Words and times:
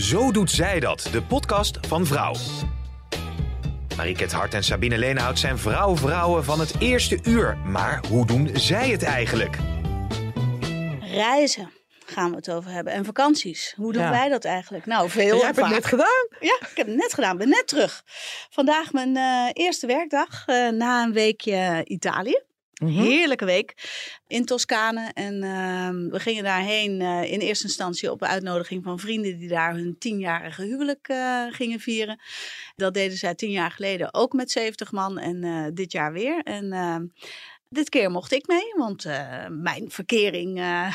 Zo 0.00 0.32
doet 0.32 0.50
zij 0.50 0.80
dat, 0.80 1.08
de 1.12 1.22
podcast 1.22 1.78
van 1.86 2.06
Vrouw. 2.06 2.34
Mariket 3.96 4.32
Hart 4.32 4.54
en 4.54 4.64
Sabine 4.64 4.98
Leenhout 4.98 5.38
zijn 5.38 5.58
vrouw-vrouwen 5.58 6.44
van 6.44 6.60
het 6.60 6.74
eerste 6.78 7.18
uur. 7.22 7.56
Maar 7.56 8.02
hoe 8.08 8.26
doen 8.26 8.50
zij 8.52 8.90
het 8.90 9.02
eigenlijk? 9.02 9.58
Reizen 11.00 11.70
gaan 12.06 12.30
we 12.30 12.36
het 12.36 12.50
over 12.50 12.70
hebben. 12.70 12.92
En 12.92 13.04
vakanties. 13.04 13.74
Hoe 13.76 13.92
doen 13.92 14.02
Ja. 14.02 14.10
wij 14.10 14.28
dat 14.28 14.44
eigenlijk? 14.44 14.86
Nou, 14.86 15.10
veel. 15.10 15.22
Jij 15.24 15.38
en 15.38 15.44
hebt 15.46 15.56
het 15.56 15.68
net 15.68 15.86
gedaan. 15.86 16.28
Ja, 16.40 16.56
ik 16.60 16.76
heb 16.76 16.86
het 16.86 16.96
net 16.96 17.14
gedaan. 17.14 17.36
ben 17.36 17.48
net 17.48 17.68
terug. 17.68 18.02
Vandaag 18.50 18.92
mijn 18.92 19.16
eh, 19.16 19.48
eerste 19.52 19.86
werkdag 19.86 20.46
eh, 20.46 20.68
na 20.68 21.02
een 21.02 21.12
weekje 21.12 21.80
Italië. 21.84 22.40
Mhm. 22.80 23.02
Heerlijke 23.02 23.44
week 23.44 23.74
in 24.26 24.44
Toscane. 24.44 25.10
En 25.14 25.42
ehm, 25.42 26.08
we 26.08 26.20
gingen 26.20 26.44
daarheen 26.44 27.00
eh, 27.00 27.32
in 27.32 27.40
eerste 27.40 27.64
instantie 27.64 28.10
op 28.10 28.22
uitnodiging 28.22 28.84
van 28.84 28.98
vrienden 28.98 29.38
die 29.38 29.48
daar 29.48 29.74
hun 29.74 29.98
tienjarige 29.98 30.62
huwelijk 30.62 31.08
eh, 31.08 31.46
gingen 31.50 31.80
vieren. 31.80 32.20
Dat 32.76 32.94
deden 32.94 33.16
zij 33.16 33.34
tien 33.34 33.50
jaar 33.50 33.70
geleden 33.70 34.14
ook 34.14 34.32
met 34.32 34.50
70 34.50 34.92
man 34.92 35.18
en 35.18 35.44
eh, 35.44 35.66
dit 35.74 35.92
jaar 35.92 36.12
weer. 36.12 36.42
En 36.42 36.72
ehm, 36.72 37.06
dit 37.70 37.88
keer 37.88 38.10
mocht 38.10 38.32
ik 38.32 38.46
mee, 38.46 38.74
want 38.76 39.04
eh, 39.04 39.46
mijn 39.48 39.90
verkering 39.90 40.58
eh, 40.58 40.94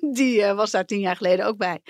die 0.18 0.42
eh, 0.42 0.56
was 0.56 0.70
daar 0.70 0.84
tien 0.84 1.00
jaar 1.00 1.16
geleden 1.16 1.46
ook 1.46 1.56
bij. 1.56 1.80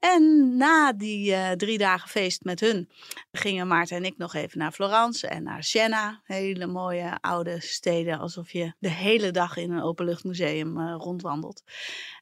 En 0.00 0.56
na 0.56 0.92
die 0.92 1.56
drie 1.56 1.78
dagen 1.78 2.08
feest 2.08 2.44
met 2.44 2.60
hun 2.60 2.90
gingen 3.32 3.66
Maarten 3.66 3.96
en 3.96 4.04
ik 4.04 4.16
nog 4.16 4.34
even 4.34 4.58
naar 4.58 4.72
Florence 4.72 5.28
en 5.28 5.42
naar 5.42 5.64
Siena. 5.64 6.20
Hele 6.24 6.66
mooie 6.66 7.18
oude 7.20 7.60
steden, 7.60 8.18
alsof 8.18 8.50
je 8.50 8.72
de 8.78 8.90
hele 8.90 9.30
dag 9.30 9.56
in 9.56 9.70
een 9.70 9.82
openluchtmuseum 9.82 10.80
rondwandelt. 10.80 11.62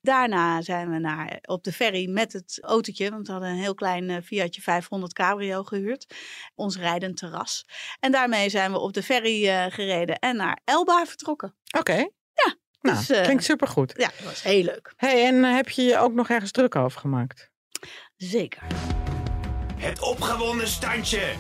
Daarna 0.05 0.63
zijn 0.63 0.91
we 0.91 0.99
naar, 0.99 1.39
op 1.43 1.65
de 1.65 1.73
ferry 1.73 2.11
met 2.11 2.33
het 2.33 2.59
autootje, 2.63 3.11
want 3.11 3.27
we 3.27 3.33
hadden 3.33 3.51
een 3.51 3.59
heel 3.59 3.75
klein 3.75 4.11
eh, 4.11 4.23
Fiatje 4.23 4.63
500 4.63 5.13
Cabrio 5.13 5.63
gehuurd. 5.63 6.15
Ons 6.55 6.77
rijdend 6.77 7.17
terras. 7.17 7.67
En 8.01 8.13
daarmee 8.13 8.49
zijn 8.49 8.73
we 8.73 8.79
op 8.79 8.93
de 8.93 9.03
ferry 9.03 9.49
eh, 9.49 9.65
gereden 9.69 10.19
en 10.19 10.37
naar 10.37 10.61
Elba 10.65 11.07
vertrokken. 11.07 11.55
Oké. 11.79 11.97
Ja, 12.33 12.55
Nou, 12.81 12.97
dus, 12.97 13.11
eh, 13.11 13.23
klinkt 13.23 13.45
supergoed. 13.45 13.93
Ja, 13.97 14.07
dat 14.17 14.25
was 14.25 14.43
heel 14.43 14.63
leuk. 14.63 14.93
Hey, 14.97 15.27
en 15.27 15.43
heb 15.43 15.69
je 15.69 15.83
je 15.83 15.99
ook 15.99 16.13
nog 16.13 16.29
ergens 16.29 16.51
druk 16.51 16.77
over 16.77 17.01
gemaakt? 17.01 17.51
Zeker. 18.17 18.63
Het 19.77 20.01
opgewonden 20.03 20.69
standje. 20.69 21.35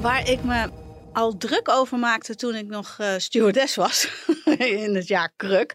Waar 0.00 0.28
ik 0.30 0.44
me 0.44 0.79
al 1.12 1.36
druk 1.36 1.68
over 1.68 1.98
maakte 1.98 2.34
toen 2.34 2.54
ik 2.54 2.66
nog 2.66 2.96
eh, 2.98 3.14
stewardess 3.16 3.76
was, 3.76 4.08
in 4.58 4.94
het 4.94 5.06
jaar 5.06 5.32
kruk, 5.36 5.74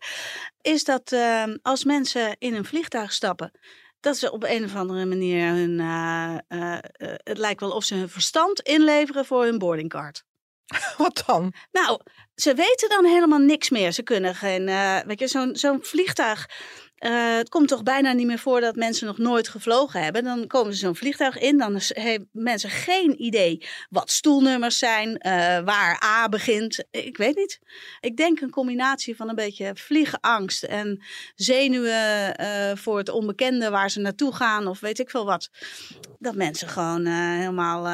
is 0.62 0.84
dat 0.84 1.12
eh, 1.12 1.44
als 1.62 1.84
mensen 1.84 2.36
in 2.40 2.54
een 2.54 2.66
vliegtuig 2.66 3.14
stappen, 3.14 3.52
dat 4.00 4.18
ze 4.18 4.32
op 4.32 4.44
een 4.44 4.64
of 4.64 4.76
andere 4.76 5.06
manier 5.06 5.48
hun, 5.48 5.80
eh, 5.80 6.38
eh, 6.48 6.80
het 7.24 7.38
lijkt 7.38 7.60
wel 7.60 7.72
of 7.72 7.84
ze 7.84 7.96
hun 7.96 8.10
verstand 8.10 8.60
inleveren 8.60 9.26
voor 9.26 9.44
hun 9.44 9.58
boardingcard. 9.58 10.24
Wat 10.98 11.24
dan? 11.26 11.54
Nou, 11.72 12.00
ze 12.36 12.54
weten 12.54 12.90
dan 12.90 13.06
helemaal 13.06 13.40
niks 13.40 13.70
meer. 13.70 13.92
Ze 13.92 14.04
kunnen 14.04 14.36
geen, 14.36 14.66
weet 15.06 15.20
je, 15.20 15.28
zo'n 15.28 15.56
zo'n 15.56 15.84
vliegtuig. 15.84 16.50
Eh, 16.96 17.36
het 17.36 17.50
komt 17.50 17.68
toch 17.68 17.84
bijna 17.84 18.12
niet 18.12 18.28
meer 18.28 18.40
voor 18.40 18.62
dat 18.62 18.76
mensen 18.76 19.08
nog 19.08 19.18
nooit 19.18 19.48
gevlogen 19.48 20.04
hebben. 20.04 20.24
Dan 20.24 20.48
komen 20.48 20.74
ze 20.74 20.80
zo'n 20.80 20.96
vliegtuig 20.96 21.38
in. 21.38 21.58
Dan 21.58 21.80
hebben 21.88 22.30
mensen 22.32 22.70
geen 22.70 23.22
idee 23.22 23.66
wat 23.90 24.12
stoelnummers 24.12 24.78
zijn, 24.78 25.18
eh, 25.18 25.32
waar 25.60 26.04
A 26.04 26.30
begint. 26.30 26.84
Ik 26.92 27.18
weet 27.18 27.36
niet. 27.36 27.60
Ik 28.00 28.18
denk 28.18 28.42
een 28.42 28.50
combinatie 28.50 29.16
van 29.16 29.30
een 29.30 29.36
beetje 29.36 29.72
vliegenangst 29.74 30.64
en 30.64 31.04
zenuwen 31.36 32.36
eh, 32.36 32.76
voor 32.76 32.98
het 32.98 33.10
onbekende 33.10 33.70
waar 33.70 33.90
ze 33.90 34.00
naartoe 34.00 34.36
gaan 34.36 34.68
of 34.68 34.80
weet 34.80 35.00
ik 35.00 35.10
veel 35.10 35.26
wat. 35.26 35.50
Dat 36.20 36.36
mensen 36.36 36.68
gewoon 36.68 37.06
helemaal, 37.06 37.88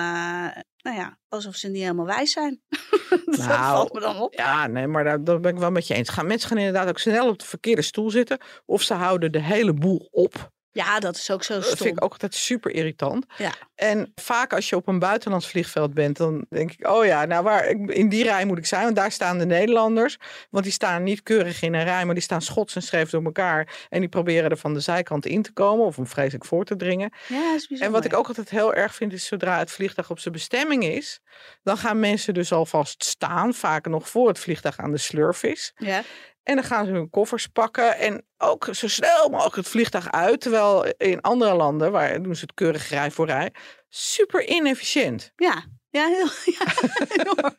nou 0.81 0.97
ja, 0.97 1.17
alsof 1.27 1.55
ze 1.55 1.67
niet 1.67 1.81
helemaal 1.81 2.05
wijs 2.05 2.31
zijn. 2.31 2.61
dat 3.09 3.37
Nou, 3.37 3.47
valt 3.47 3.93
me 3.93 3.99
dan 3.99 4.17
op. 4.17 4.33
Ja, 4.33 4.67
nee, 4.67 4.87
maar 4.87 5.03
daar, 5.03 5.23
daar 5.23 5.39
ben 5.39 5.53
ik 5.53 5.59
wel 5.59 5.71
met 5.71 5.87
je 5.87 5.93
eens. 5.93 6.09
Gaan, 6.09 6.27
mensen 6.27 6.49
gaan 6.49 6.57
inderdaad 6.57 6.87
ook 6.87 6.99
snel 6.99 7.27
op 7.29 7.39
de 7.39 7.45
verkeerde 7.45 7.81
stoel 7.81 8.09
zitten. 8.09 8.37
Of 8.65 8.81
ze 8.81 8.93
houden 8.93 9.31
de 9.31 9.41
hele 9.41 9.73
boel 9.73 10.07
op. 10.11 10.51
Ja, 10.73 10.99
dat 10.99 11.15
is 11.15 11.31
ook 11.31 11.43
zo 11.43 11.53
Dat 11.53 11.63
stom. 11.63 11.77
vind 11.77 11.97
ik 11.97 12.03
ook 12.03 12.11
altijd 12.11 12.35
super 12.35 12.71
irritant. 12.71 13.25
Ja. 13.37 13.51
En 13.75 14.11
vaak 14.15 14.53
als 14.53 14.69
je 14.69 14.75
op 14.75 14.87
een 14.87 14.99
buitenlands 14.99 15.47
vliegveld 15.47 15.93
bent, 15.93 16.17
dan 16.17 16.45
denk 16.49 16.71
ik, 16.71 16.87
oh 16.87 17.05
ja, 17.05 17.25
nou 17.25 17.43
waar, 17.43 17.65
in 17.87 18.09
die 18.09 18.23
rij 18.23 18.45
moet 18.45 18.57
ik 18.57 18.65
zijn. 18.65 18.83
Want 18.83 18.95
daar 18.95 19.11
staan 19.11 19.37
de 19.37 19.45
Nederlanders. 19.45 20.17
Want 20.49 20.63
die 20.63 20.73
staan 20.73 21.03
niet 21.03 21.23
keurig 21.23 21.61
in 21.61 21.73
een 21.73 21.83
rij, 21.83 22.05
maar 22.05 22.13
die 22.13 22.23
staan 22.23 22.41
schots 22.41 22.75
en 22.75 22.81
scheef 22.81 23.09
door 23.09 23.23
elkaar. 23.23 23.85
En 23.89 23.99
die 23.99 24.09
proberen 24.09 24.49
er 24.49 24.57
van 24.57 24.73
de 24.73 24.79
zijkant 24.79 25.25
in 25.25 25.41
te 25.41 25.51
komen 25.51 25.85
of 25.85 25.97
om 25.97 26.07
vreselijk 26.07 26.45
voor 26.45 26.65
te 26.65 26.75
dringen. 26.75 27.13
Ja, 27.27 27.35
dat 27.35 27.55
is 27.55 27.67
bijzonder. 27.67 27.85
En 27.85 27.91
wat 27.91 28.05
ik 28.05 28.13
ook 28.13 28.27
altijd 28.27 28.49
heel 28.49 28.73
erg 28.73 28.95
vind, 28.95 29.13
is 29.13 29.25
zodra 29.25 29.57
het 29.57 29.71
vliegtuig 29.71 30.09
op 30.09 30.19
zijn 30.19 30.33
bestemming 30.33 30.83
is, 30.83 31.19
dan 31.63 31.77
gaan 31.77 31.99
mensen 31.99 32.33
dus 32.33 32.51
alvast 32.51 33.03
staan, 33.03 33.53
vaak 33.53 33.87
nog 33.87 34.09
voor 34.09 34.27
het 34.27 34.39
vliegtuig 34.39 34.77
aan 34.77 34.91
de 34.91 34.97
slurf 34.97 35.43
is. 35.43 35.73
Ja, 35.75 36.01
En 36.43 36.55
dan 36.55 36.63
gaan 36.63 36.85
ze 36.85 36.91
hun 36.91 37.09
koffers 37.09 37.47
pakken 37.47 37.97
en 37.97 38.25
ook 38.37 38.67
zo 38.71 38.87
snel 38.87 39.29
mogelijk 39.29 39.55
het 39.55 39.67
vliegtuig 39.67 40.11
uit. 40.11 40.41
Terwijl 40.41 40.85
in 40.97 41.21
andere 41.21 41.53
landen, 41.53 41.91
waar 41.91 42.21
doen 42.21 42.35
ze 42.35 42.41
het 42.41 42.53
keurig 42.53 42.89
rij 42.89 43.11
voor 43.11 43.25
rij, 43.25 43.53
super 43.89 44.47
inefficiënt. 44.49 45.31
ja. 45.35 45.63
Ja, 45.89 46.07
heel, 46.07 46.27
ja, 46.45 46.65
enorm. 47.23 47.55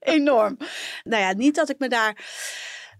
enorm. 0.00 0.56
Nou 1.02 1.22
ja, 1.22 1.32
niet 1.32 1.54
dat 1.54 1.68
ik 1.70 1.78
me 1.78 1.88
daar... 1.88 2.16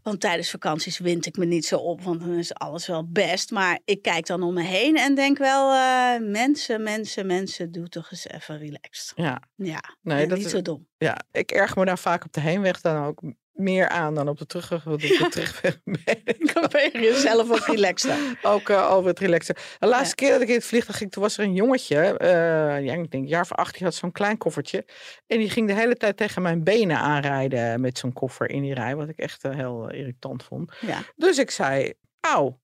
Want 0.02 0.20
tijdens 0.20 0.50
vakanties 0.50 0.98
wind 0.98 1.26
ik 1.26 1.36
me 1.36 1.44
niet 1.44 1.64
zo 1.66 1.76
op, 1.76 2.02
want 2.02 2.20
dan 2.20 2.32
is 2.34 2.54
alles 2.54 2.86
wel 2.86 3.08
best. 3.10 3.50
Maar 3.50 3.80
ik 3.84 4.02
kijk 4.02 4.26
dan 4.26 4.42
om 4.42 4.54
me 4.54 4.62
heen 4.62 4.96
en 4.96 5.14
denk 5.14 5.38
wel... 5.38 5.72
eh, 5.72 6.20
mensen, 6.30 6.82
mensen, 6.82 7.26
mensen, 7.26 7.72
doe 7.72 7.88
toch 7.88 8.10
eens 8.10 8.28
even 8.28 8.58
relaxed. 8.58 9.12
Ja, 9.14 9.42
Ja, 9.56 9.80
Nee, 10.00 10.26
dat 10.26 10.36
niet 10.36 10.46
is- 10.46 10.52
zo 10.52 10.62
dom. 10.62 10.88
ja, 10.98 11.16
ik 11.32 11.50
erg 11.50 11.76
me 11.76 11.84
daar 11.84 11.98
vaak 11.98 12.24
op 12.24 12.32
de 12.32 12.40
heenweg 12.40 12.80
dan 12.80 13.04
ook 13.04 13.20
meer 13.52 13.88
aan 13.88 14.14
dan 14.14 14.28
op 14.28 14.38
de 14.38 14.46
terugweg. 14.46 14.84
Want 14.84 15.02
op 15.02 15.08
de 15.08 15.28
terugweg 15.30 15.78
ben 16.04 16.20
ik 16.24 16.54
Dan 16.54 16.68
ben 16.70 16.82
je 16.82 16.98
jezelf 16.98 17.50
ook 17.50 17.66
relaxter. 17.66 18.38
ook 18.42 18.68
eh, 18.68 18.86
al 18.86 19.02
wat 19.02 19.18
relaxer. 19.18 19.76
De 19.78 19.86
laatste 19.86 20.14
keer 20.14 20.30
dat 20.30 20.40
ik 20.40 20.48
in 20.48 20.54
het 20.54 20.64
vliegtuig 20.64 20.96
ging, 20.96 21.10
toen 21.10 21.22
was 21.22 21.38
er 21.38 21.44
een 21.44 21.54
jongetje, 21.54 22.18
eh, 22.18 22.84
ja, 22.84 22.92
ik 22.92 23.10
denk 23.10 23.12
een 23.12 23.26
jaar 23.26 23.40
of 23.40 23.52
acht, 23.52 23.74
die 23.74 23.84
had 23.84 23.94
zo'n 23.94 24.12
klein 24.12 24.38
koffertje. 24.38 24.84
En 25.26 25.38
die 25.38 25.50
ging 25.50 25.66
de 25.66 25.74
hele 25.74 25.96
tijd 25.96 26.16
tegen 26.16 26.42
mijn 26.42 26.64
benen 26.64 26.98
aanrijden 26.98 27.80
met 27.80 27.98
zo'n 27.98 28.12
koffer 28.12 28.50
in 28.50 28.62
die 28.62 28.74
rij, 28.74 28.96
wat 28.96 29.08
ik 29.08 29.18
echt 29.18 29.44
eh, 29.44 29.54
heel 29.54 29.90
irritant 29.90 30.42
vond. 30.42 30.72
Ja. 30.80 31.02
Dus 31.16 31.38
ik 31.38 31.50
zei, 31.50 31.92
auw. 32.20 32.60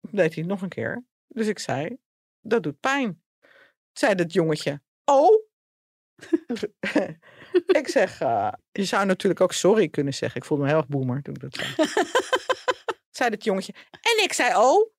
Deed 0.00 0.34
hij 0.34 0.42
het 0.42 0.46
nog 0.46 0.62
een 0.62 0.68
keer. 0.68 1.04
Dus 1.28 1.46
ik 1.46 1.58
zei, 1.58 1.96
dat 2.40 2.62
doet 2.62 2.80
pijn. 2.80 3.22
Zei 3.92 4.14
dat 4.14 4.32
jongetje, 4.32 4.80
oh. 5.04 5.48
ik 7.80 7.88
zeg, 7.88 8.20
eh, 8.20 8.52
je 8.72 8.84
zou 8.84 9.06
natuurlijk 9.06 9.40
ook 9.40 9.52
sorry 9.52 9.88
kunnen 9.88 10.14
zeggen. 10.14 10.40
Ik 10.40 10.46
voelde 10.46 10.62
me 10.62 10.68
heel 10.68 10.78
erg 10.78 10.88
boemer 10.88 11.22
toen 11.22 11.34
ik 11.34 11.40
dat 11.40 11.54
zei. 11.54 11.88
zei 13.18 13.30
dat 13.30 13.44
jongetje. 13.44 13.74
En 13.90 14.24
ik 14.24 14.32
zei, 14.32 14.56
oh. 14.56 14.90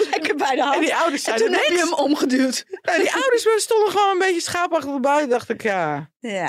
Lekker 0.10 0.36
bij 0.36 0.54
de 0.54 0.62
hand. 0.62 0.74
En 0.74 0.80
die 0.80 0.94
ouders 0.94 1.24
En 1.24 1.38
zeiden 1.38 1.46
toen 1.46 1.56
heb 1.56 1.66
je 1.66 1.78
hem 1.78 1.94
omgeduwd. 1.94 2.64
En 2.82 3.00
die 3.00 3.12
ouders 3.12 3.62
stonden 3.62 3.90
gewoon 3.90 4.10
een 4.10 4.18
beetje 4.18 4.40
schaapachtig 4.40 5.00
buiten. 5.00 5.28
Dacht 5.28 5.48
ik, 5.48 5.62
ja. 5.62 6.10
Ja. 6.18 6.48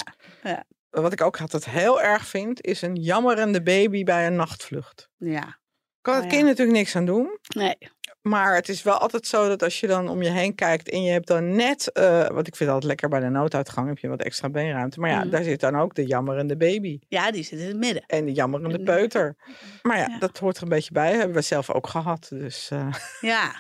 Wat 0.90 1.14
ik 1.14 1.22
ook 1.22 1.42
altijd 1.42 1.66
heel 1.66 2.02
erg 2.02 2.26
vind, 2.26 2.66
is 2.66 2.82
een 2.82 2.96
jammerende 2.96 3.64
baby 3.64 4.04
bij 4.04 4.28
een 4.28 4.36
nachtvlucht. 4.36 5.10
Ja. 5.18 5.60
Kan 6.02 6.16
het 6.16 6.24
Oh, 6.24 6.30
kind 6.30 6.42
ja. 6.42 6.48
natuurlijk 6.48 6.78
niks 6.78 6.96
aan 6.96 7.06
doen. 7.06 7.40
Nee. 7.48 7.78
Maar 8.22 8.56
het 8.56 8.70
is 8.70 8.84
wel 8.84 8.98
altijd 8.98 9.28
zo 9.28 9.48
dat 9.48 9.64
als 9.64 9.80
je 9.80 9.88
dan 9.88 10.10
om 10.10 10.22
je 10.22 10.30
heen 10.30 10.56
kijkt 10.56 10.90
en 10.90 11.04
je 11.04 11.12
hebt 11.12 11.28
dan 11.28 11.56
net, 11.56 11.92
eh 11.92 12.28
wat 12.28 12.48
ik 12.48 12.56
vind 12.56 12.70
altijd 12.70 12.88
lekker 12.88 13.10
bij 13.10 13.20
de 13.20 13.30
nooduitgang, 13.30 13.88
heb 13.88 13.98
je 13.98 14.08
wat 14.08 14.22
extra 14.22 14.50
beenruimte. 14.50 15.00
Maar 15.00 15.10
ja, 15.10 15.20
Mhm. 15.20 15.30
daar 15.30 15.44
zit 15.44 15.60
dan 15.60 15.76
ook 15.80 15.96
de 15.96 16.06
jammerende 16.06 16.58
baby 16.58 17.00
Ja, 17.08 17.32
die 17.32 17.44
zit 17.44 17.60
in 17.60 17.68
het 17.68 17.78
midden. 17.78 18.04
en 18.08 18.26
de 18.26 18.32
jammerende 18.34 18.78
En- 18.78 18.84
peuter. 18.84 19.36
Maar 19.82 19.98
ja, 19.98 20.08
Ja. 20.10 20.20
dat 20.20 20.38
hoort 20.38 20.58
er 20.58 20.64
een 20.64 20.70
beetje 20.70 20.92
bij. 20.92 21.12
Hebben 21.16 21.36
we 21.36 21.42
zelf 21.42 21.70
ook 21.72 21.88
gehad. 21.88 22.28
Dus 22.30 22.70
eh, 22.72 22.88
Ja. 23.22 23.56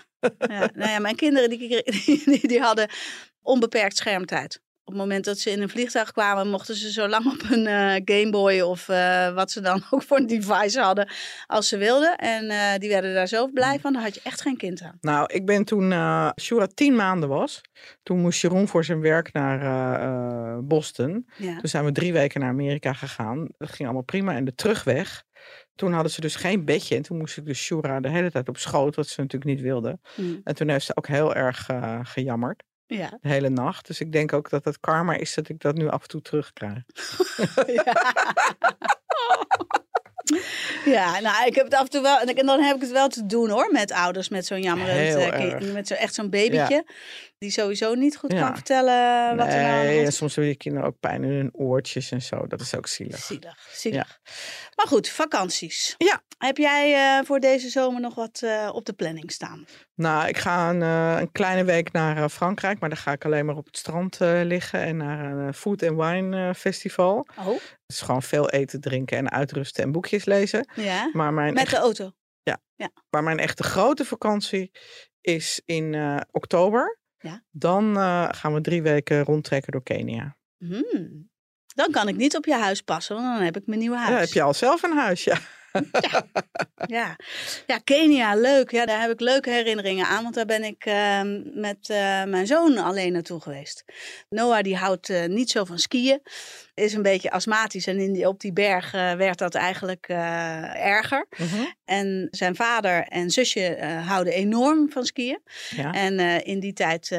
ja. 0.50 0.70
Nou 0.76 0.90
ja, 0.90 1.00
mijn 1.00 1.16
kinderen 1.16 1.50
die, 1.50 1.84
die 2.50 2.60
hadden 2.60 2.90
onbeperkt 3.42 3.98
schermtijd. 3.98 4.62
Op 4.84 4.94
het 4.94 5.02
moment 5.02 5.26
dat 5.26 5.38
ze 5.38 5.52
in 5.52 5.62
een 5.62 5.70
vliegtuig 5.70 6.12
kwamen, 6.12 6.50
mochten 6.50 6.76
ze 6.76 6.92
zo 6.92 7.08
lang 7.08 7.26
op 7.34 7.42
hun 7.42 7.68
eh 7.68 8.02
Gameboy 8.06 8.60
of 8.60 8.90
eh, 8.90 9.34
wat 9.34 9.52
ze 9.52 9.62
dan 9.62 9.84
ook 9.90 10.04
voor 10.04 10.18
een 10.18 10.28
device 10.28 10.80
hadden 10.80 11.10
als 11.48 11.68
ze 11.68 11.78
wilden. 11.78 12.16
En 12.18 12.50
eh, 12.50 12.78
die 12.78 12.90
werden 12.90 13.14
daar 13.14 13.28
zo 13.28 13.48
blij 13.48 13.80
van, 13.80 13.94
daar 13.94 14.02
had 14.02 14.16
je 14.16 14.22
echt 14.24 14.42
geen 14.42 14.58
kind 14.58 14.82
aan. 14.82 14.98
nou, 15.02 15.34
ik 15.34 15.46
ben 15.46 15.66
toen 15.66 15.94
Shura 16.42 16.68
tien 16.74 16.96
maanden 16.96 17.30
was. 17.30 17.62
Toen 18.04 18.20
moest 18.20 18.42
Jeroen 18.42 18.68
voor 18.68 18.86
zijn 18.86 19.02
werk 19.02 19.34
naar 19.34 20.64
Boston. 20.64 21.28
Ja. 21.38 21.58
Toen 21.60 21.70
zijn 21.70 21.86
we 21.86 21.92
drie 21.92 22.14
weken 22.14 22.40
naar 22.40 22.50
Amerika 22.50 22.94
gegaan. 22.94 23.48
Dat 23.58 23.70
ging 23.70 23.84
allemaal 23.84 24.04
prima. 24.04 24.36
En 24.36 24.46
de 24.46 24.56
terugweg, 24.56 25.24
toen 25.76 25.94
hadden 25.94 26.12
ze 26.12 26.22
dus 26.22 26.36
geen 26.36 26.66
bedje. 26.66 26.96
En 26.96 27.02
toen 27.02 27.18
moest 27.18 27.38
ik 27.38 27.46
dus 27.46 27.60
Shura 27.60 28.00
de 28.00 28.10
hele 28.10 28.32
tijd 28.32 28.50
op 28.50 28.58
schoot, 28.58 28.96
wat 28.96 29.08
ze 29.08 29.22
natuurlijk 29.22 29.52
niet 29.52 29.62
wilde. 29.62 30.00
Mm. 30.16 30.42
En 30.44 30.56
toen 30.56 30.70
heeft 30.70 30.86
ze 30.86 30.96
ook 30.96 31.08
heel 31.08 31.36
erg 31.36 31.70
gejammerd. 32.04 32.64
Ja. 32.98 33.18
De 33.22 33.30
hele 33.30 33.50
nacht. 33.50 33.88
Dus 33.88 34.00
ik 34.00 34.12
denk 34.12 34.34
ook 34.34 34.50
dat 34.50 34.66
het 34.66 34.80
karma 34.80 35.14
is 35.14 35.34
dat 35.34 35.50
ik 35.50 35.60
dat 35.60 35.76
nu 35.76 35.90
af 35.90 36.02
en 36.02 36.08
toe 36.08 36.22
terugkrijg. 36.22 36.78
Ja, 40.86 41.20
nou, 41.20 41.46
ik 41.46 41.56
heb 41.56 41.66
het 41.66 41.74
af 41.74 41.82
en 41.84 41.90
toe 41.90 42.02
wel. 42.02 42.20
En 42.20 42.46
dan 42.46 42.62
heb 42.62 42.76
ik 42.76 42.82
het 42.82 42.92
wel 42.92 43.08
te 43.08 43.26
doen 43.26 43.50
hoor, 43.50 43.72
met 43.72 43.92
ouders 43.92 44.30
met 44.30 44.46
zo'n 44.46 44.62
jammerend. 44.62 44.98
Kind- 45.60 45.74
met 45.74 45.88
zo, 45.88 45.94
echt 45.94 46.14
zo'n 46.14 46.30
babytje. 46.30 46.86
Die 47.42 47.52
sowieso 47.52 47.94
niet 47.94 48.18
goed 48.18 48.32
Ja. 48.32 48.40
kan 48.46 48.56
vertellen 48.56 49.36
wat 49.38 49.48
er 49.48 49.54
nou 49.54 49.64
aan 49.66 49.80
de 49.80 49.86
Nee, 49.86 49.94
hand 49.96 50.06
en 50.08 50.14
soms 50.14 50.36
hebben 50.36 50.54
die 50.54 50.62
kinderen 50.62 50.88
ook 50.88 51.00
pijn 51.00 51.24
in 51.24 51.30
hun 51.32 51.50
oortjes 51.54 52.12
en 52.12 52.22
zo. 52.22 52.48
Dat 52.48 52.62
is 52.62 52.76
ook 52.76 52.88
zielig. 52.88 53.18
Zielig, 53.20 53.68
zielig. 53.74 54.20
Maar 54.76 54.88
goed, 54.88 55.10
vakanties. 55.10 55.96
Ja. 55.98 56.22
Heb 56.38 56.58
jij 56.58 56.94
eh, 57.20 57.26
voor 57.26 57.40
deze 57.40 57.70
zomer 57.70 58.02
nog 58.02 58.16
wat 58.16 58.42
eh, 58.44 58.70
op 58.74 58.86
de 58.86 58.94
planning 58.94 59.32
staan? 59.32 59.66
Nou, 59.96 60.28
ik 60.28 60.38
ga 60.38 60.70
een, 60.70 60.82
eh, 60.82 61.22
een 61.22 61.32
kleine 61.32 61.64
week 61.64 61.92
naar 61.92 62.30
Frankrijk, 62.30 62.80
maar 62.80 62.90
dan 62.90 62.98
ga 62.98 63.12
ik 63.12 63.26
alleen 63.26 63.46
maar 63.46 63.56
op 63.58 63.66
het 63.66 63.78
strand 63.78 64.18
liggen 64.44 64.80
en 64.80 64.98
naar 64.98 65.32
een 65.38 65.54
food 65.54 65.84
and 65.84 65.98
wine 66.02 66.56
festival. 66.56 67.28
Oh, 67.40 67.46
Het 67.48 67.82
is 67.88 68.02
gewoon 68.02 68.24
veel 68.24 68.50
eten, 68.50 68.82
drinken 68.82 69.18
en 69.18 69.32
uitrusten 69.32 69.84
en 69.84 69.92
boekjes 69.92 70.26
lezen. 70.26 70.70
ja. 70.76 71.10
Maar 71.14 71.34
mijn, 71.34 71.54
Met 71.54 71.62
echt- 71.64 71.72
de 71.72 71.78
auto. 71.78 72.12
maar 73.10 73.24
mijn 73.24 73.40
echte 73.40 73.64
grote 73.64 74.06
vakantie 74.06 74.72
is 75.22 75.62
in 75.66 75.96
oktober. 76.32 77.00
Ja. 77.22 77.44
Dan 77.52 77.98
eh, 77.98 78.28
gaan 78.32 78.54
we 78.54 78.62
drie 78.62 78.82
weken 78.82 79.24
rondtrekken 79.24 79.72
door 79.72 79.84
Kenia. 79.84 80.38
Hmm. 80.58 81.30
Dan 81.76 81.92
kan 81.92 82.08
ik 82.08 82.16
niet 82.16 82.36
op 82.36 82.46
je 82.46 82.56
huis 82.56 82.82
passen, 82.82 83.16
want 83.16 83.36
dan 83.36 83.46
heb 83.46 83.58
ik 83.58 83.68
mijn 83.68 83.80
nieuwe 83.80 83.98
huis. 83.98 84.10
Ja, 84.10 84.20
heb 84.20 84.30
je 84.30 84.42
al 84.42 84.54
zelf 84.54 84.84
een 84.84 84.98
huis, 84.98 85.24
ja. 85.24 85.38
Ja. 86.88 87.16
ja, 87.68 87.78
Kenia, 87.84 88.36
leuk. 88.36 88.72
Ja, 88.72 88.86
daar 88.86 89.02
heb 89.02 89.12
ik 89.12 89.20
leuke 89.20 89.50
herinneringen 89.50 90.06
aan, 90.06 90.24
want 90.24 90.36
daar 90.36 90.46
ben 90.46 90.64
ik 90.64 90.86
ehm, 90.86 91.42
met 91.60 91.90
eh, 91.90 92.24
mijn 92.24 92.48
zoon 92.48 92.78
alleen 92.78 93.14
naartoe 93.14 93.42
geweest. 93.42 93.84
Noah 94.30 94.62
die 94.62 94.76
houdt 94.76 95.10
eh, 95.10 95.26
niet 95.26 95.50
zo 95.50 95.66
van 95.66 95.80
skiën, 95.80 96.22
is 96.74 96.94
een 96.94 97.02
beetje 97.02 97.32
astmatisch 97.32 97.88
en 97.88 98.00
in 98.00 98.14
die, 98.14 98.28
op 98.28 98.40
die 98.40 98.54
berg 98.54 98.92
werd 98.92 99.38
dat 99.38 99.56
eigenlijk 99.56 100.06
eh, 100.08 100.86
erger. 100.86 101.26
Mhm. 101.38 101.64
En 101.86 102.28
zijn 102.32 102.56
vader 102.56 103.04
en 103.04 103.30
zusje 103.30 103.78
houden 104.06 104.34
enorm 104.34 104.92
van 104.92 105.06
skiën. 105.06 105.42
ja. 105.70 105.92
En 105.92 106.44
in 106.44 106.60
die 106.60 106.74
tijd 106.74 107.18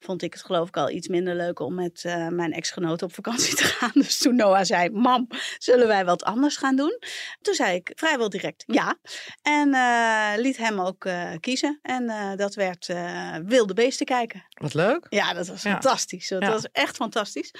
vond 0.00 0.22
ik 0.22 0.32
het 0.32 0.42
geloof 0.42 0.68
ik 0.68 0.76
al 0.76 0.90
iets 0.90 1.08
minder 1.08 1.34
leuk 1.36 1.60
om 1.60 1.74
met 1.74 2.04
eh, 2.04 2.28
mijn 2.28 2.52
ex-genoot 2.52 3.02
op 3.02 3.14
vakantie 3.14 3.54
te 3.56 3.64
gaan. 3.78 3.90
Dus 3.94 4.18
toen 4.18 4.36
Noah 4.36 4.62
zei, 4.64 4.90
mam, 4.90 5.26
zullen 5.58 5.86
wij 5.86 6.04
wat 6.04 6.22
anders 6.24 6.56
gaan 6.56 6.76
doen? 6.76 6.98
Toen 7.40 7.54
zei 7.54 7.74
ik 7.74 7.92
vrijwel 7.94 8.28
direct 8.28 8.62
ja. 8.66 8.96
En 9.42 9.74
eh, 9.74 10.42
liet 10.42 10.56
hem 10.56 10.80
ook 10.80 11.04
eh, 11.04 11.30
kiezen. 11.40 11.78
En 11.82 12.08
eh, 12.08 12.36
dat 12.36 12.54
werd 12.54 12.88
eh, 12.88 13.34
wilde 13.44 13.74
beesten 13.74 14.06
kijken. 14.06 14.44
Wat 14.48 14.74
leuk. 14.74 15.06
Ja, 15.08 15.32
dat 15.34 15.48
was 15.48 15.62
Ja. 15.62 15.70
fantastisch. 15.70 16.28
Dat 16.28 16.42
Ja. 16.42 16.50
was 16.50 16.66
echt 16.72 16.96
fantastisch. 16.96 17.54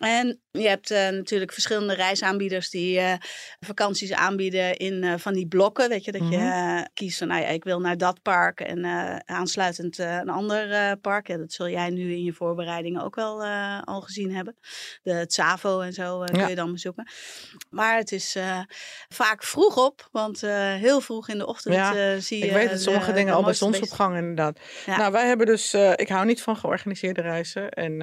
En 0.00 0.40
je 0.50 0.68
hebt 0.68 0.90
eh, 0.90 1.08
natuurlijk 1.08 1.52
verschillende 1.52 1.94
reisaanbieders 1.94 2.70
die 2.70 2.98
eh, 2.98 3.14
vakanties 3.60 4.12
aanbieden 4.12 4.76
in 4.76 5.04
eh, 5.04 5.14
van 5.16 5.32
die 5.34 5.46
blokken. 5.48 5.88
Weet 5.88 6.04
je, 6.04 6.12
dat 6.12 6.28
je 6.30 6.36
Mhm. 6.36 6.84
kiest 6.94 7.18
van, 7.18 7.28
nou 7.28 7.40
ja, 7.40 7.46
ik 7.48 7.64
wil 7.64 7.80
naar 7.80 7.96
dat 7.98 8.22
park 8.22 8.60
en 8.60 8.84
eh, 8.84 9.16
aansluitend 9.36 9.98
eh, 9.98 10.16
een 10.16 10.28
ander 10.28 10.70
eh, 10.72 10.92
park. 11.00 11.26
Ja, 11.28 11.36
dat 11.36 11.52
zul 11.52 11.68
jij 11.68 11.81
nu 11.90 12.12
in 12.12 12.22
je 12.22 12.32
voorbereidingen 12.32 13.02
ook 13.02 13.14
wel 13.14 13.42
eh, 13.44 13.80
al 13.84 14.00
gezien 14.00 14.34
hebben. 14.34 14.56
De, 15.02 15.12
het 15.12 15.32
Savo 15.32 15.80
en 15.80 15.92
zo 15.92 16.22
eh, 16.22 16.26
kun 16.32 16.40
Ja. 16.40 16.48
je 16.48 16.54
dan 16.54 16.72
bezoeken. 16.72 17.10
Maar 17.70 17.96
het 17.96 18.12
is 18.12 18.34
eh, 18.36 18.60
vaak 19.08 19.42
vroeg 19.44 19.76
op, 19.76 20.08
want 20.12 20.40
heel 20.40 21.00
vroeg 21.00 21.28
in 21.28 21.38
de 21.38 21.46
ochtend 21.46 21.74
Ja, 21.74 22.20
zie 22.20 22.38
je 22.38 22.44
Ik 22.46 22.52
weet 22.52 22.70
het, 22.70 22.82
sommige 22.82 23.06
de 23.06 23.12
dingen 23.12 23.34
al 23.34 23.42
bij 23.44 23.54
zonsopgang 23.54 24.16
inderdaad. 24.16 24.60
Ja. 24.86 24.96
Nou, 24.96 25.12
wij 25.12 25.26
hebben 25.26 25.46
dus, 25.46 25.74
ik 25.74 26.08
hou 26.08 26.26
niet 26.26 26.42
van 26.42 26.56
georganiseerde 26.56 27.20
reizen 27.20 27.70
en 27.70 27.96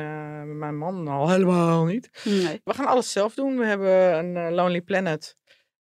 mijn 0.58 0.78
man 0.78 1.08
al 1.08 1.30
helemaal 1.34 1.86
niet. 1.86 2.10
Nee. 2.24 2.62
We 2.64 2.74
gaan 2.74 2.86
alles 2.86 3.12
zelf 3.12 3.34
doen. 3.34 3.58
We 3.58 3.66
hebben 3.66 4.18
een 4.18 4.54
Lonely 4.54 4.82
Planet. 4.82 5.38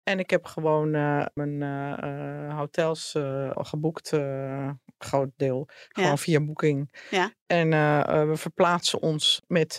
En 0.08 0.19
ik 0.19 0.31
heb 0.31 0.44
gewoon 0.44 0.94
eh, 0.94 1.25
mijn 1.35 1.62
eh, 1.62 1.93
eh, 2.49 2.56
hotels 2.58 3.14
al 3.55 3.64
geboekt, 3.64 4.08
groot 4.99 5.31
deel. 5.37 5.69
Gewoon 5.88 6.08
Ja. 6.11 6.17
via 6.17 6.41
Booking. 6.41 6.94
Ja. 7.11 7.32
En 7.47 7.70
we 8.29 8.37
verplaatsen 8.37 9.00
ons 9.03 9.43
met 9.47 9.79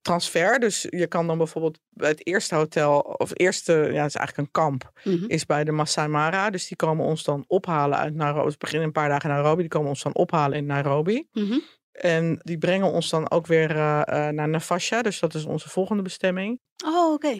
transfer. 0.00 0.58
Dus 0.58 0.86
je 0.90 1.06
kan 1.06 1.26
dan 1.26 1.38
bijvoorbeeld 1.38 1.78
bij 1.90 2.08
het 2.08 2.26
eerste 2.26 2.54
hotel, 2.54 2.98
of 3.00 3.28
het 3.28 3.38
eerste, 3.40 3.72
ja, 3.72 4.02
het 4.02 4.08
is 4.08 4.14
eigenlijk 4.14 4.36
een 4.36 4.50
kamp, 4.50 4.90
Mhm. 5.04 5.24
is 5.26 5.46
bij 5.46 5.64
de 5.64 5.72
Masai 5.72 6.08
Mara. 6.08 6.50
Dus 6.50 6.68
die 6.68 6.76
komen 6.76 7.04
ons 7.04 7.22
dan 7.24 7.44
ophalen 7.46 7.98
uit 7.98 8.14
Nairobi. 8.14 8.50
We 8.50 8.56
beginnen 8.58 8.86
een 8.86 8.92
paar 8.92 9.08
dagen 9.08 9.28
in 9.30 9.36
Nairobi. 9.36 9.60
Die 9.60 9.70
komen 9.70 9.88
ons 9.88 10.02
dan 10.02 10.14
ophalen 10.14 10.56
in 10.58 10.66
Nairobi. 10.66 11.28
Mhm. 11.32 11.58
En 11.92 12.40
die 12.42 12.58
brengen 12.58 12.92
ons 12.92 13.10
dan 13.10 13.30
ook 13.30 13.46
weer 13.46 13.74
naar 14.32 14.48
Navasha. 14.48 15.02
Dus 15.02 15.20
dat 15.20 15.34
is 15.34 15.44
onze 15.44 15.68
volgende 15.68 16.02
bestemming. 16.02 16.60
Oh, 16.84 17.12
oké. 17.12 17.38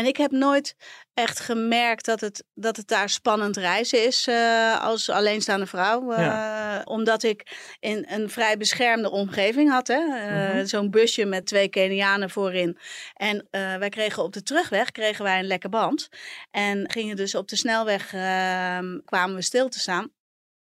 En 0.00 0.06
ik 0.06 0.16
heb 0.16 0.30
nooit 0.30 0.74
echt 1.14 1.40
gemerkt 1.40 2.04
dat 2.04 2.20
het, 2.20 2.44
dat 2.54 2.76
het 2.76 2.88
daar 2.88 3.08
spannend 3.08 3.56
reizen 3.56 4.06
is 4.06 4.26
eh, 4.26 4.80
als 4.84 5.08
alleenstaande 5.08 5.66
vrouw. 5.66 6.12
eh, 6.12 6.80
Omdat 6.84 7.22
ik 7.22 7.56
in 7.80 8.06
een 8.08 8.30
vrij 8.30 8.56
beschermde 8.56 9.10
omgeving 9.10 9.70
had. 9.70 9.86
Hè? 9.86 9.94
Eh, 10.16 10.54
Mhm. 10.54 10.64
Zo'n 10.66 10.90
busje 10.90 11.24
met 11.24 11.46
twee 11.46 11.68
Kenianen 11.68 12.30
voorin. 12.30 12.78
En 13.14 13.48
wij 13.50 13.88
kregen 13.88 14.22
op 14.22 14.32
de 14.32 14.42
terugweg 14.42 14.90
kregen 14.90 15.24
wij 15.24 15.38
een 15.38 15.46
lekke 15.46 15.68
band. 15.68 16.08
En 16.50 16.90
gingen 16.90 17.16
dus 17.16 17.34
op 17.34 17.48
de 17.48 17.56
snelweg, 17.56 18.12
ehm, 18.12 18.98
kwamen 19.04 19.34
we 19.36 19.42
stil 19.42 19.68
te 19.68 19.78
staan. 19.78 20.10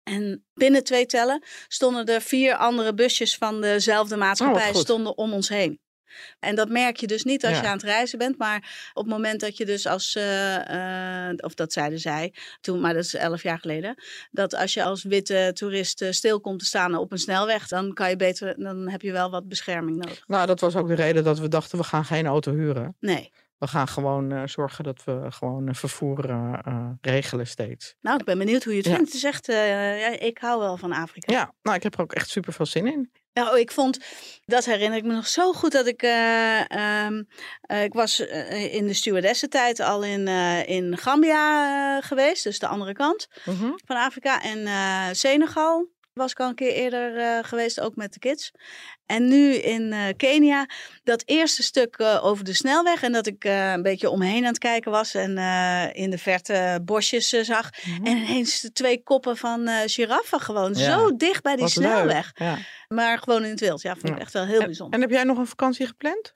En 0.03 0.45
binnen 0.53 0.83
twee 0.83 1.05
tellen 1.05 1.43
stonden 1.67 2.05
er 2.05 2.21
vier 2.21 2.55
andere 2.55 2.93
busjes 2.93 3.35
van 3.35 3.61
dezelfde 3.61 4.15
maatschappij 4.15 4.71
goed. 4.71 4.81
stonden 4.81 5.17
om 5.17 5.33
ons 5.33 5.49
heen. 5.49 5.79
En 6.39 6.55
dat 6.55 6.69
merk 6.69 6.97
je 6.97 7.07
dus 7.07 7.23
niet 7.23 7.45
als 7.45 7.55
Ja. 7.55 7.61
je 7.61 7.67
aan 7.67 7.73
het 7.73 7.83
reizen 7.83 8.17
bent, 8.17 8.37
maar 8.37 8.91
op 8.93 9.03
het 9.03 9.13
moment 9.13 9.39
dat 9.39 9.57
je 9.57 9.65
dus 9.65 9.85
als, 9.87 10.15
eh, 10.15 11.29
eh, 11.29 11.33
of 11.37 11.53
dat 11.53 11.73
zeiden 11.73 11.99
zij 11.99 12.33
toen, 12.61 12.79
maar 12.81 12.93
dat 12.93 13.03
is 13.03 13.13
elf 13.13 13.43
jaar 13.43 13.59
geleden, 13.59 13.95
dat 14.31 14.55
als 14.55 14.73
je 14.73 14.83
als 14.83 15.03
witte 15.03 15.51
toerist 15.53 16.01
eh, 16.01 16.11
stil 16.11 16.39
komt 16.41 16.59
te 16.59 16.65
staan 16.65 16.95
op 16.95 17.11
een 17.11 17.17
snelweg, 17.17 17.67
dan 17.67 17.93
kan 17.93 18.09
je 18.09 18.15
beter, 18.15 18.55
dan 18.63 18.89
heb 18.89 19.01
je 19.01 19.11
wel 19.11 19.29
wat 19.31 19.47
bescherming 19.47 19.97
nodig. 19.97 20.23
Nou, 20.27 20.47
dat 20.47 20.59
was 20.59 20.75
ook 20.75 20.87
de 20.87 20.93
reden 20.93 21.23
dat 21.23 21.39
we 21.39 21.47
dachten, 21.47 21.77
we 21.77 21.83
gaan 21.83 22.05
geen 22.05 22.25
auto 22.25 22.51
huren. 22.51 22.95
Nee. 22.99 23.31
We 23.57 23.67
gaan 23.69 23.87
gewoon 23.87 24.49
zorgen 24.49 24.83
dat 24.83 25.03
we 25.03 25.25
gewoon 25.29 25.75
vervoer 25.75 26.25
regelen 27.01 27.47
steeds. 27.47 27.95
Nou, 28.01 28.19
ik 28.19 28.25
ben 28.25 28.37
benieuwd 28.37 28.63
hoe 28.63 28.71
je 28.73 28.77
het 28.79 28.87
Ja. 28.87 28.93
vindt. 28.95 29.07
Het 29.07 29.17
is 29.17 29.23
echt, 29.23 29.45
ja, 29.45 30.19
ik 30.19 30.37
hou 30.37 30.59
wel 30.59 30.77
van 30.77 30.91
Afrika. 30.91 31.33
Ja, 31.33 31.53
nou, 31.61 31.75
ik 31.77 31.83
heb 31.83 31.93
er 31.93 32.01
ook 32.01 32.13
echt 32.13 32.29
super 32.29 32.53
veel 32.53 32.65
zin 32.65 32.87
in. 32.87 33.11
Nou, 33.33 33.59
ik 33.59 33.71
vond, 33.71 33.97
dat 34.45 34.65
herinner 34.65 34.97
ik 34.97 35.03
me 35.03 35.13
nog 35.13 35.27
zo 35.27 35.53
goed 35.53 35.71
dat 35.71 35.87
ik, 35.87 36.01
eh, 36.01 36.71
ehm, 36.71 37.23
eh, 37.61 37.83
ik 37.83 37.93
was 37.93 38.19
eh, 38.19 38.73
in 38.73 38.87
de 38.87 38.93
stewardessentijd 38.93 39.79
al 39.79 40.03
in, 40.03 40.27
in 40.67 40.97
Gambia 40.97 42.01
geweest, 42.01 42.43
dus 42.43 42.59
de 42.59 42.67
andere 42.67 42.93
kant 42.93 43.27
Mhm. 43.45 43.71
van 43.85 43.95
Afrika. 43.95 44.41
En 44.41 44.67
Senegal 45.15 45.87
was 46.13 46.31
ik 46.31 46.39
al 46.39 46.47
een 46.49 46.55
keer 46.55 46.73
eerder 46.73 47.17
eh, 47.17 47.39
geweest, 47.41 47.79
ook 47.79 47.95
met 47.95 48.13
de 48.13 48.19
kids. 48.19 48.51
En 49.05 49.27
nu 49.27 49.53
in 49.53 49.93
eh, 49.93 49.99
Kenia, 50.17 50.65
dat 51.03 51.23
eerste 51.25 51.63
stuk 51.63 51.95
eh, 51.95 52.25
over 52.25 52.43
de 52.43 52.53
snelweg 52.53 53.03
en 53.03 53.11
dat 53.11 53.27
ik 53.27 53.43
een 53.43 53.81
beetje 53.81 54.09
omheen 54.09 54.37
aan 54.41 54.49
het 54.49 54.57
kijken 54.57 54.91
was 54.91 55.13
en 55.13 55.37
in 55.93 56.09
de 56.09 56.17
verte 56.17 56.79
bosjes 56.85 57.29
zag. 57.29 57.69
Mhm. 57.85 58.05
En 58.05 58.17
ineens 58.17 58.61
de 58.61 58.71
twee 58.71 59.03
koppen 59.03 59.37
van 59.37 59.67
giraffen 59.85 60.39
gewoon 60.39 60.73
Ja. 60.73 60.91
zo 60.91 61.15
dicht 61.15 61.43
bij 61.43 61.53
die 61.53 61.61
Wat 61.63 61.71
snelweg. 61.71 62.31
Ja. 62.35 62.57
Maar 62.87 63.17
gewoon 63.17 63.43
in 63.43 63.49
het 63.49 63.59
wild. 63.59 63.81
Ja, 63.81 63.91
vond 63.93 64.09
ik 64.09 64.15
Ja. 64.15 64.19
echt 64.21 64.33
wel 64.33 64.45
heel 64.45 64.65
bijzonder. 64.65 64.95
En 64.95 65.01
heb 65.01 65.11
jij 65.11 65.23
nog 65.23 65.37
een 65.37 65.47
vakantie 65.47 65.87
gepland? 65.87 66.31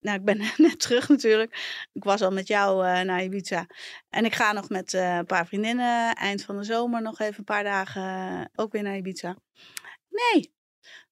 Nou, 0.00 0.18
ik 0.18 0.24
ben 0.24 0.38
net 0.56 0.80
terug 0.80 1.08
natuurlijk. 1.08 1.86
Ik 1.92 2.04
was 2.04 2.22
al 2.22 2.30
met 2.30 2.48
jou 2.48 2.86
eh, 2.86 3.00
naar 3.00 3.22
Ibiza. 3.22 3.66
En 4.08 4.24
ik 4.24 4.34
ga 4.34 4.52
nog 4.52 4.68
met 4.68 4.94
eh, 4.94 5.16
een 5.16 5.26
paar 5.26 5.46
vriendinnen 5.46 6.14
eind 6.14 6.42
van 6.44 6.56
de 6.56 6.64
zomer 6.64 7.02
nog 7.02 7.18
even 7.18 7.38
een 7.38 7.44
paar 7.44 7.64
dagen 7.64 8.02
eh, 8.02 8.44
ook 8.54 8.72
weer 8.72 8.82
naar 8.82 8.96
Ibiza. 8.96 9.36
Nee. 10.08 10.56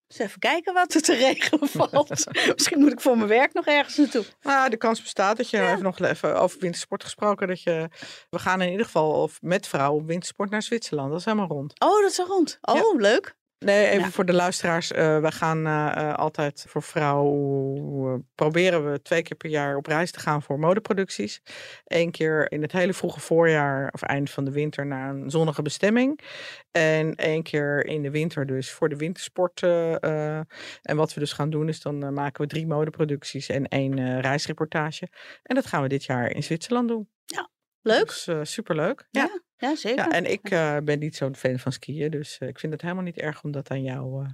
Dus 0.06 0.18
even 0.18 0.38
kijken 0.38 0.74
wat 0.74 0.94
er 0.94 1.02
te 1.02 1.14
regelen 1.26 1.68
valt. 1.68 2.08
Misschien 2.54 2.78
moet 2.78 2.92
ik 2.92 3.00
voor 3.00 3.16
mijn 3.16 3.28
werk 3.28 3.52
nog 3.52 3.66
ergens 3.66 3.96
naartoe. 3.96 4.24
Nou, 4.42 4.70
de 4.70 4.76
kans 4.76 5.02
bestaat 5.02 5.36
dat 5.36 5.50
je 5.50 5.60
even 5.60 5.82
nog 5.82 6.00
even 6.00 6.40
over 6.40 6.60
wintersport 6.60 7.04
gesproken. 7.04 7.48
Dat 7.48 7.62
je, 7.62 7.88
we 8.30 8.38
gaan 8.38 8.60
in 8.60 8.70
ieder 8.70 8.86
geval 8.86 9.22
of 9.22 9.42
met 9.42 9.68
vrouwen 9.68 10.00
op 10.02 10.06
wintersport 10.06 10.50
naar 10.50 10.62
Zwitserland. 10.62 11.10
Dat 11.10 11.18
is 11.18 11.24
helemaal 11.24 11.48
rond. 11.48 11.80
Oh, 11.80 12.00
dat 12.00 12.10
is 12.10 12.18
al 12.18 12.26
rond. 12.26 12.58
Oh, 12.60 13.00
leuk. 13.00 13.36
Nee, 13.58 13.86
even 13.86 14.00
Ja. 14.04 14.10
voor 14.10 14.25
de 14.25 14.32
luisteraars. 14.32 14.92
eh, 14.92 15.20
we 15.20 15.32
gaan 15.32 15.66
eh, 15.66 15.86
eh, 15.96 16.14
altijd 16.14 16.64
voor 16.68 16.82
vrouwen. 16.82 18.28
proberen 18.34 18.90
we 18.92 19.02
twee 19.02 19.22
keer 19.22 19.36
per 19.36 19.50
jaar 19.50 19.76
op 19.76 19.86
reis 19.86 20.10
te 20.10 20.20
gaan 20.20 20.42
voor 20.42 20.58
modeproducties. 20.58 21.42
Eén 21.84 22.10
keer 22.10 22.52
in 22.52 22.62
het 22.62 22.72
hele 22.72 22.92
vroege 22.92 23.20
voorjaar 23.20 23.88
of 23.92 24.02
eind 24.02 24.30
van 24.30 24.44
de 24.44 24.50
winter 24.50 24.86
naar 24.86 25.10
een 25.14 25.30
zonnige 25.30 25.62
bestemming. 25.62 26.20
En 26.70 27.14
één 27.14 27.42
keer 27.42 27.86
in 27.86 28.02
de 28.02 28.10
winter 28.10 28.46
dus 28.46 28.70
voor 28.70 28.88
de 28.88 28.96
wintersport. 28.96 29.62
eh. 29.62 29.92
en 30.82 30.96
wat 30.96 31.14
we 31.14 31.20
dus 31.20 31.32
gaan 31.32 31.50
doen 31.50 31.68
is 31.68 31.80
dan 31.80 32.14
maken 32.14 32.42
we 32.42 32.48
drie 32.48 32.66
modeproducties 32.66 33.48
en 33.48 33.68
één 33.68 34.20
reisreportage. 34.20 35.08
En 35.42 35.54
dat 35.54 35.66
gaan 35.66 35.82
we 35.82 35.88
dit 35.88 36.04
jaar 36.04 36.30
in 36.30 36.42
Zwitserland 36.42 36.88
doen. 36.88 37.08
Leuk. 37.82 38.06
Dus 38.06 38.28
superleuk. 38.52 39.08
Ja. 39.10 39.20
Ja, 39.22 39.40
zeker. 39.75 40.04
Ja, 40.04 40.10
en 40.10 40.25
ik 40.25 40.50
uh, 40.50 40.76
ben 40.84 40.98
niet 40.98 41.16
zo'n 41.16 41.36
fan 41.36 41.58
van 41.58 41.72
skiën, 41.72 42.10
dus 42.10 42.38
uh, 42.40 42.48
ik 42.48 42.58
vind 42.58 42.72
het 42.72 42.82
helemaal 42.82 43.04
niet 43.04 43.18
erg 43.18 43.44
om 43.44 43.50
dat 43.50 43.70
aan 43.70 43.82
jou 43.82 44.25
uh, 44.25 44.30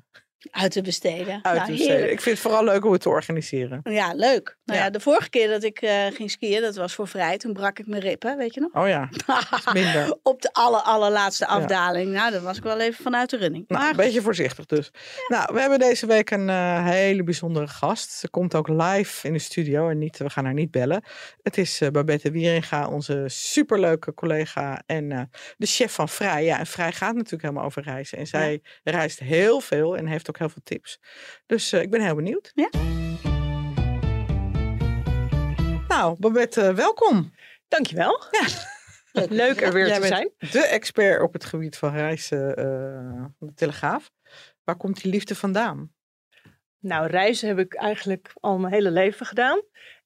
Uit 0.50 0.70
te 0.70 0.80
besteden. 0.80 1.34
uit 1.42 1.42
Nou, 1.42 1.58
te 1.58 1.70
besteden. 1.70 1.92
heerlijk. 1.94 2.12
Ik 2.12 2.20
vind 2.20 2.36
het 2.36 2.46
vooral 2.46 2.64
leuk 2.64 2.84
om 2.84 2.92
het 2.92 3.00
te 3.00 3.08
organiseren. 3.08 3.80
Ja, 3.84 4.12
leuk. 4.14 4.56
Nou 4.64 4.78
Ja. 4.78 4.84
ja. 4.84 4.90
de 4.90 5.00
vorige 5.00 5.30
keer 5.30 5.48
dat 5.48 5.62
ik 5.62 5.80
eh, 5.80 6.06
ging 6.06 6.30
skiën, 6.30 6.60
dat 6.60 6.76
was 6.76 6.94
voor 6.94 7.08
vrij. 7.08 7.36
Toen 7.38 7.52
brak 7.52 7.78
ik 7.78 7.86
mijn 7.86 8.02
ribben, 8.02 8.36
weet 8.36 8.54
je 8.54 8.60
nog? 8.60 8.72
Oh 8.82 8.88
ja, 8.88 9.08
minder. 9.72 10.16
Op 10.22 10.42
de 10.42 10.52
aller, 10.52 10.80
allerlaatste 10.80 11.46
afdaling. 11.46 12.10
Nou, 12.12 12.30
dan 12.32 12.42
was 12.42 12.56
ik 12.56 12.62
wel 12.62 12.80
even 12.80 13.02
vanuit 13.02 13.30
de 13.30 13.36
running. 13.36 13.64
Nou, 13.68 13.80
maar 13.80 13.90
een 13.90 13.96
beetje 13.96 14.22
voorzichtig 14.22 14.66
dus. 14.66 14.90
Nou, 15.28 15.54
we 15.54 15.60
hebben 15.60 15.78
deze 15.78 16.06
week 16.06 16.30
een 16.30 16.48
eh, 16.48 16.84
hele 16.86 17.22
bijzondere 17.22 17.66
gast. 17.68 18.10
Ze 18.10 18.30
komt 18.30 18.54
ook 18.54 18.68
live 18.68 19.26
in 19.26 19.32
de 19.32 19.38
studio 19.38 19.88
en 19.88 19.98
niet, 19.98 20.18
we 20.18 20.30
gaan 20.30 20.44
haar 20.44 20.54
niet 20.54 20.70
bellen. 20.70 21.04
Het 21.42 21.58
is 21.58 21.80
eh, 21.80 21.88
Babette 21.88 22.30
Wieringa, 22.30 22.88
onze 22.88 23.24
superleuke 23.26 24.14
collega 24.14 24.82
en 24.86 25.30
de 25.56 25.66
chef 25.66 25.92
van 25.92 26.08
Vrij. 26.08 26.44
Ja, 26.44 26.58
en 26.58 26.66
Vrij 26.66 26.92
gaat 26.92 27.14
natuurlijk 27.14 27.42
helemaal 27.42 27.64
over 27.64 27.82
reizen. 27.82 28.18
En 28.18 28.26
zij 28.26 28.62
reist 28.84 29.18
heel 29.18 29.60
veel 29.60 29.96
en 29.96 30.06
heeft 30.06 30.28
ook 30.28 30.31
heel 30.38 30.48
veel 30.48 30.62
tips. 30.64 31.00
Dus 31.46 31.72
eh, 31.72 31.82
ik 31.82 31.90
ben 31.90 32.00
heel 32.00 32.14
benieuwd. 32.14 32.52
Ja. 32.54 32.68
Nou, 35.88 36.16
Babette, 36.18 36.74
welkom. 36.74 37.32
Dankjewel. 37.68 38.24
Ja. 38.30 38.46
Leuk 39.28 39.60
er 39.66 39.72
weer 39.72 40.00
te 40.00 40.06
zijn. 40.06 40.30
de 40.38 40.66
expert 40.66 41.22
op 41.22 41.32
het 41.32 41.44
gebied 41.44 41.76
van 41.76 41.92
reizen 41.92 42.56
eh, 42.56 43.24
van 43.38 43.46
de 43.46 43.54
Telegraaf. 43.54 44.10
Waar 44.64 44.76
komt 44.76 45.02
die 45.02 45.12
liefde 45.12 45.34
vandaan? 45.34 45.92
Nou, 46.78 47.06
reizen 47.06 47.48
heb 47.48 47.58
ik 47.58 47.74
eigenlijk 47.74 48.30
al 48.34 48.58
mijn 48.58 48.72
hele 48.72 48.90
leven 48.90 49.26
gedaan. 49.26 49.62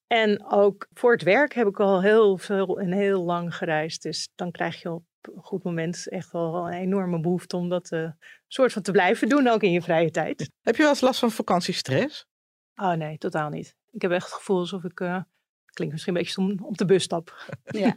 En 0.06 0.44
ook 0.50 0.86
voor 0.92 1.12
het 1.12 1.22
werk 1.22 1.54
heb 1.54 1.66
ik 1.66 1.80
al 1.80 2.02
heel 2.02 2.38
veel 2.38 2.80
en 2.80 2.92
heel 2.92 3.22
lang 3.22 3.56
gereisd. 3.56 4.02
Dus 4.02 4.28
dan 4.34 4.50
krijg 4.50 4.82
je 4.82 4.92
op 4.92 5.04
een 5.34 5.42
goed 5.42 5.62
moment 5.62 6.08
echt 6.08 6.32
wel 6.32 6.66
een 6.66 6.72
enorme 6.72 7.20
behoefte 7.20 7.56
om 7.56 7.68
dat 7.68 7.90
eh, 7.90 8.10
soort 8.46 8.72
van 8.72 8.82
te 8.82 8.90
blijven 8.92 9.28
doen, 9.28 9.48
ook 9.48 9.62
in 9.62 9.72
je 9.72 9.82
vrije 9.82 10.10
tijd. 10.10 10.50
Heb 10.62 10.76
je 10.76 10.82
wel 10.82 10.90
eens 10.90 11.00
last 11.00 11.18
van 11.20 11.30
vakantiestress? 11.30 12.26
Oh 12.74 12.92
nee, 12.92 13.18
totaal 13.18 13.48
niet. 13.48 13.76
Ik 13.90 14.02
heb 14.02 14.10
echt 14.10 14.24
het 14.26 14.34
gevoel 14.34 14.58
alsof 14.58 14.84
ik, 14.84 15.00
eh 15.00 15.20
klinkt 15.64 15.92
misschien 15.94 16.14
een 16.14 16.22
beetje 16.22 16.32
stom, 16.40 16.64
op 16.64 16.76
de 16.78 16.84
bus 16.84 17.02
stap. 17.02 17.46
ja. 17.64 17.96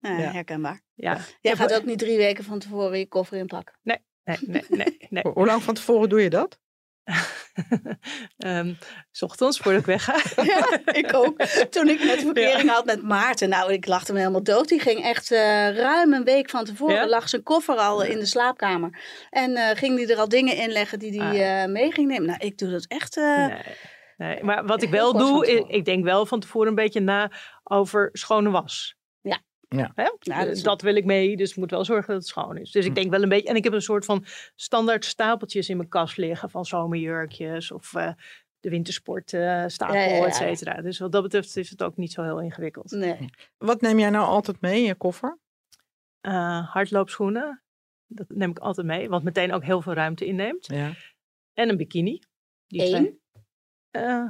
Herkenbaar. 0.32 0.82
Ja. 0.94 1.18
Jij 1.40 1.52
Ik 1.52 1.58
gaat 1.58 1.74
ook 1.74 1.84
niet 1.84 1.98
drie 1.98 2.16
weken 2.16 2.44
van 2.44 2.58
tevoren 2.58 2.98
je 2.98 3.06
koffer 3.08 3.36
inpakken. 3.38 3.74
Nee, 3.82 3.98
nee, 4.24 4.64
nee, 4.68 4.96
nee. 5.08 5.22
Ho- 5.22 5.32
Hoe 5.32 5.46
lang 5.46 5.62
van 5.62 5.74
tevoren 5.74 6.08
doe 6.08 6.20
je 6.22 6.30
dat? 6.30 6.58
Ehm, 8.38 8.72
's 9.10 9.22
ochtends 9.22 9.58
voordat 9.58 9.80
ik 9.80 9.86
wegga. 9.86 10.14
Ja, 10.44 10.78
ik 10.92 11.14
ook. 11.14 11.42
Toen 11.44 11.88
ik 11.88 12.02
net 12.04 12.20
verkering 12.32 12.70
had 12.70 12.84
met 12.84 13.02
Maarten. 13.02 13.48
Nou, 13.48 13.72
ik 13.72 13.86
lachte 13.86 14.12
me 14.12 14.18
helemaal 14.18 14.42
dood. 14.42 14.68
Die 14.68 14.80
ging 14.80 15.02
echt 15.04 15.30
eh, 15.30 15.38
ruim 15.76 16.12
een 16.12 16.24
week 16.24 16.50
van 16.50 16.64
tevoren. 16.64 16.94
Ja? 16.94 17.08
Lag 17.08 17.28
zijn 17.28 17.42
koffer 17.42 17.76
al 17.76 18.02
in 18.02 18.18
de 18.18 18.26
slaapkamer. 18.26 18.98
En 19.30 19.56
eh, 19.56 19.76
ging 19.76 19.96
die 19.96 20.12
er 20.12 20.18
al 20.18 20.28
dingen 20.28 20.56
in 20.56 20.70
leggen 20.70 20.98
die 20.98 21.22
hij 21.22 21.62
Ah. 21.62 21.68
mee 21.70 21.92
ging 21.92 22.08
nemen. 22.08 22.26
Nou, 22.26 22.38
ik 22.46 22.58
doe 22.58 22.70
dat 22.70 22.84
echt... 22.88 23.16
eh, 23.16 23.46
Nee, 23.46 23.58
nee. 24.16 24.42
Maar 24.44 24.66
wat 24.66 24.82
ik 24.82 24.90
wel 24.90 25.12
doe, 25.18 25.46
ik, 25.46 25.66
ik 25.68 25.84
denk 25.84 26.04
wel 26.04 26.26
van 26.26 26.40
tevoren 26.40 26.68
een 26.68 26.74
beetje 26.74 27.00
na 27.00 27.30
over 27.64 28.08
schone 28.12 28.50
was. 28.50 28.96
Ja. 29.72 29.78
Ja. 29.78 29.92
Hè? 29.94 30.04
Dat 30.04 30.62
dat, 30.64 30.76
is- 30.78 30.84
wil 30.84 30.96
ik 30.96 31.04
mee, 31.04 31.36
dus 31.36 31.50
ik 31.50 31.56
moet 31.56 31.70
wel 31.70 31.84
zorgen 31.84 32.06
dat 32.06 32.16
het 32.16 32.26
schoon 32.26 32.56
is. 32.58 32.70
Dus 32.70 32.82
ik 32.84 32.90
Hm. 32.90 32.94
denk 32.96 33.10
wel 33.10 33.22
een 33.22 33.28
beetje, 33.28 33.48
en 33.48 33.56
ik 33.56 33.64
heb 33.64 33.72
een 33.72 33.82
soort 33.82 34.04
van 34.04 34.24
standaard 34.54 35.04
stapeltjes 35.04 35.68
in 35.68 35.76
mijn 35.76 35.88
kast 35.88 36.16
liggen 36.16 36.50
van 36.50 36.64
zomerjurkjes 36.64 37.70
of 37.70 37.94
eh, 37.94 38.12
de 38.60 38.68
wintersport 38.70 39.32
eh, 39.32 39.64
stapel, 39.66 39.94
Ja, 39.94 40.00
ja, 40.02 40.08
ja, 40.08 40.16
ja. 40.16 40.26
et 40.26 40.34
cetera. 40.34 40.82
Dus 40.82 40.98
wat 40.98 41.12
dat 41.12 41.22
betreft 41.22 41.56
is 41.56 41.70
het 41.70 41.82
ook 41.82 41.96
niet 41.96 42.12
zo 42.12 42.22
heel 42.22 42.40
ingewikkeld. 42.40 42.90
Nee. 42.90 43.30
Wat 43.58 43.80
neem 43.80 43.98
jij 43.98 44.10
nou 44.10 44.26
altijd 44.26 44.60
mee 44.60 44.76
in 44.76 44.82
je 44.86 44.94
koffer? 44.94 45.38
Eh, 46.20 46.72
hardloopschoenen, 46.72 47.62
dat 48.06 48.26
neem 48.28 48.50
ik 48.50 48.58
altijd 48.58 48.86
mee, 48.86 49.08
wat 49.08 49.22
meteen 49.22 49.52
ook 49.52 49.64
heel 49.64 49.82
veel 49.82 49.92
ruimte 49.92 50.24
inneemt. 50.26 50.66
Ja. 50.66 50.92
En 51.54 51.68
een 51.68 51.76
bikini. 51.76 52.20
Die 52.66 52.82
Eén? 52.94 53.20
Eh. 53.92 54.24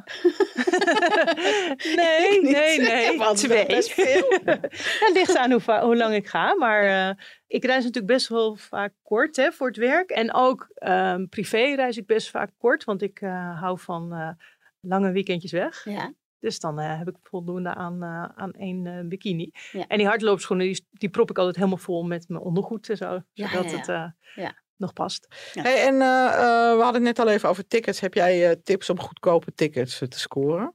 nee, 1.97 2.43
nee, 2.43 2.81
nee. 2.81 3.35
Twee. 3.35 3.67
best 3.67 3.93
veel. 3.93 4.25
Het 5.05 5.11
ligt 5.13 5.37
aan 5.37 5.51
hoe, 5.51 5.81
hoe 5.81 5.97
lang 5.97 6.15
ik 6.15 6.27
ga. 6.27 6.55
Maar 6.55 6.83
eh, 6.83 7.15
ik 7.47 7.65
reis 7.65 7.85
natuurlijk 7.85 8.13
best 8.13 8.29
wel 8.29 8.57
vaak 8.57 8.93
kort 9.03 9.37
hè, 9.37 9.53
voor 9.53 9.67
het 9.67 9.77
werk. 9.77 10.11
En 10.11 10.35
ook 10.35 10.71
ehm, 10.75 11.27
privé 11.27 11.75
reis 11.75 11.97
ik 11.97 12.07
best 12.07 12.31
vaak 12.31 12.51
kort. 12.59 12.85
Want 12.85 13.03
ik 13.03 13.21
eh, 13.21 13.61
hou 13.61 13.79
van 13.79 14.37
lange 14.81 15.13
weekendjes 15.13 15.53
weg. 15.53 15.85
Ja. 15.85 16.13
Dus 16.39 16.59
dan 16.59 16.79
heb 16.79 17.09
ik 17.09 17.17
voldoende 17.23 17.75
aan, 17.75 18.05
aan 18.37 18.53
één 18.53 19.09
bikini. 19.09 19.51
Ja. 19.73 19.87
En 19.87 19.99
die 19.99 20.07
hardloopschoenen, 20.07 20.67
die, 20.67 20.87
die 20.91 21.11
prop 21.11 21.31
ik 21.31 21.39
altijd 21.39 21.57
helemaal 21.57 21.77
vol 21.77 22.03
met 22.03 22.29
mijn 22.29 22.43
ondergoed 22.43 22.89
en 22.91 22.97
zo. 22.97 23.23
Zodat 23.33 23.71
ja, 23.71 23.77
het 23.77 24.15
Ja. 24.35 24.62
Nog 24.83 24.93
past. 24.93 25.27
Ja. 25.53 25.63
Hey, 25.63 25.87
en 25.87 26.01
eh, 26.01 26.27
eh, 26.27 26.77
we 26.77 26.83
hadden 26.83 27.05
het 27.05 27.17
net 27.17 27.19
al 27.19 27.33
even 27.33 27.49
over 27.49 27.67
tickets. 27.67 28.01
Heb 28.01 28.15
jij 28.15 28.49
eh, 28.51 28.57
tips 28.63 28.91
om 28.91 29.01
goedkope 29.01 29.55
tickets 29.55 29.99
te 29.99 30.19
scoren? 30.19 30.75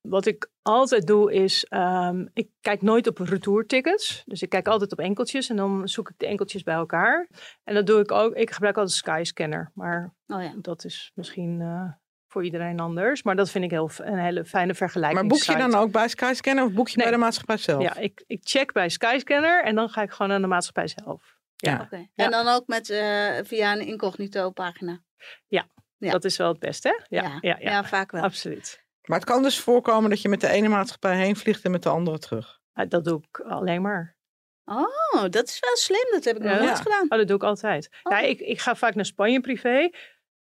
Wat 0.00 0.26
ik 0.26 0.50
altijd 0.62 1.06
doe 1.06 1.32
is, 1.32 1.64
ehm, 1.64 2.26
ik 2.32 2.48
kijk 2.60 2.82
nooit 2.82 3.06
op 3.06 3.18
retourtickets. 3.18 4.22
Dus 4.26 4.42
ik 4.42 4.48
kijk 4.48 4.68
altijd 4.68 4.92
op 4.92 4.98
enkeltjes 4.98 5.48
en 5.48 5.56
dan 5.56 5.88
zoek 5.88 6.10
ik 6.10 6.14
de 6.18 6.26
enkeltjes 6.26 6.62
bij 6.62 6.74
elkaar. 6.74 7.28
En 7.64 7.74
dat 7.74 7.86
doe 7.86 8.00
ik 8.00 8.12
ook, 8.12 8.34
ik 8.34 8.50
gebruik 8.50 8.76
altijd 8.76 8.96
Skyscanner. 8.96 9.70
Maar 9.74 10.14
Oh 10.26 10.42
ja. 10.42 10.52
dat 10.56 10.84
is 10.84 11.10
misschien 11.14 11.60
eh, 11.60 11.92
voor 12.26 12.44
iedereen 12.44 12.80
anders. 12.80 13.22
Maar 13.22 13.36
dat 13.36 13.50
vind 13.50 13.64
ik 13.64 13.70
heel, 13.70 13.90
een 13.96 14.18
hele 14.18 14.44
fijne 14.44 14.74
vergelijking. 14.74 15.20
Maar 15.20 15.30
boek 15.30 15.42
je 15.42 15.56
dan 15.56 15.74
ook 15.74 15.92
bij 15.92 16.08
Skyscanner 16.08 16.64
of 16.64 16.72
boek 16.72 16.88
je 16.88 16.96
Nee. 16.96 17.06
bij 17.06 17.14
de 17.14 17.20
maatschappij 17.22 17.56
zelf? 17.56 17.82
Ja, 17.82 17.96
ik, 17.96 18.24
ik 18.26 18.40
check 18.42 18.72
bij 18.72 18.88
Skyscanner 18.88 19.64
en 19.64 19.74
dan 19.74 19.88
ga 19.88 20.02
ik 20.02 20.10
gewoon 20.10 20.28
naar 20.28 20.40
de 20.40 20.46
maatschappij 20.46 20.88
zelf. 20.88 21.36
Ja. 21.60 21.88
En 22.14 22.30
dan 22.30 22.48
ook 22.48 22.66
met, 22.66 22.90
eh, 22.90 23.38
via 23.42 23.72
een 23.72 23.86
incognito 23.86 24.50
pagina. 24.50 25.02
Ja. 25.46 25.66
Dat 25.98 26.24
is 26.24 26.36
wel 26.36 26.48
het 26.48 26.58
beste, 26.58 26.88
hè? 26.88 27.16
Ja, 27.16 27.22
ja, 27.40 27.56
ja, 27.60 27.70
Ja, 27.70 27.84
vaak 27.84 28.10
wel. 28.10 28.22
absoluut. 28.22 28.86
Maar 29.02 29.18
het 29.18 29.28
kan 29.28 29.42
dus 29.42 29.58
voorkomen 29.60 30.10
dat 30.10 30.22
je 30.22 30.28
met 30.28 30.40
de 30.40 30.48
ene 30.48 30.68
maatschappij 30.68 31.16
heen 31.16 31.36
vliegt 31.36 31.64
en 31.64 31.70
met 31.70 31.82
de 31.82 31.88
andere 31.88 32.18
terug. 32.18 32.60
Ah, 32.72 32.88
dat 32.88 33.04
doe 33.04 33.22
ik 33.30 33.40
alleen 33.40 33.82
maar. 33.82 34.16
Oh, 34.64 35.22
dat 35.30 35.48
is 35.48 35.58
wel 35.60 35.76
slim. 35.76 36.06
Dat 36.10 36.24
heb 36.24 36.36
ik 36.36 36.42
nog 36.42 36.52
Ja. 36.52 36.58
nooit 36.58 36.68
Ja. 36.70 36.76
gedaan. 36.82 37.02
Oh, 37.08 37.18
dat 37.18 37.26
doe 37.26 37.36
ik 37.36 37.42
altijd. 37.42 37.88
Oh. 38.02 38.12
Ja, 38.12 38.18
ik, 38.20 38.40
ik 38.40 38.60
ga 38.60 38.74
vaak 38.76 38.94
naar 38.94 39.04
Spanje 39.04 39.40
privé. 39.40 39.90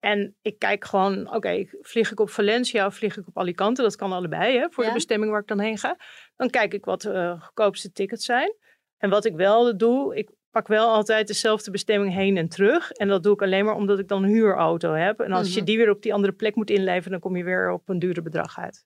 En 0.00 0.36
ik 0.42 0.58
kijk 0.58 0.84
gewoon, 0.84 1.34
oké, 1.34 1.64
vlieg 1.80 2.10
ik 2.10 2.20
op 2.20 2.30
Valencia 2.30 2.86
of 2.86 2.94
vlieg 2.94 3.16
ik 3.16 3.26
op 3.26 3.38
Alicante? 3.38 3.82
Dat 3.82 3.96
kan 3.96 4.12
allebei, 4.12 4.58
hè, 4.58 4.66
voor 4.70 4.82
Ja. 4.84 4.88
de 4.88 4.94
bestemming 4.96 5.30
waar 5.30 5.40
ik 5.40 5.46
dan 5.46 5.60
heen 5.60 5.78
ga. 5.78 5.96
Dan 6.36 6.50
kijk 6.50 6.74
ik 6.74 6.84
wat 6.84 7.00
de 7.02 7.36
goedkoopste 7.40 7.92
tickets 7.92 8.24
zijn. 8.24 8.54
En 8.96 9.10
wat 9.10 9.24
ik 9.24 9.34
wel 9.36 9.76
doe, 9.76 10.16
ik 10.16 10.30
pak 10.56 10.68
wel 10.68 10.88
altijd 10.88 11.26
dezelfde 11.26 11.70
bestemming 11.70 12.14
heen 12.14 12.36
en 12.36 12.48
terug. 12.48 12.90
En 12.90 13.08
dat 13.08 13.22
doe 13.22 13.32
ik 13.32 13.42
alleen 13.42 13.64
maar 13.64 13.74
omdat 13.74 13.98
ik 13.98 14.08
dan 14.08 14.22
een 14.22 14.28
huurauto 14.28 14.92
heb. 14.92 15.20
En 15.20 15.32
als 15.32 15.48
je 15.48 15.56
Mhm. 15.56 15.64
die 15.64 15.76
weer 15.76 15.90
op 15.90 16.02
die 16.02 16.14
andere 16.14 16.32
plek 16.32 16.54
moet 16.54 16.70
inleveren, 16.70 17.10
dan 17.10 17.20
kom 17.20 17.36
je 17.36 17.44
weer 17.44 17.70
op 17.70 17.88
een 17.88 17.98
duurder 17.98 18.22
bedrag 18.22 18.58
uit. 18.58 18.84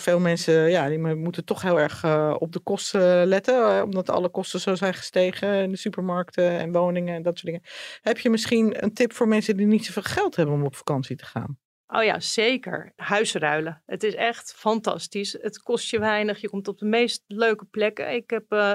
Veel 0.00 0.18
mensen 0.20 0.70
ja, 0.70 0.88
die 0.88 0.98
mo- 0.98 1.16
moeten 1.16 1.44
toch 1.44 1.62
heel 1.62 1.80
erg 1.80 2.02
eh, 2.04 2.34
op 2.38 2.52
de 2.52 2.58
kosten 2.60 3.26
letten. 3.26 3.54
eh, 3.76 3.82
omdat 3.84 4.10
alle 4.10 4.28
kosten 4.28 4.60
zo 4.60 4.74
zijn 4.74 4.94
gestegen 4.94 5.62
in 5.62 5.70
de 5.70 5.76
supermarkten 5.76 6.50
en 6.50 6.72
woningen 6.72 7.14
en 7.14 7.22
dat 7.22 7.38
soort 7.38 7.46
dingen. 7.52 7.62
Heb 8.00 8.18
je 8.18 8.30
misschien 8.30 8.84
een 8.84 8.92
tip 8.94 9.12
voor 9.12 9.28
mensen 9.28 9.56
die 9.56 9.66
niet 9.66 9.84
zoveel 9.84 10.02
geld 10.02 10.36
hebben 10.36 10.54
om 10.54 10.64
op 10.64 10.76
vakantie 10.76 11.16
te 11.16 11.24
gaan? 11.24 11.58
Oh 11.86 12.04
ja, 12.04 12.20
zeker. 12.20 12.92
Huisruilen. 12.96 13.82
Het 13.86 14.02
is 14.02 14.14
echt 14.14 14.54
fantastisch. 14.56 15.32
Het 15.40 15.58
kost 15.62 15.90
je 15.90 15.98
weinig. 15.98 16.40
Je 16.40 16.48
komt 16.48 16.68
op 16.68 16.78
de 16.78 16.86
meest 16.86 17.22
leuke 17.26 17.64
plekken. 17.64 18.14
Ik 18.14 18.30
heb 18.30 18.44
eh, 18.48 18.72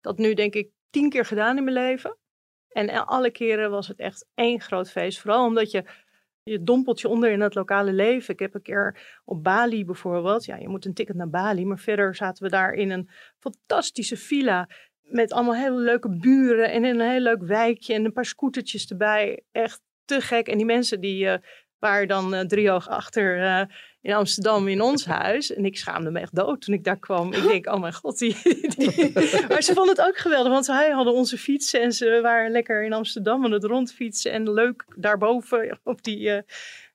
dat 0.00 0.18
nu 0.18 0.34
denk 0.34 0.54
ik 0.54 0.68
tien 0.92 1.10
keer 1.10 1.24
gedaan 1.24 1.56
in 1.56 1.64
mijn 1.64 1.76
leven. 1.76 2.16
En 2.68 3.06
alle 3.06 3.30
keren 3.30 3.70
was 3.70 3.88
het 3.88 3.98
echt 3.98 4.26
één 4.34 4.60
groot 4.60 4.90
feest. 4.90 5.20
Vooral 5.20 5.46
omdat 5.46 5.70
je, 5.70 5.84
je 6.42 6.62
dompelt 6.62 7.00
je 7.00 7.08
onder 7.08 7.30
in 7.30 7.40
het 7.40 7.54
lokale 7.54 7.92
leven. 7.92 8.34
Ik 8.34 8.40
heb 8.40 8.54
een 8.54 8.62
keer 8.62 9.20
op 9.24 9.42
Bali 9.42 9.84
bijvoorbeeld. 9.84 10.44
Ja, 10.44 10.56
je 10.56 10.68
moet 10.68 10.84
een 10.84 10.94
ticket 10.94 11.16
naar 11.16 11.30
Bali. 11.30 11.64
Maar 11.64 11.78
verder 11.78 12.14
zaten 12.14 12.44
we 12.44 12.50
daar 12.50 12.72
in 12.72 12.90
een 12.90 13.10
fantastische 13.38 14.16
villa. 14.16 14.68
Met 15.00 15.32
allemaal 15.32 15.54
hele 15.54 15.80
leuke 15.80 16.16
buren. 16.16 16.70
En 16.70 16.84
in 16.84 17.00
een 17.00 17.10
heel 17.10 17.20
leuk 17.20 17.42
wijkje. 17.42 17.94
En 17.94 18.04
een 18.04 18.12
paar 18.12 18.24
scootertjes 18.24 18.86
erbij. 18.86 19.42
Echt 19.50 19.80
te 20.04 20.20
gek. 20.20 20.48
En 20.48 20.56
die 20.56 20.66
mensen 20.66 21.00
die... 21.00 21.28
eh, 21.28 21.38
waren 21.82 22.08
dan 22.08 22.34
eh, 22.34 22.46
drie 22.46 22.70
oog 22.70 22.88
achter 22.88 23.42
eh, 23.42 23.66
in 24.02 24.12
Amsterdam 24.14 24.68
in 24.68 24.80
ons 24.80 25.04
huis. 25.06 25.54
En 25.54 25.64
ik 25.64 25.76
schaamde 25.76 26.10
me 26.10 26.20
echt 26.20 26.34
dood 26.34 26.60
toen 26.60 26.74
ik 26.74 26.84
daar 26.84 26.98
kwam. 26.98 27.32
Ik 27.32 27.42
denk, 27.42 27.66
oh 27.66 27.80
mijn 27.80 27.92
god. 27.94 28.18
Die, 28.18 28.36
die- 28.76 29.12
Maar 29.48 29.62
ze 29.62 29.74
vonden 29.74 29.96
het 29.96 30.06
ook 30.06 30.16
geweldig, 30.16 30.52
want 30.52 30.64
zij 30.64 30.90
hadden 30.90 31.12
onze 31.12 31.38
fietsen 31.38 31.80
en 31.82 31.92
ze 31.92 32.18
waren 32.22 32.50
lekker 32.50 32.84
in 32.84 32.92
Amsterdam 32.92 33.44
aan 33.44 33.52
het 33.52 33.64
rondfietsen. 33.64 34.32
En 34.32 34.52
leuk 34.52 34.84
daarboven 34.96 35.80
op 35.84 36.02
die 36.02 36.30
eh, 36.30 36.42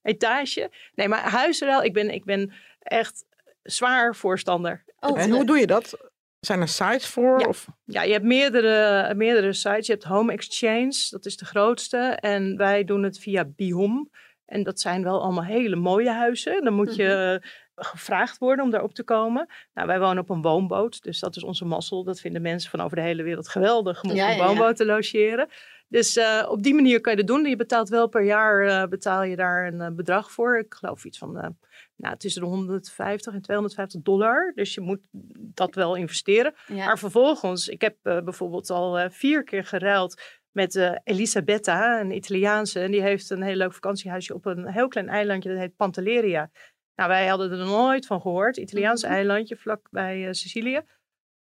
etage. 0.01 0.69
Nee, 0.95 1.07
maar 1.07 1.29
huisruil, 1.29 1.83
ik 1.83 1.93
ben, 1.93 2.09
ik 2.13 2.25
ben 2.25 2.53
echt 2.79 3.25
zwaar 3.63 4.15
voorstander. 4.15 4.83
Oh, 4.99 5.19
en 5.19 5.31
hoe 5.31 5.45
doe 5.45 5.57
je 5.57 5.67
dat? 5.67 5.97
Zijn 6.39 6.61
er 6.61 6.67
sites 6.67 7.07
voor? 7.07 7.39
Ja. 7.39 7.47
Of, 7.47 7.67
Ja, 7.85 8.03
je 8.03 8.11
hebt 8.11 8.25
meerdere, 8.25 9.13
meerdere 9.15 9.53
sites. 9.53 9.87
Je 9.87 9.91
hebt 9.93 10.03
Home 10.05 10.31
Exchange, 10.31 11.07
dat 11.09 11.25
is 11.25 11.37
de 11.37 11.45
grootste. 11.45 11.97
En 12.19 12.57
wij 12.57 12.83
doen 12.83 13.03
het 13.03 13.19
via 13.19 13.45
Bihom. 13.45 14.09
En 14.47 14.63
dat 14.63 14.79
zijn 14.79 15.03
wel 15.03 15.21
allemaal 15.21 15.43
hele 15.43 15.75
mooie 15.75 16.11
huizen. 16.11 16.63
Dan 16.63 16.73
moet 16.73 16.95
je 16.95 17.41
gevraagd 17.75 18.37
worden 18.37 18.65
om 18.65 18.71
daarop 18.71 18.93
te 18.93 19.03
komen. 19.03 19.47
Nou, 19.73 19.87
wij 19.87 19.99
wonen 19.99 20.23
op 20.23 20.29
een 20.29 20.41
woonboot, 20.41 21.03
dus 21.03 21.19
dat 21.19 21.35
is 21.35 21.43
onze 21.43 21.65
mazzel. 21.65 22.03
Dat 22.03 22.19
vinden 22.19 22.41
mensen 22.41 22.69
van 22.69 22.81
over 22.81 22.95
de 22.95 23.03
hele 23.03 23.23
wereld 23.23 23.47
geweldig 23.47 24.03
om 24.03 24.09
op 24.09 24.15
Ja, 24.15 24.29
een 24.31 24.37
ja. 24.37 24.45
woonboot 24.45 24.75
te 24.75 24.85
logeren. 24.85 25.49
Dus 25.87 26.15
eh, 26.17 26.47
op 26.49 26.63
die 26.63 26.73
manier 26.73 27.01
kan 27.01 27.11
je 27.11 27.17
dat 27.17 27.27
doen. 27.27 27.45
Je 27.45 27.55
betaalt 27.55 27.89
wel 27.89 28.07
per 28.07 28.23
jaar 28.23 28.67
eh, 28.67 28.89
betaal 28.89 29.23
je 29.23 29.35
daar 29.35 29.67
een 29.67 29.81
eh, 29.81 29.91
bedrag 29.91 30.31
voor. 30.31 30.57
Ik 30.57 30.73
geloof 30.73 31.05
iets 31.05 31.17
van 31.17 31.37
eh, 31.37 31.49
nou, 31.97 32.17
tussen 32.17 32.41
de 32.41 32.47
150 32.47 33.33
en 33.33 33.41
250 33.41 34.01
dollar. 34.01 34.51
Dus 34.55 34.73
je 34.73 34.81
moet 34.81 34.99
dat 35.37 35.75
wel 35.75 35.95
investeren. 35.95 36.53
Ja. 36.67 36.85
Maar 36.85 36.99
vervolgens, 36.99 37.67
ik 37.67 37.81
heb 37.81 37.95
eh, 38.01 38.21
bijvoorbeeld 38.21 38.69
al 38.69 38.99
eh, 38.99 39.09
vier 39.09 39.43
keer 39.43 39.63
geruild 39.63 40.21
met 40.57 40.75
eh, 40.75 40.91
Elisabetta, 41.03 41.99
een 41.99 42.11
Italiaanse. 42.11 42.79
En 42.79 42.91
die 42.91 43.01
heeft 43.01 43.29
een 43.29 43.41
heel 43.41 43.55
leuk 43.55 43.73
vakantiehuisje 43.73 44.33
op 44.33 44.45
een 44.45 44.67
heel 44.67 44.87
klein 44.87 45.09
eilandje, 45.09 45.49
dat 45.49 45.59
heet 45.59 45.75
Pantelleria. 45.75 46.49
Nou, 46.95 47.09
wij 47.09 47.27
hadden 47.27 47.51
er 47.51 47.65
nooit 47.65 48.05
van 48.05 48.21
gehoord. 48.21 48.57
Italiaans 48.57 49.03
Mhm. 49.03 49.11
eilandje 49.11 49.55
vlak 49.57 49.87
bij 49.91 50.25
eh, 50.27 50.33
Sicilië. 50.33 50.81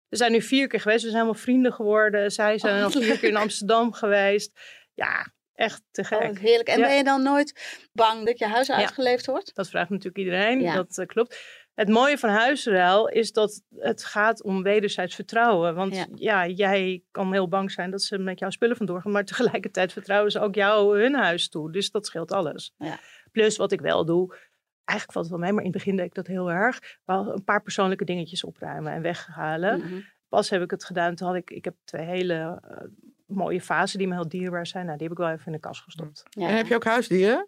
We 0.09 0.17
zijn 0.17 0.31
nu 0.31 0.41
vier 0.41 0.67
keer 0.67 0.79
geweest. 0.79 1.03
We 1.03 1.09
zijn 1.09 1.21
helemaal 1.21 1.41
vrienden 1.43 1.73
geworden. 1.73 2.31
Zij 2.31 2.57
zijn 2.57 2.77
Oh, 2.77 2.83
al 2.83 3.01
vier 3.01 3.19
keer 3.19 3.29
in 3.29 3.35
Amsterdam 3.35 3.93
geweest. 3.93 4.59
Ja, 4.93 5.27
echt 5.53 5.81
te 5.91 6.03
gek. 6.03 6.21
Oh, 6.21 6.37
heerlijk. 6.37 6.67
En 6.69 6.79
Ja. 6.79 6.87
ben 6.87 6.95
je 6.97 7.03
dan 7.03 7.23
nooit 7.23 7.87
bang 7.93 8.25
dat 8.25 8.39
je 8.39 8.45
huis 8.45 8.71
uitgeleefd 8.71 9.25
wordt? 9.25 9.55
Dat 9.55 9.69
vraagt 9.69 9.89
natuurlijk 9.89 10.17
iedereen. 10.17 10.61
Ja. 10.61 10.75
Dat 10.75 10.97
eh, 10.97 11.05
klopt. 11.05 11.64
Het 11.75 11.89
mooie 11.89 12.17
van 12.17 12.29
huisruil 12.29 13.07
is 13.07 13.31
dat 13.31 13.63
het 13.75 14.03
gaat 14.03 14.43
om 14.43 14.63
wederzijds 14.63 15.15
vertrouwen. 15.15 15.75
Want 15.75 15.95
Ja. 15.95 16.05
ja. 16.15 16.47
jij 16.47 17.03
kan 17.11 17.31
heel 17.31 17.47
bang 17.47 17.71
zijn 17.71 17.91
dat 17.91 18.01
ze 18.01 18.17
met 18.17 18.39
jouw 18.39 18.49
spullen 18.49 18.77
vandoor 18.77 19.01
gaan. 19.01 19.11
Maar 19.11 19.25
tegelijkertijd 19.25 19.93
vertrouwen 19.93 20.31
ze 20.31 20.39
ook 20.39 20.55
jou 20.55 21.01
hun 21.01 21.15
huis 21.15 21.49
toe. 21.49 21.71
Dus 21.71 21.91
dat 21.91 22.05
scheelt 22.05 22.31
alles. 22.31 22.73
Ja. 22.77 22.99
Plus 23.31 23.57
wat 23.57 23.71
ik 23.71 23.81
wel 23.81 24.05
doe. 24.05 24.35
Eigenlijk 24.83 25.11
valt 25.11 25.25
het 25.25 25.29
wel 25.35 25.39
mee, 25.43 25.51
maar 25.51 25.63
in 25.63 25.69
het 25.69 25.77
begin 25.77 25.95
deed 25.95 26.05
ik 26.05 26.13
dat 26.13 26.27
heel 26.27 26.51
erg. 26.51 26.79
Wel 27.05 27.33
een 27.33 27.43
paar 27.43 27.61
persoonlijke 27.61 28.05
dingetjes 28.05 28.43
opruimen 28.43 28.93
en 28.93 29.01
weghalen. 29.01 29.79
Mhm. 29.79 29.99
Pas 30.29 30.49
heb 30.49 30.61
ik 30.61 30.71
het 30.71 30.83
gedaan. 30.83 31.15
Toen 31.15 31.27
had 31.27 31.35
ik, 31.35 31.49
ik 31.49 31.65
heb 31.65 31.75
twee 31.83 32.05
hele 32.05 32.61
eh, 32.69 32.77
mooie 33.25 33.61
vazen 33.61 33.97
die 33.97 34.07
me 34.07 34.13
heel 34.13 34.29
dierbaar 34.29 34.67
zijn. 34.67 34.85
Nou, 34.85 34.97
die 34.97 35.07
heb 35.07 35.17
ik 35.17 35.23
wel 35.23 35.33
even 35.33 35.45
in 35.45 35.51
de 35.51 35.59
kast 35.59 35.81
gestopt. 35.81 36.23
Ja. 36.29 36.47
En 36.47 36.55
heb 36.55 36.67
je 36.67 36.75
ook 36.75 36.83
huisdieren? 36.85 37.47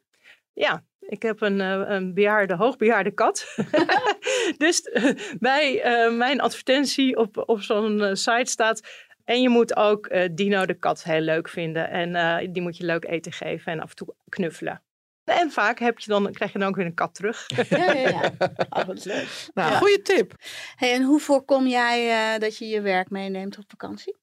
Ja, 0.54 0.84
ik 1.08 1.22
heb 1.22 1.42
een, 1.42 1.62
eh, 1.62 1.82
een 1.86 2.14
bejaarde, 2.14 2.56
hoogbejaarde 2.56 3.12
kat. 3.12 3.56
dus 4.58 4.82
eh, 4.82 5.12
bij 5.40 5.82
eh, 5.82 6.14
mijn 6.14 6.42
advertentie 6.42 7.18
op, 7.18 7.44
op 7.46 7.62
zo'n 7.62 8.16
site 8.16 8.52
staat... 8.52 9.06
En 9.28 9.42
je 9.42 9.50
moet 9.50 9.76
ook 9.76 10.08
eh, 10.08 10.30
Dino 10.32 10.66
de 10.66 10.74
kat 10.74 11.04
heel 11.04 11.22
leuk 11.22 11.50
vinden. 11.50 11.90
En 11.90 12.16
eh, 12.16 12.48
die 12.52 12.62
moet 12.62 12.78
je 12.78 12.86
leuk 12.86 13.06
eten 13.06 13.32
geven 13.32 13.72
en 13.72 13.80
af 13.80 13.90
en 13.90 13.96
toe 13.96 14.16
knuffelen. 14.30 14.82
En 15.24 15.52
vaak 15.52 15.80
heb 15.80 16.00
je 16.00 16.10
dan, 16.10 16.32
krijg 16.32 16.52
je 16.54 16.60
dan 16.60 16.68
ook 16.68 16.76
weer 16.76 16.86
een 16.86 16.94
kat 16.94 17.14
terug. 17.16 17.46
Ja, 17.70 17.92
ja, 17.94 18.10
ja. 18.10 18.32
Oh, 18.70 18.88
leuk. 18.88 19.48
Nou, 19.54 19.72
Ja. 19.72 19.78
goede 19.78 20.02
tip. 20.02 20.34
Hey, 20.76 20.94
en 20.94 21.04
hoe 21.04 21.20
voorkom 21.20 21.68
jij 21.68 22.10
eh, 22.34 22.40
dat 22.40 22.58
je 22.58 22.66
je 22.68 22.82
werk 22.82 23.10
meeneemt 23.10 23.58
op 23.58 23.64
vakantie? 23.68 24.16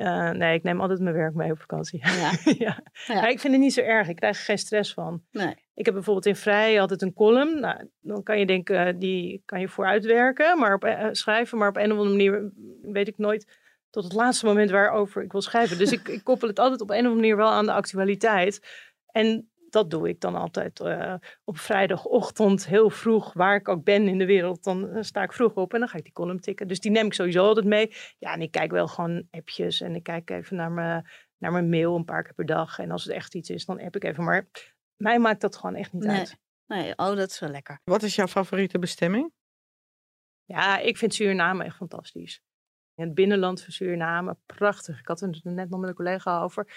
Eh, 0.00 0.30
nee, 0.30 0.54
ik 0.54 0.62
neem 0.62 0.80
altijd 0.80 1.00
mijn 1.00 1.14
werk 1.14 1.34
mee 1.34 1.50
op 1.50 1.58
vakantie. 1.58 2.00
Ja. 2.06 2.30
ja. 3.06 3.26
Ik 3.28 3.40
vind 3.40 3.52
het 3.52 3.62
niet 3.62 3.72
zo 3.72 3.80
erg. 3.80 4.08
Ik 4.08 4.16
krijg 4.16 4.38
er 4.38 4.44
geen 4.44 4.58
stress 4.58 4.94
van. 4.94 5.22
Nee. 5.30 5.54
Ik 5.74 5.84
heb 5.84 5.94
bijvoorbeeld 5.94 6.26
in 6.26 6.36
Vrij 6.36 6.80
altijd 6.80 7.02
een 7.02 7.12
column. 7.12 7.60
Nou, 7.60 7.88
dan 8.00 8.22
kan 8.22 8.38
je 8.38 8.46
denken, 8.46 8.86
eh, 8.86 8.94
die 8.98 9.42
kan 9.44 9.60
je 9.60 9.68
vooruitwerken, 9.68 10.58
maar 10.58 10.74
op, 10.74 10.84
eh, 10.84 11.08
schrijven. 11.12 11.58
Maar 11.58 11.68
op 11.68 11.76
een 11.76 11.92
of 11.92 11.98
andere 11.98 12.08
manier 12.08 12.52
weet 12.82 13.08
ik 13.08 13.18
nooit 13.18 13.58
tot 13.90 14.04
het 14.04 14.12
laatste 14.12 14.46
moment 14.46 14.70
waarover 14.70 15.22
ik 15.22 15.32
wil 15.32 15.42
schrijven. 15.42 15.78
Dus 15.78 15.92
ik, 15.92 16.08
ik 16.08 16.24
koppel 16.24 16.48
het 16.48 16.58
altijd 16.58 16.80
op 16.80 16.90
een 16.90 16.96
of 16.96 17.02
andere 17.02 17.20
manier 17.20 17.36
wel 17.36 17.50
aan 17.50 17.66
de 17.66 17.72
actualiteit. 17.72 18.60
En 19.06 19.49
dat 19.72 19.90
doe 19.90 20.08
ik 20.08 20.20
dan 20.20 20.34
altijd 20.34 20.80
eh, 20.80 21.14
op 21.44 21.58
vrijdagochtend 21.58 22.66
heel 22.66 22.90
vroeg, 22.90 23.32
waar 23.32 23.54
ik 23.56 23.68
ook 23.68 23.84
ben 23.84 24.08
in 24.08 24.18
de 24.18 24.26
wereld. 24.26 24.64
Dan 24.64 24.88
eh, 24.88 25.02
sta 25.02 25.22
ik 25.22 25.32
vroeg 25.32 25.54
op 25.54 25.72
en 25.74 25.78
dan 25.78 25.88
ga 25.88 25.98
ik 25.98 26.04
die 26.04 26.12
column 26.12 26.40
tikken. 26.40 26.68
Dus 26.68 26.80
die 26.80 26.90
neem 26.90 27.06
ik 27.06 27.14
sowieso 27.14 27.46
altijd 27.46 27.66
mee. 27.66 27.92
Ja, 28.18 28.32
en 28.32 28.40
ik 28.42 28.50
kijk 28.50 28.70
wel 28.70 28.88
gewoon 28.88 29.26
appjes 29.30 29.80
en 29.80 29.94
ik 29.94 30.02
kijk 30.02 30.30
even 30.30 30.56
naar 30.56 30.72
mijn, 30.72 31.08
naar 31.38 31.52
mijn 31.52 31.68
mail 31.68 31.96
een 31.96 32.04
paar 32.04 32.22
keer 32.22 32.34
per 32.34 32.46
dag. 32.46 32.78
En 32.78 32.90
als 32.90 33.04
het 33.04 33.12
echt 33.12 33.34
iets 33.34 33.50
is, 33.50 33.64
dan 33.64 33.80
app 33.80 33.96
ik 33.96 34.04
even. 34.04 34.24
Maar 34.24 34.48
mij 34.96 35.18
maakt 35.18 35.40
dat 35.40 35.56
gewoon 35.56 35.74
echt 35.74 35.92
niet 35.92 36.04
Nee. 36.04 36.18
uit. 36.18 36.38
nee. 36.66 36.90
Oh, 36.96 37.16
dat 37.16 37.30
is 37.30 37.38
wel 37.38 37.50
lekker. 37.50 37.80
Wat 37.84 38.02
is 38.02 38.14
jouw 38.14 38.26
favoriete 38.26 38.78
bestemming? 38.78 39.32
Ja, 40.44 40.78
ik 40.78 40.96
vind 40.96 41.14
Suriname 41.14 41.64
echt 41.64 41.76
fantastisch. 41.76 42.42
Het 42.94 43.14
binnenland 43.14 43.62
van 43.62 43.72
Suriname, 43.72 44.36
prachtig. 44.46 44.98
Ik 44.98 45.06
had 45.06 45.20
het 45.20 45.44
er 45.44 45.52
net 45.52 45.70
nog 45.70 45.80
met 45.80 45.88
een 45.88 45.94
collega 45.94 46.40
over. 46.42 46.72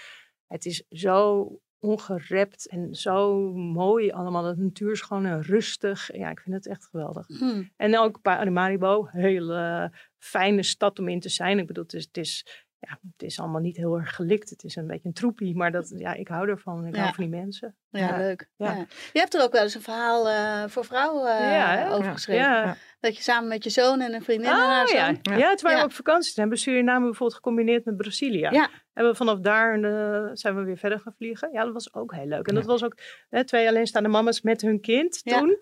Het 0.46 0.64
is 0.64 0.84
zo 0.88 1.48
ongerept 1.84 2.68
en 2.68 2.94
zo 2.94 3.52
mooi 3.52 4.10
allemaal. 4.10 4.42
De 4.42 4.62
natuur 4.62 4.92
is 4.92 5.00
gewoon 5.00 5.26
eh, 5.26 5.40
rustig. 5.40 6.16
Ja, 6.16 6.30
ik 6.30 6.40
vind 6.40 6.54
het 6.54 6.66
echt 6.66 6.86
geweldig. 6.90 7.26
Hm. 7.26 7.62
En 7.76 7.98
ook 7.98 8.22
Paramaribo, 8.22 9.08
een 9.12 9.20
hele 9.20 9.92
fijne 10.18 10.62
stad 10.62 10.98
om 10.98 11.08
in 11.08 11.20
te 11.20 11.28
zijn. 11.28 11.58
Ik 11.58 11.66
bedoel, 11.66 11.84
het 11.84 11.94
is, 11.94 12.04
het 12.04 12.16
is, 12.16 12.63
ja, 12.88 12.98
het 13.12 13.22
is 13.22 13.40
allemaal 13.40 13.60
niet 13.60 13.76
heel 13.76 13.96
erg 13.98 14.14
gelikt. 14.14 14.50
Het 14.50 14.64
is 14.64 14.76
een 14.76 14.86
beetje 14.86 15.08
een 15.08 15.14
troepie, 15.14 15.56
maar 15.56 15.72
dat, 15.72 15.92
ja, 15.96 16.14
ik 16.14 16.28
hou 16.28 16.48
ervan. 16.48 16.86
Ik 16.86 16.94
Ja. 16.94 17.00
hou 17.02 17.14
van 17.14 17.24
die 17.30 17.32
mensen. 17.40 17.76
Ja, 17.90 18.00
Ja. 18.08 18.16
leuk. 18.16 18.50
Ja. 18.56 18.72
Ja. 18.72 18.86
Je 19.12 19.18
hebt 19.18 19.34
er 19.34 19.42
ook 19.42 19.52
wel 19.52 19.62
eens 19.62 19.74
een 19.74 19.80
verhaal 19.82 20.28
eh, 20.28 20.64
voor 20.68 20.84
vrouwen 20.84 21.38
eh, 21.38 21.52
Ja, 21.54 21.76
hè? 21.76 21.92
over 21.94 22.12
geschreven. 22.12 22.42
Ja. 22.44 22.76
Dat 23.00 23.16
je 23.16 23.22
samen 23.22 23.48
met 23.48 23.64
je 23.64 23.70
zoon 23.70 24.00
en 24.00 24.14
een 24.14 24.22
vriendin 24.22 24.50
en 24.50 24.56
haar 24.56 24.84
Oh, 24.86 24.92
ja. 24.92 25.06
zoon... 25.06 25.18
Ja. 25.22 25.36
Ja. 25.36 25.48
toen 25.54 25.62
waren 25.62 25.78
Ja. 25.78 25.84
we 25.84 25.84
op 25.84 25.92
vakantie. 25.92 26.32
Toen 26.32 26.40
hebben 26.40 26.58
Suriname 26.58 27.04
bijvoorbeeld 27.04 27.34
gecombineerd 27.34 27.84
met 27.84 27.96
Brazilië. 27.96 28.48
Ja. 28.50 28.68
En 28.92 29.06
we 29.06 29.14
vanaf 29.14 29.38
daar 29.38 29.74
eh, 29.82 30.30
zijn 30.32 30.54
we 30.56 30.62
weer 30.62 30.76
verder 30.78 31.00
gaan 31.00 31.14
vliegen. 31.16 31.52
Ja, 31.52 31.64
dat 31.64 31.72
was 31.72 31.94
ook 31.94 32.14
heel 32.14 32.26
leuk. 32.26 32.46
En 32.46 32.54
Ja. 32.54 32.60
dat 32.60 32.68
was 32.68 32.84
ook 32.84 32.98
hè, 33.28 33.44
twee 33.44 33.68
alleenstaande 33.68 34.08
mama's 34.08 34.40
met 34.42 34.60
hun 34.60 34.80
kind 34.80 35.20
Ja. 35.22 35.38
toen. 35.38 35.58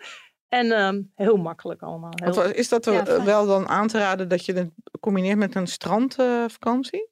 En 0.48 0.72
ehm, 0.72 1.02
heel 1.14 1.36
makkelijk 1.36 1.82
allemaal. 1.82 2.12
Heel- 2.14 2.42
Is 2.44 2.68
dat 2.68 2.84
Ja, 2.84 3.04
fijn. 3.04 3.24
wel 3.24 3.46
dan 3.46 3.68
aan 3.68 3.88
te 3.88 3.98
raden 3.98 4.28
dat 4.28 4.44
je 4.44 4.52
het 4.52 4.70
combineert 5.00 5.38
met 5.38 5.54
een 5.54 5.66
strandvakantie? 5.66 7.10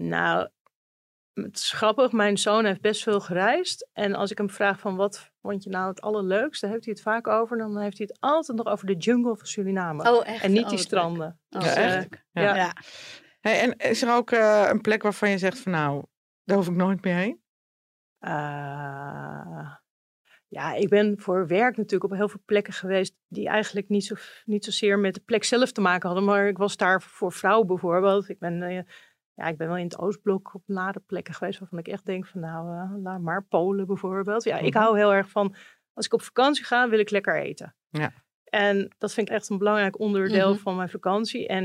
Nou, 0.00 0.48
het 1.32 1.56
is 1.56 1.72
grappig. 1.72 2.12
Mijn 2.12 2.38
zoon 2.38 2.64
heeft 2.64 2.80
best 2.80 3.02
veel 3.02 3.20
gereisd. 3.20 3.88
En 3.92 4.14
als 4.14 4.30
ik 4.30 4.38
hem 4.38 4.50
vraag 4.50 4.80
van 4.80 4.96
wat 4.96 5.30
vond 5.40 5.62
je 5.64 5.70
nou 5.70 5.88
het 5.88 6.00
allerleukste, 6.00 6.66
heeft 6.66 6.84
hij 6.84 6.92
het 6.94 7.02
vaak 7.02 7.26
over. 7.26 7.58
Dan 7.58 7.78
heeft 7.78 7.98
hij 7.98 8.06
het 8.10 8.20
altijd 8.20 8.58
nog 8.58 8.66
over 8.66 8.86
de 8.86 8.96
jungle 8.96 9.36
van 9.36 9.46
Suriname. 9.46 10.12
Oh, 10.12 10.28
echt? 10.28 10.44
en 10.44 10.52
niet 10.52 10.62
Oh, 10.62 10.68
die 10.68 10.76
wat 10.76 10.86
stranden. 10.86 11.40
leuk. 11.48 11.62
Dus, 11.62 11.70
Oh, 11.70 11.76
Ja, 11.76 11.82
eh, 11.82 11.96
echt? 11.96 12.24
Ja. 12.32 12.42
Ja. 12.42 12.56
Ja. 12.56 12.72
Hey, 13.40 13.60
en 13.60 13.76
is 13.76 14.02
er 14.02 14.14
ook 14.14 14.30
eh, 14.30 14.66
een 14.68 14.80
plek 14.80 15.02
waarvan 15.02 15.30
je 15.30 15.38
zegt 15.38 15.58
van 15.58 15.72
nou, 15.72 16.04
daar 16.44 16.56
hoef 16.56 16.68
ik 16.68 16.74
nooit 16.74 17.04
meer 17.04 17.14
heen? 17.14 17.42
Eh, 18.18 19.72
ja, 20.48 20.74
ik 20.74 20.88
ben 20.88 21.20
voor 21.20 21.46
werk 21.46 21.76
natuurlijk 21.76 22.12
op 22.12 22.18
heel 22.18 22.28
veel 22.28 22.42
plekken 22.44 22.72
geweest 22.72 23.14
die 23.28 23.48
eigenlijk 23.48 23.88
niet, 23.88 24.04
zo, 24.04 24.14
niet 24.44 24.64
zozeer 24.64 24.98
met 24.98 25.14
de 25.14 25.20
plek 25.20 25.44
zelf 25.44 25.72
te 25.72 25.80
maken 25.80 26.08
hadden. 26.08 26.26
Maar 26.26 26.48
ik 26.48 26.58
was 26.58 26.76
daar 26.76 27.02
voor 27.02 27.32
vrouwen 27.32 27.66
bijvoorbeeld. 27.66 28.28
Ik 28.28 28.38
ben, 28.38 28.62
eh, 28.62 28.82
ja, 29.38 29.44
ik 29.46 29.56
ben 29.56 29.68
wel 29.68 29.76
in 29.76 29.84
het 29.84 29.98
Oostblok 29.98 30.54
op 30.54 30.62
nare 30.66 31.00
plekken 31.06 31.34
geweest 31.34 31.58
waarvan 31.58 31.78
ik 31.78 31.88
echt 31.88 32.04
denk 32.06 32.26
van 32.26 32.40
nou, 32.40 32.76
eh, 32.78 33.02
laat 33.02 33.20
maar. 33.20 33.44
Polen 33.44 33.86
bijvoorbeeld. 33.86 34.44
Ja, 34.44 34.58
ik 34.58 34.74
Mhm. 34.74 34.82
hou 34.82 34.96
heel 34.98 35.12
erg 35.14 35.30
van, 35.30 35.54
als 35.92 36.06
ik 36.06 36.12
op 36.12 36.22
vakantie 36.22 36.64
ga, 36.64 36.88
wil 36.88 36.98
ik 36.98 37.10
lekker 37.10 37.40
eten. 37.42 37.74
Ja. 37.88 38.12
En 38.44 38.94
dat 38.98 39.12
vind 39.14 39.28
ik 39.28 39.34
echt 39.34 39.48
een 39.48 39.58
belangrijk 39.58 39.98
onderdeel 39.98 40.50
Mhm. 40.52 40.58
van 40.58 40.76
mijn 40.76 40.88
vakantie. 40.88 41.46
En 41.48 41.64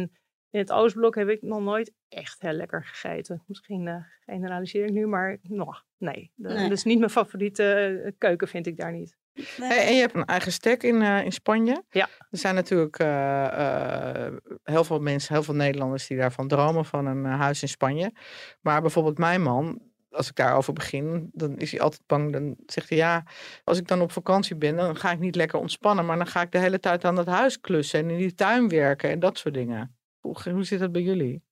in 0.49 0.59
het 0.59 0.71
Oostblok 0.71 1.15
heb 1.15 1.29
ik 1.29 1.41
nog 1.41 1.61
nooit 1.61 1.93
echt 2.09 2.41
heel 2.41 2.51
lekker 2.51 2.83
gegeten. 2.85 3.43
Misschien 3.47 3.87
eh, 3.87 4.03
generaliseer 4.25 4.85
ik 4.85 4.91
nu, 4.91 5.07
maar 5.07 5.37
nog, 5.41 5.85
nee. 5.97 6.31
Dat 6.35 6.71
is 6.71 6.83
niet 6.83 6.99
mijn 6.99 7.11
favoriete 7.11 7.63
eh, 8.05 8.11
keuken, 8.17 8.47
vind 8.47 8.67
ik 8.67 8.77
daar 8.77 8.91
niet. 8.91 9.17
Nee. 9.33 9.69
Hey, 9.69 9.87
en 9.87 9.93
je 9.93 9.99
hebt 9.99 10.15
een 10.15 10.25
eigen 10.25 10.51
stek 10.51 10.83
in, 10.83 11.01
eh, 11.01 11.23
in 11.25 11.31
Spanje. 11.31 11.83
Ja. 11.89 12.09
Er 12.29 12.37
zijn 12.37 12.55
natuurlijk 12.55 12.99
eh, 12.99 14.25
eh, 14.25 14.33
heel 14.63 14.83
veel 14.83 14.99
mensen, 14.99 15.33
heel 15.33 15.43
veel 15.43 15.53
Nederlanders 15.53 16.07
die 16.07 16.17
daarvan 16.17 16.47
dromen 16.47 16.85
van 16.85 17.05
een 17.05 17.25
huis 17.25 17.61
in 17.61 17.67
Spanje. 17.67 18.13
Maar 18.61 18.81
bijvoorbeeld 18.81 19.17
mijn 19.17 19.41
man, 19.41 19.81
als 20.11 20.29
ik 20.29 20.35
daarover 20.35 20.73
begin, 20.73 21.29
dan 21.33 21.57
is 21.57 21.71
hij 21.71 21.81
altijd 21.81 22.01
bang. 22.05 22.31
Dan 22.33 22.55
zegt 22.65 22.89
hij 22.89 22.97
ja, 22.97 23.25
als 23.63 23.77
ik 23.77 23.87
dan 23.87 24.01
op 24.01 24.11
vakantie 24.11 24.55
ben, 24.55 24.75
dan 24.75 24.95
ga 24.95 25.11
ik 25.11 25.19
niet 25.19 25.35
lekker 25.35 25.59
ontspannen. 25.59 26.05
Maar 26.05 26.17
dan 26.17 26.27
ga 26.27 26.41
ik 26.41 26.51
de 26.51 26.59
hele 26.59 26.79
tijd 26.79 27.05
aan 27.05 27.15
dat 27.15 27.27
huis 27.27 27.59
klussen 27.59 27.99
en 27.99 28.09
in 28.09 28.17
die 28.17 28.35
tuin 28.35 28.69
werken 28.69 29.09
en 29.09 29.19
dat 29.19 29.37
soort 29.37 29.53
dingen. 29.53 29.95
Hoe, 30.19 30.35
hoe 30.51 30.63
zit 30.63 30.79
dat 30.79 30.91
bij 30.91 31.01
jullie? 31.01 31.43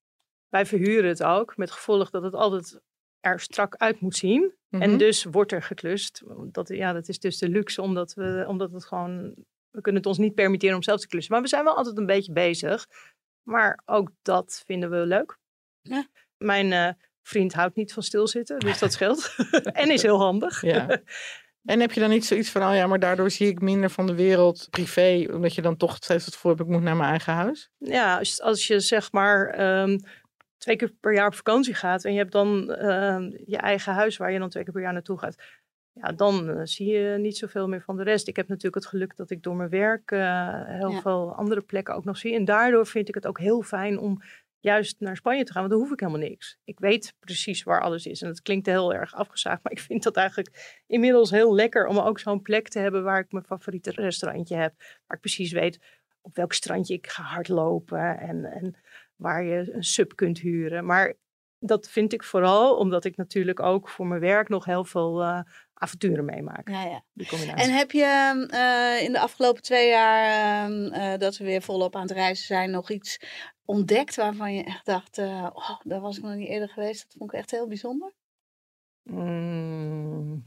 Wij 0.50 0.66
verhuren 0.66 1.10
het 1.10 1.24
ook, 1.24 1.58
met 1.58 1.72
gevolg 1.72 2.10
dat 2.10 2.24
het 2.24 2.34
altijd 2.34 2.82
er 3.22 3.40
strak 3.40 3.76
uit 3.76 4.00
moet 4.00 4.16
zien. 4.16 4.54
Mhm. 4.70 4.82
En 4.82 4.98
dus 4.98 5.24
wordt 5.24 5.52
er 5.52 5.64
geklust. 5.64 6.22
Dat, 6.52 6.68
ja, 6.68 6.94
dat 6.94 7.08
is 7.08 7.20
dus 7.20 7.38
de 7.38 7.50
luxe, 7.50 7.82
omdat, 7.82 8.14
we, 8.14 8.46
omdat 8.48 8.72
het 8.72 8.86
gewoon... 8.86 9.36
We 9.70 9.82
kunnen 9.82 10.02
het 10.02 10.10
ons 10.10 10.18
niet 10.18 10.36
permitteren 10.36 10.76
om 10.76 10.84
zelf 10.84 11.00
te 11.00 11.08
klussen. 11.08 11.34
Maar 11.34 11.42
we 11.42 11.48
zijn 11.48 11.64
wel 11.64 11.76
altijd 11.76 11.98
een 11.98 12.06
beetje 12.06 12.32
bezig. 12.32 12.88
Maar 13.44 13.82
ook 13.86 14.12
dat 14.22 14.64
vinden 14.66 14.90
we 14.90 14.98
leuk. 14.98 15.38
Ja. 15.82 16.08
Mijn 16.38 16.72
eh, 16.72 16.94
vriend 17.22 17.54
houdt 17.54 17.76
niet 17.76 17.94
van 17.94 18.04
stilzitten, 18.04 18.60
dus 18.60 18.80
dat 18.80 18.94
scheelt. 18.98 19.36
en 19.64 19.92
is 19.92 20.02
heel 20.02 20.20
handig. 20.20 20.62
Ja. 20.62 21.02
En 21.66 21.80
heb 21.80 21.92
je 21.92 22.00
dan 22.00 22.10
niet 22.10 22.26
zoiets 22.26 22.50
van, 22.50 22.64
oh 22.64 22.76
ja, 22.76 22.88
maar 22.88 23.00
daardoor 23.00 23.32
zie 23.32 23.48
ik 23.48 23.62
minder 23.62 23.90
van 23.90 24.08
de 24.08 24.16
wereld 24.16 24.68
privé, 24.70 25.28
omdat 25.32 25.56
je 25.56 25.62
dan 25.62 25.78
toch 25.78 25.96
steeds 25.96 26.26
het 26.26 26.42
hebt, 26.42 26.60
ik 26.60 26.68
moet 26.68 26.82
naar 26.82 26.96
mijn 26.96 27.10
eigen 27.10 27.34
huis? 27.34 27.70
Ja, 27.78 28.18
als, 28.18 28.42
als 28.42 28.68
je 28.68 28.80
zeg 28.80 29.12
maar 29.12 29.48
ehm, 29.48 29.98
twee 30.62 30.76
keer 30.76 30.92
per 31.00 31.14
jaar 31.14 31.28
op 31.28 31.34
vakantie 31.36 31.74
gaat 31.74 32.06
en 32.06 32.12
je 32.12 32.18
hebt 32.18 32.32
dan 32.32 32.72
ehm, 32.74 33.32
je 33.46 33.58
eigen 33.58 33.94
huis 33.94 34.18
waar 34.18 34.32
je 34.32 34.40
dan 34.40 34.50
twee 34.50 34.64
keer 34.64 34.74
per 34.74 34.82
jaar 34.82 34.94
naartoe 34.94 35.18
gaat. 35.20 35.36
ja, 35.94 36.12
dan 36.12 36.50
eh, 36.50 36.62
zie 36.64 36.92
je 36.92 37.18
niet 37.18 37.38
zoveel 37.38 37.68
meer 37.68 37.82
van 37.82 37.98
de 37.98 38.04
rest. 38.04 38.28
Ik 38.28 38.36
heb 38.36 38.48
natuurlijk 38.48 38.76
het 38.76 38.86
geluk 38.86 39.16
dat 39.16 39.30
ik 39.30 39.44
door 39.44 39.56
mijn 39.56 39.70
werk 39.70 40.12
eh, 40.12 40.20
heel 40.66 40.92
Ja. 40.92 41.02
veel 41.02 41.34
andere 41.36 41.62
plekken 41.62 41.96
ook 41.96 42.06
nog 42.06 42.18
zie. 42.18 42.36
En 42.36 42.46
daardoor 42.46 42.88
vind 42.88 43.08
ik 43.08 43.16
het 43.16 43.28
ook 43.28 43.40
heel 43.40 43.62
fijn 43.62 44.00
om 44.00 44.22
juist 44.60 45.00
naar 45.00 45.16
Spanje 45.16 45.44
te 45.44 45.52
gaan. 45.52 45.62
Want 45.62 45.74
dan 45.74 45.82
hoef 45.82 45.92
ik 45.92 46.00
helemaal 46.00 46.28
niks. 46.30 46.58
Ik 46.64 46.80
weet 46.80 47.14
precies 47.20 47.64
waar 47.64 47.82
alles 47.82 48.06
is. 48.06 48.22
En 48.22 48.28
dat 48.28 48.42
klinkt 48.42 48.66
heel 48.66 48.94
erg 48.94 49.14
afgezaagd. 49.16 49.60
Maar 49.64 49.72
ik 49.72 49.80
vind 49.80 50.04
dat 50.04 50.16
eigenlijk 50.16 50.82
inmiddels 50.88 51.32
heel 51.32 51.54
lekker 51.56 51.88
om 51.88 51.98
ook 52.00 52.20
zo'n 52.20 52.42
plek 52.42 52.68
te 52.68 52.80
hebben 52.80 53.04
waar 53.04 53.20
ik 53.20 53.32
mijn 53.32 53.46
favoriete 53.46 53.92
restaurantje 53.92 54.56
heb. 54.56 54.74
Waar 54.78 55.16
ik 55.18 55.20
precies 55.22 55.52
weet 55.52 55.80
op 56.22 56.36
welk 56.36 56.54
strandje 56.54 56.94
ik 56.94 57.08
ga 57.08 57.24
hardlopen. 57.24 58.20
En, 58.20 58.46
en 58.46 58.76
waar 59.22 59.44
je 59.44 59.74
een 59.74 59.84
sub 59.84 60.16
kunt 60.16 60.40
huren. 60.40 60.86
Maar 60.86 61.16
dat 61.60 61.90
vind 61.90 62.14
ik 62.14 62.24
vooral 62.24 62.76
omdat 62.76 63.06
ik 63.06 63.18
natuurlijk 63.18 63.60
ook 63.60 63.90
voor 63.90 64.08
mijn 64.08 64.22
werk 64.22 64.50
nog 64.50 64.66
heel 64.66 64.86
veel 64.86 65.22
eh, 65.22 65.40
avonturen 65.74 66.26
meemaak. 66.26 66.70
Ja, 66.70 66.84
ja. 66.84 67.04
Die 67.14 67.28
combinatie. 67.28 67.64
En 67.64 67.78
heb 67.78 67.92
je 67.92 68.48
eh, 68.50 69.06
in 69.06 69.12
de 69.12 69.20
afgelopen 69.20 69.62
twee 69.62 69.90
jaar 69.90 70.26
ehm, 70.66 70.94
eh, 70.94 71.20
dat 71.20 71.38
we 71.38 71.46
weer 71.46 71.62
volop 71.62 71.96
aan 71.96 72.02
het 72.02 72.12
reizen 72.12 72.46
zijn, 72.46 72.72
nog 72.72 72.90
iets 72.90 73.20
ontdekt 73.66 74.16
waarvan 74.16 74.54
je 74.54 74.64
echt 74.64 74.86
dacht, 74.86 75.18
oh, 75.18 75.80
daar 75.84 76.02
was 76.02 76.18
ik 76.18 76.24
nog 76.24 76.36
niet 76.36 76.50
eerder 76.50 76.70
geweest. 76.70 77.04
Dat 77.04 77.16
vond 77.18 77.34
ik 77.34 77.40
echt 77.40 77.52
heel 77.52 77.68
bijzonder. 77.68 78.14
Mm, 79.04 80.46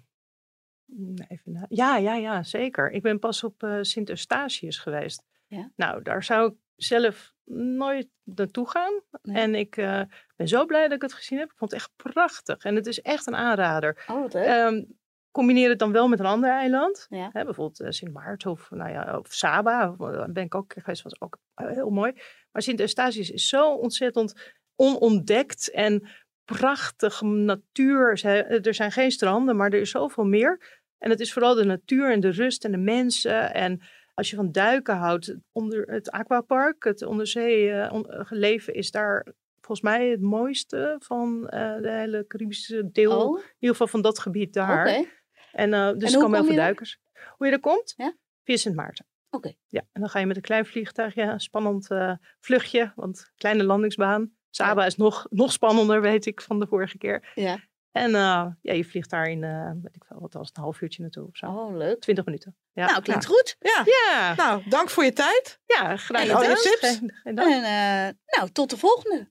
even 1.29 1.67
ja, 1.69 1.97
ja, 1.97 2.15
ja, 2.15 2.43
zeker. 2.43 2.91
Ik 2.91 3.03
ben 3.03 3.19
pas 3.19 3.45
op 3.45 3.79
Sint 3.81 4.09
Eustatius 4.09 4.79
geweest. 4.79 5.23
Ja? 5.47 5.71
Nou, 5.77 6.03
daar 6.03 6.25
zou 6.25 6.51
ik 6.51 6.57
zelf 6.77 7.34
nooit 7.77 8.09
naartoe 8.23 8.71
gaan. 8.71 9.01
Nee. 9.23 9.37
En 9.37 9.55
ik 9.55 9.77
eh, 9.77 10.01
ben 10.37 10.49
zo 10.49 10.67
blij 10.67 10.83
dat 10.83 10.93
ik 10.93 11.03
het 11.03 11.13
gezien 11.13 11.39
heb. 11.39 11.51
Ik 11.51 11.57
vond 11.57 11.71
het 11.71 11.81
echt 11.81 11.93
prachtig. 11.97 12.65
En 12.65 12.75
het 12.75 12.87
is 12.87 13.01
echt 13.01 13.27
een 13.27 13.37
aanrader. 13.37 14.05
Oh, 14.07 14.21
wat. 14.21 14.35
Ehm, 14.35 14.83
combineer 15.31 15.69
het 15.69 15.79
dan 15.79 15.93
wel 15.93 16.09
met 16.09 16.19
een 16.19 16.27
ander 16.27 16.51
eiland. 16.51 17.07
Ja. 17.09 17.31
Hè, 17.33 17.45
bijvoorbeeld 17.45 17.81
eh, 17.81 17.91
Sint 17.91 18.13
Maarten 18.13 18.51
of, 18.51 18.71
nou 18.71 18.91
ja, 18.91 19.19
of 19.19 19.33
Saba. 19.33 19.95
Daar 19.99 20.33
ben 20.33 20.45
ik 20.45 20.55
ook 20.55 20.75
geweest. 20.77 21.03
was 21.03 21.21
ook 21.21 21.39
eh, 21.55 21.67
heel 21.67 21.91
mooi. 21.91 22.13
Maar 22.53 22.63
Sint 22.63 22.81
Eustatius 22.81 23.31
is 23.31 23.49
zo 23.49 23.75
ontzettend 23.75 24.55
onontdekt 24.77 25.71
en 25.71 26.09
prachtig 26.45 27.21
natuur. 27.21 28.25
Er 28.65 28.75
zijn 28.75 28.93
geen 28.93 29.11
stranden, 29.11 29.57
maar 29.57 29.71
er 29.71 29.81
is 29.81 29.91
zoveel 29.91 30.25
meer. 30.25 30.83
En 30.99 31.11
het 31.11 31.21
is 31.21 31.33
vooral 31.33 31.55
de 31.55 31.65
natuur 31.65 32.13
en 32.13 32.21
de 32.21 32.31
rust 32.31 32.65
en 32.65 32.71
de 32.71 32.79
mensen. 32.79 33.55
En 33.55 33.83
als 34.15 34.31
je 34.31 34.37
van 34.37 34.53
duiken 34.53 34.97
houdt, 34.97 35.35
onder 35.53 35.83
het 35.91 36.11
aquapark, 36.11 36.85
het 36.85 37.03
onderzee 37.03 37.71
eh, 37.71 37.85
eh, 37.85 38.27
leven 38.29 38.75
is 38.75 38.91
daar 38.91 39.27
volgens 39.61 39.81
mij 39.81 40.09
het 40.09 40.21
mooiste 40.21 40.97
van 40.99 41.49
eh, 41.49 41.81
de 41.83 41.91
hele 41.91 42.25
Caribische 42.27 42.91
deel. 42.91 43.29
oh, 43.29 43.39
In 43.39 43.45
ieder 43.55 43.71
geval 43.71 43.87
van 43.87 44.03
dat 44.03 44.19
gebied 44.19 44.53
daar. 44.53 44.87
oké. 44.87 45.09
En 45.53 45.75
eh, 45.75 45.93
dus 45.93 46.09
hoe 46.09 46.17
er 46.17 46.19
komen 46.21 46.39
heel 46.39 46.47
veel 46.47 46.57
duikers. 46.57 46.99
Hoe 47.37 47.47
je 47.47 47.53
er 47.53 47.61
komt? 47.61 47.95
Ja? 47.97 48.17
Via 48.45 48.57
Sint 48.57 48.75
Maarten. 48.75 49.07
Oké. 49.31 49.53
Ja, 49.69 49.81
en 49.93 50.01
dan 50.01 50.11
ga 50.11 50.19
je 50.19 50.27
met 50.27 50.37
een 50.37 50.43
klein 50.43 50.67
vliegtuigje, 50.67 51.23
een 51.23 51.41
spannend 51.41 51.91
eh, 51.91 52.13
vluchtje, 52.41 52.93
want 52.95 53.33
kleine 53.37 53.65
landingsbaan. 53.65 54.33
Saba 54.51 54.87
is 54.87 54.97
nog, 54.97 55.27
nog 55.31 55.53
spannender, 55.53 56.01
weet 56.01 56.27
ik, 56.27 56.41
van 56.41 56.61
de 56.61 56.67
vorige 56.67 56.99
keer. 56.99 57.33
Ja. 57.35 57.59
En 57.95 58.15
eh, 58.15 58.47
ja, 58.61 58.73
je 58.73 58.85
vliegt 58.85 59.11
daar 59.11 59.27
in, 59.31 59.45
eh 59.45 59.71
weet 59.83 59.95
ik 59.95 60.05
wel, 60.09 60.21
wat 60.21 60.33
was 60.33 60.49
het, 60.49 60.57
een 60.57 60.63
half 60.63 60.81
uurtje 60.81 61.03
naartoe 61.03 61.27
of 61.29 61.37
zo. 61.37 61.47
Oh, 61.47 61.77
leuk. 61.77 62.01
20 62.01 62.25
minuten. 62.25 62.57
Ja, 62.73 62.87
Nou, 62.87 63.03
klinkt 63.03 63.27
goed. 63.27 63.57
Ja. 63.61 63.83
ja, 63.85 64.35
Nou, 64.35 64.63
dank 64.69 64.91
voor 64.91 65.05
je 65.05 65.13
tijd. 65.13 65.59
ja 65.67 65.97
graag 65.97 66.23
en 66.29 66.31
al 66.35 66.43
je 66.43 66.49
gedaan. 66.49 66.63
tips? 66.63 66.97
Geen- 66.99 67.13
geen 67.23 67.35
dank. 67.35 67.51
En 67.53 67.63
eh, 67.63 68.15
nou, 68.39 68.51
tot 68.53 68.71
de 68.71 68.77
volgende. 68.77 69.29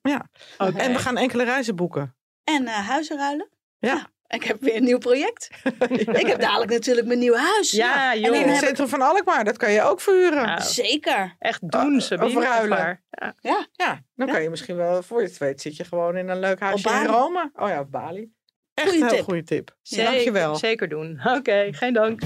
Oké. 0.58 0.78
En 0.78 0.92
we 0.92 1.00
gaan 1.00 1.18
enkele 1.18 1.44
reizen 1.44 1.76
boeken. 1.76 2.16
En 2.44 2.68
eh, 2.68 2.88
huizen 2.88 3.18
ruilen. 3.18 3.50
Ja. 3.80 4.12
Ik 4.28 4.44
heb 4.44 4.62
weer 4.62 4.76
een 4.76 4.84
nieuw 4.84 4.98
project. 4.98 5.50
Ik 6.22 6.28
heb 6.28 6.40
dadelijk 6.40 6.72
natuurlijk 6.72 7.08
mijn 7.08 7.20
nieuw 7.20 7.36
huis. 7.36 7.72
Ja, 7.72 8.14
En 8.14 8.20
joh. 8.20 8.36
in 8.36 8.42
het 8.48 8.52
ik- 8.62 8.66
centrum 8.66 8.88
van 8.88 9.02
Alkmaar, 9.02 9.44
dat 9.44 9.58
kan 9.58 9.72
je 9.72 9.82
ook 9.82 10.02
verhuren. 10.02 10.42
Ja. 10.48 10.60
Zeker. 10.60 11.36
Echt 11.40 11.70
doen, 11.72 12.02
ze. 12.02 12.16
of 12.22 12.34
ruilen. 12.34 13.04
Ja. 13.10 13.36
Ja, 13.72 14.02
dan 14.16 14.28
Ja. 14.28 14.34
kan 14.34 14.42
je 14.42 14.50
misschien 14.50 14.76
wel, 14.76 15.04
voor 15.04 15.22
je 15.22 15.28
het 15.28 15.38
weet, 15.38 15.62
zit 15.62 15.76
je 15.76 15.84
gewoon 15.84 16.18
in 16.18 16.30
een 16.30 16.40
leuk 16.40 16.60
huisje 16.60 16.90
in. 16.90 17.06
Rome. 17.06 17.52
Oh 17.56 17.68
ja, 17.70 17.80
op 17.80 17.92
Bali. 17.92 18.34
Echt 18.74 18.88
Goeie 18.88 19.02
een 19.02 19.08
heel 19.08 19.16
tip. 19.18 19.26
goede 19.26 19.44
tip. 19.44 19.76
Zeker, 19.82 20.12
Dankjewel. 20.12 20.56
Zeker 20.56 20.90
doen. 20.90 21.20
Oké, 21.26 21.68
geen 21.72 21.94
dank. 21.94 22.22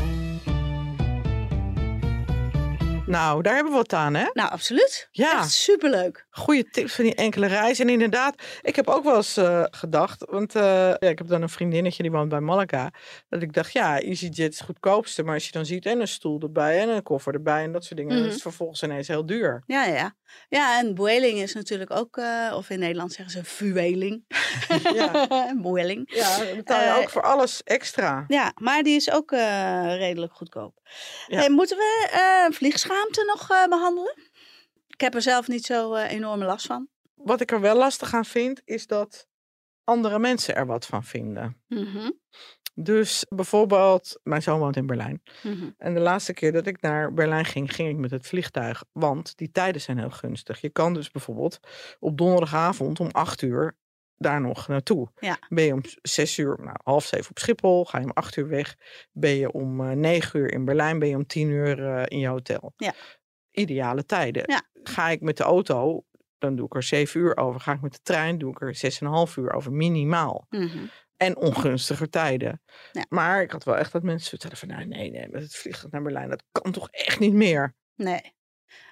Nou, 3.08 3.42
daar 3.42 3.54
hebben 3.54 3.72
we 3.72 3.78
wat 3.78 3.94
aan, 3.94 4.14
hè? 4.14 4.26
Nou, 4.34 4.50
absoluut. 4.52 5.08
Ja. 5.12 5.38
Echt 5.40 5.52
superleuk. 5.52 6.26
Goede 6.30 6.70
tips 6.70 6.94
van 6.96 7.04
die 7.04 7.16
enkele 7.16 7.48
reis. 7.48 7.80
En 7.80 7.90
inderdaad, 7.90 8.42
ik 8.62 8.76
heb 8.76 8.88
ook 8.88 9.04
wel 9.04 9.16
eens 9.16 9.38
eh, 9.38 9.64
gedacht, 9.72 10.26
want 10.30 10.56
eh, 10.56 10.64
ja, 11.00 11.08
ik 11.08 11.18
heb 11.18 11.28
dan 11.28 11.42
een 11.42 11.50
vriendinnetje 11.50 12.04
die 12.04 12.12
woont 12.12 12.30
bij 12.30 12.40
Malaga. 12.40 12.92
Dat 13.30 13.42
ik 13.42 13.54
dacht, 13.54 13.72
ja, 13.72 14.00
EasyJet 14.00 14.52
is 14.52 14.58
het 14.58 14.66
goedkoopste. 14.66 15.24
Maar 15.24 15.34
als 15.34 15.46
je 15.46 15.52
dan 15.52 15.66
ziet, 15.66 15.86
en 15.86 16.00
een 16.00 16.08
stoel 16.08 16.40
erbij 16.42 16.80
en 16.82 16.90
een 16.90 17.04
koffer 17.04 17.34
erbij 17.34 17.64
en 17.64 17.72
dat 17.72 17.84
soort 17.84 17.96
dingen, 17.98 18.12
dan 18.12 18.20
Mhm. 18.20 18.28
is 18.28 18.34
het 18.34 18.44
vervolgens 18.44 18.84
ineens 18.84 19.08
heel 19.08 19.26
duur. 19.26 19.64
Ja, 19.66 19.86
ja. 19.86 20.16
Ja, 20.50 20.80
en 20.80 20.96
boeling 20.96 21.38
is 21.40 21.54
natuurlijk 21.54 21.92
ook, 21.92 22.18
eh, 22.18 22.54
of 22.56 22.70
in 22.70 22.80
Nederland 22.80 23.14
zeggen 23.14 23.32
ze 23.34 23.44
fueling. 23.44 24.24
Ja. 24.94 25.28
boeling. 25.62 26.14
Ja, 26.16 26.38
dan 26.46 26.56
betaal 26.56 26.96
je 26.96 27.02
ook 27.04 27.10
voor 27.10 27.22
alles 27.22 27.64
extra. 27.64 28.24
Ja, 28.28 28.52
maar 28.56 28.84
die 28.84 28.96
is 28.96 29.12
ook 29.12 29.32
redelijk 29.86 30.34
goedkoop. 30.34 30.76
Ja. 31.28 31.38
Hey, 31.40 31.50
moeten 31.50 31.78
we 31.78 32.08
eh, 32.12 32.56
vliegschaamte 32.98 33.24
nog 33.26 33.50
eh, 33.50 33.68
behandelen? 33.70 34.16
Ik 34.88 35.02
heb 35.02 35.16
er 35.16 35.22
zelf 35.22 35.48
niet 35.48 35.66
zo 35.66 35.94
eh, 35.94 36.12
enorme 36.12 36.46
last 36.46 36.66
van. 36.66 36.88
Wat 37.16 37.42
ik 37.42 37.52
er 37.52 37.62
wel 37.62 37.78
lastig 37.78 38.14
aan 38.14 38.26
vind, 38.26 38.62
is 38.66 38.88
dat 38.88 39.28
andere 39.84 40.20
mensen 40.20 40.56
er 40.56 40.66
wat 40.66 40.86
van 40.86 41.04
vinden. 41.04 41.62
Mhm, 41.68 42.12
Dus 42.74 43.26
bijvoorbeeld, 43.30 44.20
mijn 44.24 44.42
zoon 44.42 44.60
woont 44.60 44.76
in 44.76 44.86
Berlijn. 44.86 45.22
mhm. 45.44 45.70
En 45.78 45.94
de 45.94 46.00
laatste 46.00 46.34
keer 46.34 46.52
dat 46.52 46.68
ik 46.68 46.82
naar 46.82 47.14
Berlijn 47.14 47.46
ging, 47.46 47.74
ging 47.74 47.90
ik 47.90 47.98
met 47.98 48.12
het 48.12 48.28
vliegtuig. 48.28 48.84
Want 48.92 49.38
die 49.38 49.52
tijden 49.52 49.82
zijn 49.82 49.98
heel 49.98 50.10
gunstig. 50.10 50.62
Je 50.62 50.70
kan 50.70 50.94
dus 50.94 51.12
bijvoorbeeld 51.12 51.60
op 52.00 52.18
donderdagavond 52.18 53.00
om 53.00 53.10
acht 53.12 53.42
uur 53.42 53.76
daar 54.18 54.42
nog 54.42 54.68
naartoe. 54.68 55.12
Ja. 55.20 55.38
Ben 55.50 55.64
je 55.64 55.74
om 55.74 55.82
zes 56.02 56.38
uur, 56.38 56.58
nou 56.60 56.78
half 56.84 57.06
zeven 57.06 57.30
op 57.30 57.40
Schiphol, 57.40 57.86
ga 57.86 57.98
je 57.98 58.04
om 58.04 58.12
acht 58.12 58.36
uur 58.36 58.48
weg. 58.48 58.76
Ben 59.12 59.36
je 59.36 59.52
om 59.52 59.82
eh, 59.82 59.92
negen 59.92 60.40
uur 60.40 60.52
in 60.52 60.66
Berlijn, 60.66 61.00
ben 61.00 61.08
je 61.10 61.16
om 61.16 61.26
tien 61.26 61.50
uur 61.50 61.88
eh, 61.96 62.04
in 62.08 62.20
je 62.20 62.28
hotel. 62.28 62.74
Ja. 62.78 62.94
Ideale 63.52 64.06
tijden. 64.06 64.44
Ja. 64.46 64.62
Ga 64.84 65.10
ik 65.10 65.22
met 65.22 65.38
de 65.38 65.44
auto, 65.44 66.06
dan 66.38 66.56
doe 66.56 66.66
ik 66.66 66.76
er 66.76 66.84
zeven 66.84 67.20
uur 67.20 67.38
over. 67.38 67.60
Ga 67.62 67.74
ik 67.74 67.82
met 67.82 67.92
de 67.94 68.00
trein, 68.04 68.38
doe 68.38 68.52
ik 68.52 68.62
er 68.62 68.76
zes 68.76 69.00
en 69.00 69.08
een 69.08 69.14
half 69.14 69.38
uur 69.38 69.52
over, 69.54 69.72
minimaal 69.72 70.46
Mhm. 70.50 70.86
en 71.18 71.38
ongunstiger 71.38 72.10
tijden. 72.10 72.62
Maar 73.10 73.42
ik 73.42 73.52
had 73.52 73.64
wel 73.64 73.78
echt 73.78 73.92
dat 73.92 74.04
mensen 74.04 74.30
vertellen 74.30 74.58
van, 74.58 74.68
nou 74.68 74.86
nee, 74.86 75.12
nee, 75.12 75.28
met 75.30 75.42
het 75.42 75.56
vliegtuig 75.56 75.92
naar 75.92 76.02
Berlijn, 76.02 76.30
dat 76.30 76.44
kan 76.52 76.72
toch 76.72 76.88
echt 76.92 77.20
niet 77.20 77.34
meer. 77.34 77.76
Nee. 77.96 78.36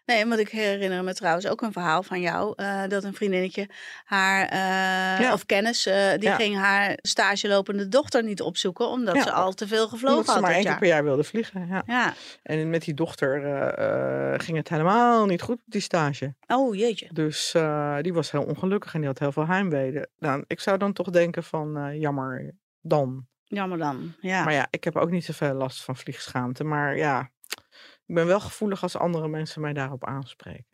Nee, 0.05 0.25
want 0.25 0.39
ik 0.39 0.49
herinner 0.49 1.03
me 1.03 1.13
trouwens 1.13 1.47
ook 1.47 1.61
een 1.61 1.71
verhaal 1.71 2.03
van 2.03 2.21
jou. 2.21 2.53
eh, 2.55 2.83
dat 2.87 3.03
een 3.03 3.13
vriendinnetje 3.13 3.69
haar, 4.03 4.43
eh, 4.47 5.19
Ja. 5.25 5.33
of 5.33 5.45
kennis, 5.45 5.85
eh, 5.85 6.11
die 6.11 6.29
Ja. 6.29 6.35
ging 6.35 6.55
haar 6.55 6.97
stagelopende 7.01 7.87
dochter 7.87 8.23
niet 8.23 8.41
opzoeken. 8.41 8.87
Omdat 8.87 9.15
Ja. 9.15 9.21
ze 9.21 9.31
al 9.31 9.53
te 9.53 9.67
veel 9.67 9.87
gevlogen 9.87 10.09
Omdat 10.17 10.25
ze 10.25 10.31
had 10.31 10.41
maar 10.41 10.49
dat 10.49 10.59
één 10.59 10.69
keer 10.69 10.79
per 10.79 10.87
jaar 10.87 11.03
wilde 11.03 11.23
vliegen. 11.23 11.83
Ja. 11.85 12.13
En 12.43 12.69
met 12.69 12.83
die 12.83 12.93
dochter 12.93 13.39
ging 14.41 14.57
het 14.57 14.69
helemaal 14.69 15.25
niet 15.25 15.41
goed, 15.41 15.59
die 15.65 15.81
stage. 15.81 16.35
Oh 16.47 16.75
jeetje. 16.75 17.07
Dus 17.13 17.51
die 18.01 18.13
was 18.13 18.31
heel 18.31 18.43
ongelukkig 18.43 18.93
en 18.93 18.99
die 18.99 19.09
had 19.09 19.19
heel 19.19 19.31
veel 19.31 19.47
heimwee. 19.47 20.01
Nou, 20.17 20.43
ik 20.47 20.59
zou 20.59 20.77
dan 20.77 20.93
toch 20.93 21.09
denken 21.09 21.43
van, 21.43 21.99
jammer 21.99 22.51
dan. 22.81 23.27
Jammer 23.47 23.77
dan. 23.77 24.13
Ja. 24.19 24.43
Maar 24.43 24.53
ja, 24.53 24.67
ik 24.69 24.83
heb 24.83 24.95
ook 24.95 25.11
niet 25.11 25.25
zoveel 25.25 25.53
last 25.53 25.83
van 25.83 25.95
vliegschaamte. 25.97 26.63
Maar 26.63 26.97
ja, 26.97 27.29
ik 28.07 28.15
ben 28.15 28.25
wel 28.25 28.39
gevoelig 28.39 28.83
als 28.83 28.97
andere 28.97 29.27
mensen 29.27 29.61
mij 29.61 29.73
daarop 29.73 30.05
aanspreken. 30.05 30.65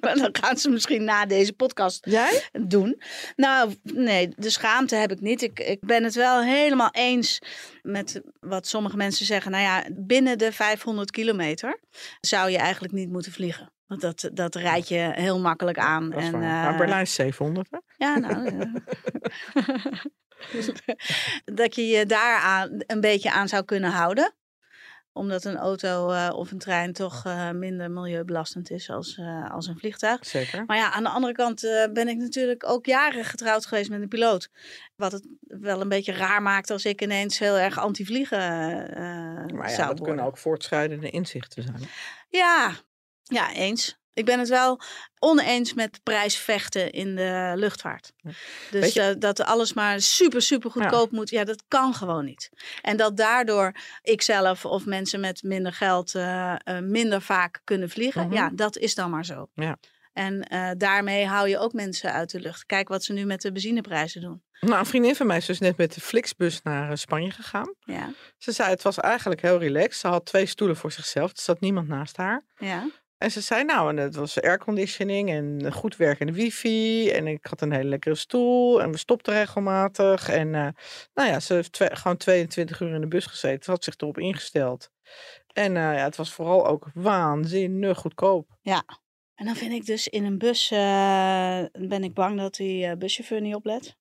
dan 0.00 0.28
gaan 0.32 0.56
ze 0.56 0.70
misschien 0.70 1.04
na 1.04 1.26
deze 1.26 1.52
podcast 1.52 2.06
Jij? 2.06 2.48
doen. 2.52 3.02
Nou, 3.36 3.74
nee, 3.82 4.28
de 4.36 4.50
schaamte 4.50 4.96
heb 4.96 5.12
ik 5.12 5.20
niet. 5.20 5.42
Ik, 5.42 5.60
ik 5.60 5.80
ben 5.80 6.04
het 6.04 6.14
wel 6.14 6.42
helemaal 6.42 6.90
eens 6.92 7.38
met 7.82 8.20
wat 8.40 8.66
sommige 8.66 8.96
mensen 8.96 9.26
zeggen. 9.26 9.50
Nou 9.50 9.62
ja, 9.62 9.84
binnen 9.92 10.38
de 10.38 10.52
500 10.52 11.10
kilometer 11.10 11.80
zou 12.20 12.50
je 12.50 12.58
eigenlijk 12.58 12.92
niet 12.92 13.10
moeten 13.10 13.32
vliegen. 13.32 13.72
Want 13.86 14.00
dat, 14.00 14.30
dat 14.32 14.54
rijd 14.54 14.88
je 14.88 15.10
heel 15.14 15.40
makkelijk 15.40 15.78
aan. 15.78 16.12
En, 16.12 16.38
Nou, 16.38 16.76
Berlijn 16.76 17.02
is 17.02 17.14
700, 17.14 17.68
hè? 17.70 17.78
Ja, 17.96 18.18
nou. 18.18 18.56
ja. 18.56 18.72
dat 21.44 21.74
je 21.74 21.86
je 21.86 22.06
daar 22.06 22.40
aan, 22.40 22.82
een 22.86 23.00
beetje 23.00 23.30
aan 23.30 23.48
zou 23.48 23.64
kunnen 23.64 23.90
houden. 23.90 24.34
Omdat 25.20 25.44
een 25.44 25.56
auto 25.56 26.10
eh, 26.10 26.30
of 26.34 26.50
een 26.50 26.58
trein 26.58 26.92
toch 26.92 27.24
eh, 27.26 27.50
minder 27.50 27.90
milieubelastend 27.90 28.70
is 28.70 28.90
als, 28.90 29.16
eh, 29.18 29.50
als 29.50 29.66
een 29.66 29.78
vliegtuig. 29.78 30.26
Zeker. 30.26 30.64
Maar 30.66 30.76
ja, 30.76 30.92
aan 30.92 31.02
de 31.02 31.08
andere 31.08 31.32
kant 31.32 31.60
ben 31.92 32.08
ik 32.08 32.16
natuurlijk 32.16 32.68
ook 32.68 32.86
jaren 32.86 33.24
getrouwd 33.24 33.66
geweest 33.66 33.90
met 33.90 34.00
een 34.00 34.08
piloot. 34.08 34.48
Wat 34.96 35.12
het 35.12 35.28
wel 35.40 35.80
een 35.80 35.88
beetje 35.88 36.12
raar 36.12 36.42
maakt 36.42 36.70
als 36.70 36.84
ik 36.84 37.02
ineens 37.02 37.38
heel 37.38 37.58
erg 37.58 37.78
anti-vliegen 37.78 38.38
Maar 38.38 39.68
ja, 39.68 39.68
zou 39.68 39.76
dat 39.76 39.86
worden. 39.86 40.04
kunnen 40.04 40.24
ook 40.24 40.38
voortschrijdende 40.38 41.10
inzichten 41.10 41.62
zijn. 41.62 41.88
Ja, 42.28 42.72
ja, 43.22 43.52
eens. 43.52 43.99
Ik 44.14 44.24
ben 44.24 44.38
het 44.38 44.48
wel 44.48 44.80
oneens 45.18 45.74
met 45.74 46.00
prijsvechten 46.02 46.90
in 46.90 47.16
de 47.16 47.52
luchtvaart. 47.56 48.12
Ja. 48.16 48.30
Dus 48.70 48.96
eh, 48.96 49.08
dat 49.18 49.40
alles 49.40 49.72
maar 49.72 50.00
super, 50.00 50.42
super 50.42 50.70
goedkoop 50.70 51.10
moet. 51.10 51.30
Ja, 51.30 51.44
dat 51.44 51.64
kan 51.68 51.94
gewoon 51.94 52.24
niet. 52.24 52.50
En 52.82 52.96
dat 52.96 53.16
daardoor 53.16 53.72
ikzelf 54.02 54.64
of 54.64 54.86
mensen 54.86 55.20
met 55.20 55.42
minder 55.42 55.72
geld 55.72 56.14
eh, 56.14 56.54
eh, 56.64 56.78
minder 56.82 57.22
vaak 57.22 57.60
kunnen 57.64 57.90
vliegen. 57.90 58.26
Mhm. 58.26 58.34
Ja, 58.34 58.50
dat 58.54 58.76
is 58.76 58.94
dan 58.94 59.10
maar 59.10 59.24
zo. 59.24 59.48
Ja. 59.54 59.76
En 60.12 60.46
daarmee 60.78 61.26
hou 61.26 61.48
je 61.48 61.58
ook 61.58 61.72
mensen 61.72 62.12
uit 62.12 62.30
de 62.30 62.40
lucht. 62.40 62.66
Kijk 62.66 62.88
wat 62.88 63.04
ze 63.04 63.12
nu 63.12 63.24
met 63.24 63.40
de 63.40 63.52
benzineprijzen 63.52 64.20
doen. 64.20 64.42
Nou, 64.60 64.78
een 64.78 64.86
vriendin 64.86 65.16
van 65.16 65.26
mij 65.26 65.36
is 65.36 65.46
dus 65.46 65.58
net 65.58 65.76
met 65.76 65.94
de 65.94 66.00
Flixbus 66.00 66.62
naar 66.62 66.98
Spanje 66.98 67.30
gegaan. 67.30 67.74
Ja, 67.80 68.12
Ze 68.38 68.52
zei 68.52 68.70
het 68.70 68.82
was 68.82 68.98
eigenlijk 68.98 69.40
heel 69.40 69.58
relaxed. 69.58 70.00
Ze 70.00 70.08
had 70.08 70.26
twee 70.26 70.46
stoelen 70.46 70.76
voor 70.76 70.92
zichzelf. 70.92 71.30
Er 71.30 71.42
zat 71.42 71.60
niemand 71.60 71.88
naast 71.88 72.16
haar. 72.16 72.44
ja. 72.58 72.86
En 73.22 73.30
ze 73.30 73.40
zei 73.40 73.64
nou, 73.64 73.88
en 73.88 73.96
het 73.96 74.14
was 74.14 74.40
airconditioning 74.40 75.30
en 75.30 75.72
goed 75.72 75.96
werkende 75.96 76.32
wifi. 76.32 77.10
En 77.10 77.26
ik 77.26 77.46
had 77.46 77.60
een 77.60 77.72
hele 77.72 77.88
lekkere 77.88 78.14
stoel 78.14 78.82
en 78.82 78.90
we 78.90 78.96
stopten 78.96 79.32
regelmatig. 79.32 80.28
En 80.28 80.54
eh, 80.54 80.68
nou 81.14 81.28
ja, 81.28 81.40
ze 81.40 81.54
heeft 81.54 81.80
gewoon 81.92 82.16
22 82.16 82.80
uur 82.80 82.94
in 82.94 83.00
de 83.00 83.08
bus 83.08 83.26
gezeten. 83.26 83.64
Ze 83.64 83.70
had 83.70 83.84
zich 83.84 83.94
erop 83.96 84.18
ingesteld. 84.18 84.90
En 85.52 85.76
eh, 85.76 85.82
ja, 85.82 86.04
het 86.04 86.16
was 86.16 86.32
vooral 86.32 86.66
ook 86.66 86.90
waanzinnig 86.94 87.98
goedkoop. 87.98 88.56
En 89.34 89.46
dan 89.46 89.56
vind 89.56 89.72
ik 89.72 89.86
dus 89.86 90.08
in 90.08 90.24
een 90.24 90.38
bus, 90.38 90.70
eh, 90.70 91.64
ben 91.72 92.04
ik 92.04 92.14
bang 92.14 92.38
dat 92.38 92.54
die 92.54 92.96
buschauffeur 92.96 93.40
niet 93.40 93.54
oplet. 93.54 93.96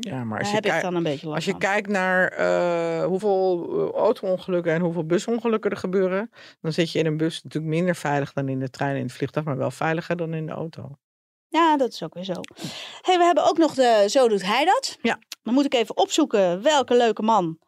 Ja, 0.00 0.24
maar 0.24 0.38
als 0.38 0.50
je, 0.50 0.60
dan 0.60 1.32
als 1.32 1.44
je 1.44 1.58
kijkt 1.58 1.88
naar 1.88 2.28
eh, 2.28 3.04
hoeveel 3.04 3.68
eh, 3.70 4.00
auto-ongelukken 4.00 4.72
en 4.72 4.80
hoeveel 4.80 5.06
busongelukken 5.06 5.70
er 5.70 5.76
gebeuren, 5.76 6.30
dan 6.60 6.72
zit 6.72 6.92
je 6.92 6.98
in 6.98 7.06
een 7.06 7.16
bus 7.16 7.42
natuurlijk 7.42 7.74
minder 7.74 7.94
veilig 7.94 8.32
dan 8.32 8.48
in 8.48 8.58
de 8.58 8.70
trein 8.70 8.90
en 8.90 8.96
in 8.96 9.02
het 9.02 9.12
vliegtuig, 9.12 9.46
maar 9.46 9.56
wel 9.56 9.70
veiliger 9.70 10.16
dan 10.16 10.34
in 10.34 10.46
de 10.46 10.52
auto. 10.52 10.96
Ja, 11.48 11.76
dat 11.76 11.92
is 11.92 12.02
ook 12.02 12.14
weer 12.14 12.24
zo. 12.24 12.40
Hey, 13.00 13.18
we 13.18 13.24
hebben 13.24 13.48
ook 13.48 13.58
nog 13.58 13.74
de 13.74 14.04
Zo 14.08 14.28
doet 14.28 14.46
hij 14.46 14.64
dat. 14.64 14.98
Ja. 15.02 15.18
Dan 15.42 15.54
moet 15.54 15.64
ik 15.64 15.74
even 15.74 15.96
opzoeken 15.96 16.62
welke 16.62 16.96
leuke 16.96 17.22
man 17.22 17.58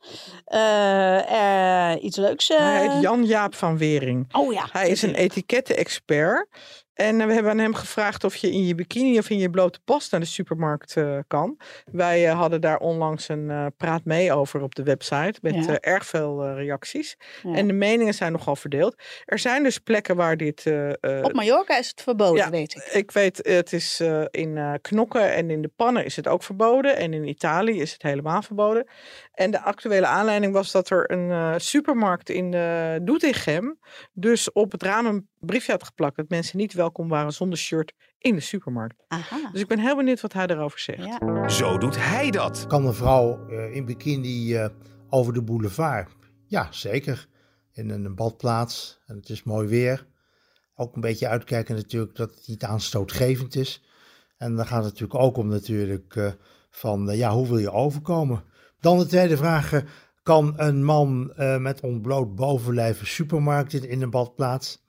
er 0.45 1.99
iets 1.99 2.17
leuks... 2.17 2.49
Hij 2.49 2.89
heet 2.89 3.03
Jan-Jaap 3.03 3.55
van 3.55 3.79
Wering. 3.79 4.35
Oh 4.35 4.53
ja. 4.53 4.69
Hij 4.73 4.89
is 4.89 5.03
een 5.03 5.15
etiketten-expert. 5.15 6.49
En 6.94 7.20
eh, 7.20 7.26
we 7.26 7.33
hebben 7.33 7.52
aan 7.52 7.59
hem 7.59 7.74
gevraagd 7.74 8.24
of 8.24 8.37
je 8.37 8.50
in 8.50 8.66
je 8.66 8.74
bikini 8.74 9.18
of 9.18 9.30
in 9.30 9.38
je 9.38 9.50
blote 9.50 9.80
pas 9.85 10.11
naar 10.11 10.20
de 10.20 10.26
supermarkt 10.26 10.96
eh, 10.96 11.18
kan. 11.28 11.59
Wij 11.92 12.28
eh, 12.28 12.38
hadden 12.38 12.61
daar 12.61 12.78
onlangs 12.78 13.28
een 13.28 13.72
praat 13.76 14.04
mee 14.04 14.33
over 14.33 14.62
op 14.62 14.74
de 14.74 14.83
website. 14.83 15.35
Met 15.42 15.64
Ja. 15.64 15.80
erg 15.80 16.07
veel 16.07 16.54
reacties. 16.54 17.16
Ja. 17.42 17.54
En 17.54 17.66
de 17.66 17.72
meningen 17.72 18.14
zijn 18.14 18.33
nogal 18.33 18.57
verdeeld. 18.57 19.02
Er 19.24 19.38
zijn 19.38 19.62
dus 19.62 19.78
plekken 19.78 20.16
waar 20.16 20.37
dit. 20.37 20.66
Op 21.22 21.33
Mallorca 21.33 21.78
is 21.78 21.88
het 21.88 22.02
verboden, 22.02 22.44
ja, 22.44 22.50
weet 22.50 22.74
ik. 22.74 22.92
ik 22.92 23.11
weet, 23.11 23.38
het 23.42 23.72
is 23.72 24.00
in 24.30 24.78
knokken 24.80 25.35
en 25.35 25.50
in 25.50 25.62
de 25.62 25.70
pannen 25.76 26.04
is 26.04 26.16
het 26.16 26.28
ook 26.28 26.42
verboden. 26.42 26.96
En 26.96 27.12
in 27.12 27.28
Italië 27.28 27.80
is 27.80 27.92
het 27.92 28.02
helemaal 28.02 28.42
verboden. 28.42 28.87
En 29.33 29.50
de 29.50 29.61
actuele 29.61 30.07
aanleiding 30.07 30.52
was 30.52 30.72
dat 30.72 30.90
er 30.90 31.11
een 31.11 31.61
supermarkt 31.61 32.30
in 32.30 32.50
Doetinchem 33.04 33.78
dus 34.12 34.52
op 34.52 34.72
het 34.72 34.83
raam 34.83 35.07
briefje 35.46 35.72
had 35.72 35.85
geplakt 35.85 36.16
dat 36.16 36.28
mensen 36.28 36.59
niet 36.59 36.72
welkom 36.72 37.09
waren 37.09 37.33
zonder 37.33 37.59
shirt 37.59 37.92
in 38.18 38.35
de 38.35 38.40
supermarkt. 38.40 39.04
Aha. 39.09 39.50
Dus 39.52 39.61
ik 39.61 39.66
ben 39.66 39.78
heel 39.78 39.96
benieuwd 39.96 40.20
wat 40.20 40.33
hij 40.33 40.46
erover 40.46 40.78
zegt. 40.78 41.04
Ja. 41.04 41.48
Zo 41.48 41.78
doet 41.78 41.96
hij 41.96 42.30
dat. 42.30 42.66
Kan 42.66 42.87
een 42.87 42.94
vrouw 42.94 43.48
eh, 43.48 43.74
in 43.74 43.85
bikini 43.85 44.57
eh, 44.57 44.68
over 45.09 45.33
de 45.33 45.42
boulevard? 45.42 46.11
Ja, 46.46 46.68
zeker. 46.70 47.28
In 47.72 47.90
een 47.90 48.14
badplaats 48.14 49.00
en 49.07 49.16
het 49.16 49.28
is 49.28 49.42
mooi 49.42 49.68
weer. 49.68 50.07
Ook 50.74 50.94
een 50.94 51.00
beetje 51.00 51.28
uitkijken 51.28 51.74
natuurlijk 51.74 52.16
dat 52.16 52.35
het 52.35 52.48
niet 52.48 52.64
aanstootgevend 52.64 53.57
is. 53.57 53.83
En 54.37 54.57
dan 54.57 54.66
gaat 54.66 54.85
het 54.85 54.92
natuurlijk 54.92 55.20
ook 55.20 55.37
om 55.37 55.48
natuurlijk 55.48 56.16
eh, 56.16 56.33
van, 56.70 57.16
ja, 57.16 57.33
hoe 57.33 57.46
wil 57.48 57.59
je 57.59 57.72
overkomen? 57.72 58.44
Dan 58.80 58.98
de 58.98 59.07
tweede 59.07 59.37
vraag, 59.37 59.83
kan 60.22 60.54
een 60.57 60.85
man 60.85 61.33
eh, 61.37 61.57
met 61.57 61.80
ontbloot 61.80 62.35
bovenlijf 62.35 63.00
een 63.00 63.07
supermarkt 63.07 63.72
in, 63.72 63.88
in 63.88 64.02
een 64.02 64.11
badplaats? 64.11 64.84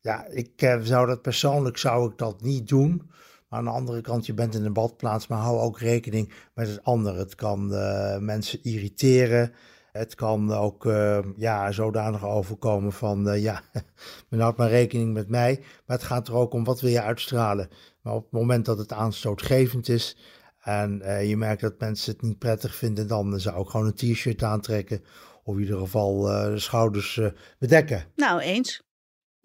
Ja, 0.00 0.26
ik 0.26 0.62
eh, 0.62 0.80
zou 0.80 1.06
dat 1.06 1.22
persoonlijk 1.22 1.78
zou 1.78 2.10
ik 2.10 2.18
dat 2.18 2.40
niet 2.40 2.68
doen. 2.68 3.10
Maar 3.48 3.58
aan 3.58 3.64
de 3.64 3.70
andere 3.70 4.00
kant, 4.00 4.26
je 4.26 4.34
bent 4.34 4.54
in 4.54 4.64
een 4.64 4.72
badplaats, 4.72 5.26
maar 5.26 5.38
hou 5.38 5.58
ook 5.58 5.78
rekening 5.78 6.32
met 6.54 6.68
het 6.68 6.84
andere. 6.84 7.18
Het 7.18 7.34
kan 7.34 7.74
eh, 7.74 8.18
mensen 8.18 8.62
irriteren. 8.62 9.52
Het 9.92 10.14
kan 10.14 10.52
ook 10.52 10.84
uh, 10.84 11.18
ja, 11.36 11.72
zodanig 11.72 12.24
overkomen 12.24 12.92
van, 12.92 13.28
uh, 13.28 13.42
ja, 13.42 13.62
men 14.28 14.40
houdt 14.40 14.58
maar 14.58 14.68
rekening 14.68 15.12
met 15.12 15.28
mij. 15.28 15.58
Maar 15.86 15.96
het 15.96 16.06
gaat 16.06 16.28
er 16.28 16.34
ook 16.34 16.52
om, 16.52 16.64
wat 16.64 16.80
wil 16.80 16.90
je 16.90 17.02
uitstralen? 17.02 17.68
Maar 18.02 18.14
op 18.14 18.22
het 18.22 18.32
moment 18.32 18.64
dat 18.64 18.78
het 18.78 18.92
aanstootgevend 18.92 19.88
is 19.88 20.16
en 20.58 21.00
uh, 21.02 21.28
je 21.28 21.36
merkt 21.36 21.60
dat 21.60 21.78
mensen 21.78 22.12
het 22.12 22.22
niet 22.22 22.38
prettig 22.38 22.74
vinden, 22.74 23.08
dan 23.08 23.40
zou 23.40 23.60
ik 23.60 23.68
gewoon 23.68 23.86
een 23.86 23.94
t-shirt 23.94 24.42
aantrekken. 24.42 25.04
Of 25.42 25.54
in 25.54 25.60
ieder 25.60 25.78
geval 25.78 26.30
eh, 26.30 26.44
de 26.44 26.58
schouders 26.58 27.20
bedekken. 27.58 28.04
Nou, 28.16 28.40
eens. 28.40 28.82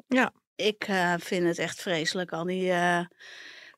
Ja. 0.07 0.33
Ik 0.63 0.87
uh, 0.87 1.13
vind 1.17 1.47
het 1.47 1.57
echt 1.57 1.81
vreselijk, 1.81 2.31
al 2.31 2.43
die 2.43 2.69
uh, 2.69 3.05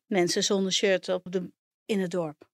mensen 0.06 0.44
zonder 0.44 0.72
shirt 0.72 1.10
op 1.10 1.32
de, 1.32 1.52
in 1.86 2.00
het 2.00 2.12
dorp. 2.12 2.48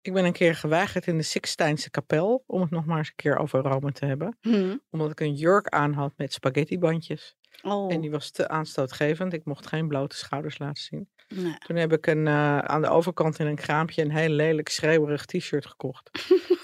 Ik 0.00 0.12
ben 0.12 0.24
een 0.24 0.32
keer 0.32 0.54
geweigerd 0.54 1.06
in 1.06 1.16
de 1.16 1.22
Sixtijnse 1.22 1.90
kapel 1.90 2.44
om 2.46 2.60
het 2.60 2.70
nog 2.70 2.84
maar 2.84 2.98
eens 2.98 3.08
een 3.08 3.14
keer 3.14 3.38
over 3.38 3.60
Rome 3.60 3.92
te 3.92 4.06
hebben. 4.06 4.36
Hmm. 4.40 4.82
Omdat 4.90 5.10
ik 5.10 5.20
een 5.20 5.34
jurk 5.34 5.68
aan 5.68 5.92
had 5.92 6.12
met 6.16 6.32
spaghettibandjes. 6.32 7.36
Oh. 7.62 7.92
En 7.92 8.00
die 8.00 8.10
was 8.10 8.30
te 8.30 8.48
aanstootgevend. 8.48 9.32
Ik 9.32 9.44
mocht 9.44 9.66
geen 9.66 9.88
blote 9.88 10.16
schouders 10.16 10.58
laten 10.58 10.82
zien. 10.82 11.08
Nee. 11.28 11.54
Toen 11.58 11.76
heb 11.76 11.92
ik 11.92 12.06
een, 12.06 12.26
uh, 12.26 12.58
aan 12.58 12.82
de 12.82 12.88
overkant 12.88 13.38
in 13.38 13.46
een 13.46 13.54
kraampje 13.54 14.02
een 14.02 14.10
heel 14.10 14.28
lelijk 14.28 14.68
schreeuwerig 14.68 15.24
t-shirt 15.24 15.66
gekocht. 15.66 16.10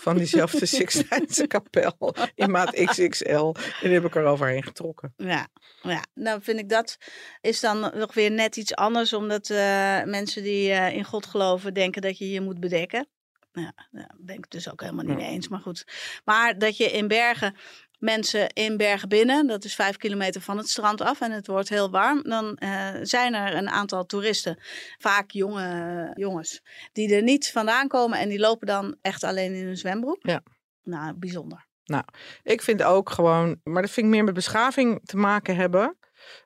van 0.01 0.17
diezelfde 0.17 0.67
Sixtijnse 0.77 1.47
kapel 1.47 2.15
in 2.35 2.51
maat 2.51 2.71
XXL. 2.85 3.55
En 3.55 3.55
die 3.81 3.93
heb 3.93 4.05
ik 4.05 4.15
er 4.15 4.25
overheen 4.25 4.63
getrokken. 4.63 5.15
Ja, 5.17 5.49
ja, 5.83 6.05
nou 6.15 6.43
vind 6.43 6.59
ik 6.59 6.69
dat 6.69 6.97
is 7.41 7.61
dan 7.61 7.91
nog 7.95 8.15
weer 8.15 8.31
net 8.31 8.57
iets 8.57 8.75
anders. 8.75 9.13
Omdat 9.13 9.49
uh, 9.49 9.57
mensen 10.05 10.43
die 10.43 10.71
uh, 10.71 10.95
in 10.95 11.05
God 11.05 11.27
geloven 11.27 11.75
denken 11.75 12.03
dat 12.03 12.19
je 12.19 12.31
je 12.31 12.41
moet 12.41 12.61
bedekken. 12.61 13.09
Ja, 13.53 13.73
daar 13.91 14.15
ben 14.19 14.35
ik 14.35 14.43
het 14.43 14.51
dus 14.51 14.71
ook 14.71 14.81
helemaal 14.81 15.05
niet 15.05 15.17
mee 15.17 15.29
eens. 15.29 15.49
Maar 15.49 15.61
goed. 15.61 15.85
Maar 16.25 16.59
dat 16.59 16.77
je 16.77 16.85
in 16.85 17.09
Bergen 17.09 17.57
mensen 18.01 18.49
in 18.53 18.77
Bergen 18.77 19.09
binnen, 19.09 19.47
dat 19.47 19.65
is 19.65 19.75
vijf 19.75 19.97
kilometer 19.97 20.41
van 20.41 20.57
het 20.57 20.69
strand 20.69 21.01
af 21.01 21.21
en 21.21 21.33
het 21.33 21.47
wordt 21.47 21.69
heel 21.69 21.91
warm, 21.91 22.23
dan 22.23 22.57
uh, 22.59 22.89
zijn 23.03 23.35
er 23.35 23.55
een 23.55 23.71
aantal 23.71 24.07
toeristen, 24.07 24.59
vaak 24.99 25.31
jonge 25.31 26.11
jongens, 26.15 26.63
die 26.93 27.15
er 27.15 27.23
niet 27.23 27.51
vandaan 27.51 27.89
komen 27.89 28.19
en 28.19 28.29
die 28.29 28.39
lopen 28.39 28.67
dan 28.67 28.97
echt 29.03 29.25
alleen 29.25 29.55
in 29.55 29.65
hun 29.65 29.77
zwembroek. 29.77 30.19
Ja. 30.21 30.43
Nou, 30.83 31.15
bijzonder. 31.15 31.69
Nou, 31.85 32.05
ik 32.43 32.63
vind 32.63 32.83
ook 32.83 33.11
gewoon, 33.11 33.61
maar 33.65 33.83
dat 33.83 33.91
vind 33.91 34.07
ik 34.07 34.13
meer 34.13 34.25
met 34.25 34.35
beschaving 34.35 35.01
te 35.05 35.17
maken 35.17 35.57
hebben. 35.57 35.99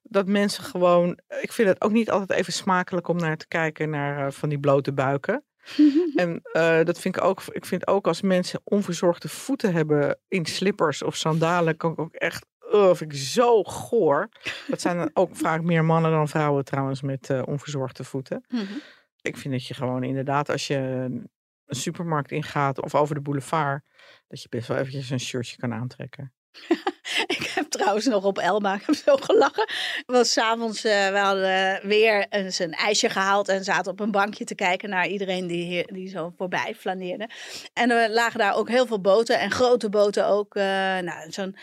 Dat 0.02 0.26
mensen 0.26 0.64
gewoon, 0.64 1.18
ik 1.40 1.52
vind 1.52 1.68
het 1.68 1.80
ook 1.80 1.92
niet 1.92 2.10
altijd 2.10 2.38
even 2.38 2.52
smakelijk 2.52 3.08
om 3.08 3.16
naar 3.16 3.36
te 3.36 3.48
kijken 3.48 3.90
naar 3.90 4.26
uh, 4.26 4.32
van 4.32 4.48
die 4.48 4.60
blote 4.60 4.92
buiken. 4.92 5.44
en 6.14 6.42
uh, 6.52 6.84
dat 6.84 7.00
vind 7.00 7.16
ik 7.16 7.24
ook, 7.24 7.42
ik 7.50 7.64
vind 7.64 7.86
ook 7.86 8.06
als 8.06 8.20
mensen 8.20 8.60
onverzorgde 8.64 9.28
voeten 9.28 9.72
hebben 9.72 10.18
in 10.28 10.46
slippers 10.46 11.02
of 11.02 11.16
sandalen, 11.16 11.76
kan 11.76 11.92
ik 11.92 11.98
ook 11.98 12.14
echt, 12.14 12.46
uh, 12.72 12.94
vind 12.94 13.12
ik 13.12 13.18
zo 13.18 13.62
goor. 13.62 14.28
Dat 14.68 14.80
zijn 14.80 14.96
dan 14.96 15.10
ook 15.14 15.36
vaak 15.36 15.62
meer 15.62 15.84
mannen 15.84 16.10
dan 16.10 16.28
vrouwen 16.28 16.64
trouwens 16.64 17.02
met 17.02 17.30
uh, 17.30 17.42
onverzorgde 17.44 18.04
voeten. 18.04 18.44
Mm 18.48 18.58
-hmm. 18.58 18.80
Ik 19.20 19.36
vind 19.36 19.54
dat 19.54 19.66
je 19.66 19.74
gewoon 19.74 20.02
inderdaad 20.02 20.50
als 20.50 20.66
je 20.66 20.76
een 21.66 21.76
supermarkt 21.76 22.30
ingaat 22.30 22.80
of 22.82 22.94
over 22.94 23.14
de 23.14 23.20
boulevard, 23.20 23.84
dat 24.28 24.42
je 24.42 24.48
best 24.48 24.68
wel 24.68 24.76
eventjes 24.76 25.10
een 25.10 25.20
shirtje 25.20 25.56
kan 25.56 25.72
aantrekken. 25.72 26.32
heb 27.60 27.68
trouwens 27.68 28.06
nog 28.06 28.24
op 28.24 28.38
Elma, 28.38 28.74
ik 28.74 28.82
heb 28.86 28.94
zo 28.94 29.16
gelachen. 29.16 29.68
Was 30.06 30.32
s'avonds, 30.32 30.84
uh, 30.84 31.08
we 31.08 31.18
hadden 31.18 31.88
weer 31.88 32.26
een 32.28 32.72
ijsje 32.72 33.08
gehaald 33.08 33.48
en 33.48 33.64
zaten 33.64 33.92
op 33.92 34.00
een 34.00 34.10
bankje 34.10 34.44
te 34.44 34.54
kijken 34.54 34.88
naar 34.88 35.06
iedereen 35.06 35.46
die, 35.46 35.92
die 35.92 36.08
zo 36.08 36.32
voorbij 36.36 36.74
flaneerde. 36.78 37.28
En 37.72 37.90
er 37.90 38.10
lagen 38.10 38.38
daar 38.38 38.56
ook 38.56 38.68
heel 38.68 38.86
veel 38.86 39.00
boten 39.00 39.38
en 39.38 39.50
grote 39.50 39.88
boten 39.88 40.26
ook. 40.26 40.54
Uh, 40.54 40.64
nou, 40.98 41.30
zo'n 41.30 41.56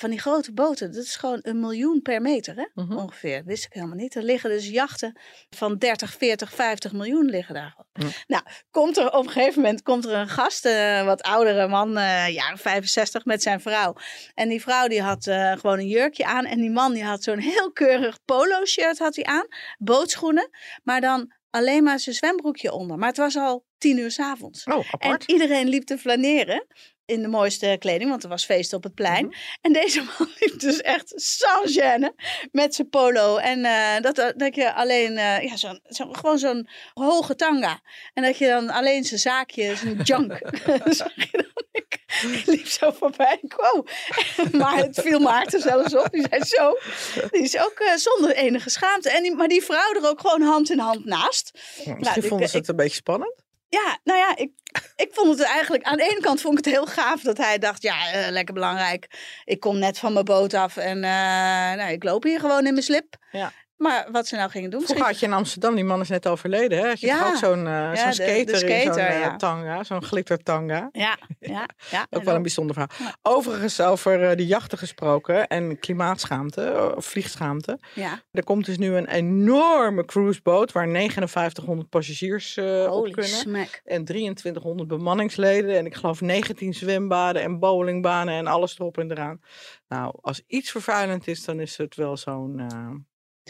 van 0.00 0.10
die 0.10 0.18
grote 0.18 0.52
boten, 0.52 0.92
dat 0.92 1.04
is 1.04 1.16
gewoon 1.16 1.38
een 1.42 1.60
miljoen 1.60 2.02
per 2.02 2.20
meter 2.20 2.56
hè? 2.56 2.66
Mhm. 2.74 2.96
Ongeveer. 2.96 3.36
Dat 3.36 3.46
wist 3.46 3.64
ik 3.64 3.72
helemaal 3.72 3.96
niet. 3.96 4.14
Er 4.14 4.22
liggen 4.22 4.50
dus 4.50 4.68
jachten 4.68 5.20
van 5.50 5.78
30, 5.78 6.12
40, 6.12 6.54
50 6.54 6.92
miljoen 6.92 7.24
liggen 7.24 7.54
daar. 7.54 7.76
Nou, 8.26 8.42
komt 8.70 8.96
er 8.96 9.12
op 9.12 9.26
een 9.26 9.30
gegeven 9.30 9.62
moment 9.62 9.82
komt 9.82 10.04
er 10.04 10.12
een 10.12 10.28
gast, 10.28 10.66
uh, 10.66 11.04
wat 11.04 11.22
oudere 11.22 11.68
man, 11.68 11.88
uh, 11.88 12.28
jaren 12.28 12.58
65, 12.58 13.24
met 13.24 13.42
zijn 13.42 13.60
vrouw. 13.60 13.94
En 14.34 14.48
die 14.48 14.60
vrouw 14.60 14.88
die 14.88 15.02
had 15.02 15.26
uh, 15.26 15.52
gewoon 15.52 15.78
een 15.78 15.88
jurkje 15.88 16.24
aan. 16.24 16.44
En 16.44 16.60
die 16.60 16.70
man 16.70 16.92
die 16.92 17.04
had 17.04 17.22
zo'n 17.22 17.38
heel 17.38 17.72
keurig 17.72 18.18
polo 18.24 18.64
shirt 18.64 18.98
had 18.98 19.16
hij 19.16 19.24
aan. 19.24 19.46
Bootschoenen, 19.78 20.50
maar 20.82 21.00
dan 21.00 21.32
alleen 21.50 21.82
maar 21.82 21.98
zijn 21.98 22.14
zwembroekje 22.14 22.72
onder. 22.72 22.98
Maar 22.98 23.08
het 23.08 23.16
was 23.16 23.36
al 23.36 23.64
tien 23.78 23.98
uur 23.98 24.10
s'avonds. 24.10 24.64
Oh, 24.64 24.92
apart. 24.92 25.26
En 25.26 25.34
iedereen 25.34 25.68
liep 25.68 25.84
te 25.84 25.98
flaneren. 25.98 26.66
In 27.10 27.22
de 27.22 27.28
mooiste 27.28 27.76
kleding, 27.78 28.10
want 28.10 28.22
er 28.22 28.28
was 28.28 28.44
feest 28.44 28.72
op 28.72 28.82
het 28.82 28.94
plein. 28.94 29.34
En 29.60 29.72
deze 29.72 30.02
man 30.18 30.28
liep 30.40 30.60
dus 30.60 30.80
echt 30.80 31.12
sans 31.16 31.78
gêne 31.78 32.14
met 32.52 32.74
zijn 32.74 32.88
polo. 32.88 33.36
En 33.36 33.64
eh, 33.64 34.00
dat, 34.00 34.32
dat 34.36 34.54
je 34.54 34.72
alleen, 34.74 35.16
eh, 35.16 35.42
ja, 35.42 35.56
zo'n 35.56 35.80
zo, 35.88 36.08
gewoon 36.12 36.38
zo'n 36.38 36.68
hoge 36.94 37.34
tanga. 37.34 37.80
En 38.14 38.22
dat 38.22 38.38
je 38.38 38.46
dan 38.46 38.70
alleen 38.70 39.04
zijn 39.04 39.20
zaakje, 39.20 39.76
zijn 39.76 40.00
junk, 40.02 40.32
zag 41.00 41.14
je 41.14 41.28
dan. 41.32 41.48
Ik, 41.72 41.98
liep 42.46 42.66
zo 42.66 42.90
voorbij. 42.90 43.38
Wow. 43.56 43.86
maar 44.60 44.76
het 44.76 45.00
viel 45.00 45.18
Maarten 45.18 45.60
zelfs 45.60 45.94
op. 45.94 46.08
Die 46.10 46.26
zei 46.30 46.44
zo, 46.44 46.76
die 47.30 47.42
is 47.42 47.58
ook 47.58 47.78
eh, 47.78 47.94
zonder 47.96 48.34
enige 48.36 48.70
schaamte. 48.70 49.10
En 49.10 49.22
die, 49.22 49.34
maar 49.34 49.48
die 49.48 49.62
vrouw 49.64 49.92
er 49.94 50.08
ook 50.08 50.20
gewoon 50.20 50.42
hand 50.42 50.70
in 50.70 50.78
hand 50.78 51.04
naast. 51.04 51.50
Misschien 51.76 51.96
Nou, 52.00 52.20
ik- 52.20 52.24
vonden 52.28 52.48
ze 52.48 52.54
ik- 52.54 52.60
het 52.60 52.68
een 52.70 52.76
beetje 52.76 52.94
spannend. 52.96 53.34
Ja, 53.70 53.98
nou 54.04 54.18
ja, 54.18 54.36
ik, 54.36 54.50
ik 54.96 55.08
vond 55.12 55.38
het 55.38 55.48
eigenlijk... 55.48 55.82
Aan 55.82 55.96
de 55.96 56.10
ene 56.10 56.20
kant 56.20 56.40
vond 56.40 56.58
ik 56.58 56.64
het 56.64 56.74
heel 56.74 56.86
gaaf 56.86 57.22
dat 57.22 57.36
hij 57.36 57.58
dacht... 57.58 57.82
Ja, 57.82 58.12
eh, 58.12 58.30
lekker 58.30 58.54
belangrijk. 58.54 59.08
Ik 59.44 59.60
kom 59.60 59.78
net 59.78 59.98
van 59.98 60.12
mijn 60.12 60.24
boot 60.24 60.54
af 60.54 60.76
en 60.76 60.96
eh, 61.04 61.76
nou, 61.76 61.92
ik 61.92 62.04
loop 62.04 62.22
hier 62.22 62.40
gewoon 62.40 62.66
in 62.66 62.72
mijn 62.72 62.84
slip. 62.84 63.16
Ja. 63.30 63.52
Maar 63.80 64.08
wat 64.12 64.26
ze 64.26 64.36
nou 64.36 64.50
gingen 64.50 64.70
doen... 64.70 64.80
Vroeger 64.82 65.04
had 65.06 65.20
je 65.20 65.26
in 65.26 65.32
Amsterdam, 65.32 65.74
die 65.74 65.84
man 65.84 66.00
is 66.00 66.08
net 66.08 66.26
overleden, 66.28 66.78
hè? 66.78 66.88
Had 66.88 67.00
je 67.00 67.06
Ja. 67.06 67.26
ook 67.28 67.36
zo'n 67.36 67.64
de- 67.64 67.90
de 67.94 68.12
skater, 68.12 68.70
in 68.70 68.92
zo'n 68.92 68.96
eh, 69.02 69.20
ja. 69.20 69.36
tanga, 69.36 69.84
zo'n 69.84 70.02
glittertanga. 70.02 70.88
Ja, 70.92 71.18
ja, 71.38 71.68
ja. 71.90 72.06
Ook 72.10 72.22
wel 72.22 72.34
een 72.34 72.42
bijzonder 72.42 72.74
verhaal. 72.76 73.12
Overigens 73.22 73.80
over 73.80 74.30
eh, 74.30 74.36
de 74.36 74.46
jachten 74.46 74.78
gesproken 74.78 75.46
en 75.48 75.78
klimaatschaamte, 75.78 76.92
of 76.96 77.04
vliegschaamte. 77.06 77.78
Ja, 77.94 78.22
Er 78.30 78.44
komt 78.44 78.64
dus 78.66 78.78
nu 78.78 78.94
een 78.96 79.08
enorme 79.08 80.04
cruiseboot 80.04 80.72
waar 80.72 80.88
5900 80.88 81.88
passagiers 81.88 82.56
eh, 82.56 82.86
op 82.90 83.02
kunnen. 83.12 83.24
smack. 83.30 83.80
En 83.84 84.04
2300 84.04 84.88
bemanningsleden. 84.88 85.76
En 85.76 85.86
ik 85.86 85.94
geloof 85.94 86.20
19 86.20 86.74
zwembaden 86.74 87.42
en 87.42 87.58
bowlingbanen 87.58 88.34
en 88.34 88.46
alles 88.46 88.78
erop 88.78 88.98
en 88.98 89.10
eraan. 89.10 89.40
Nou, 89.88 90.14
als 90.20 90.42
iets 90.46 90.70
vervuilend 90.70 91.26
is, 91.26 91.44
dan 91.44 91.60
is 91.60 91.76
het 91.76 91.94
wel 91.96 92.16
zo'n 92.16 92.60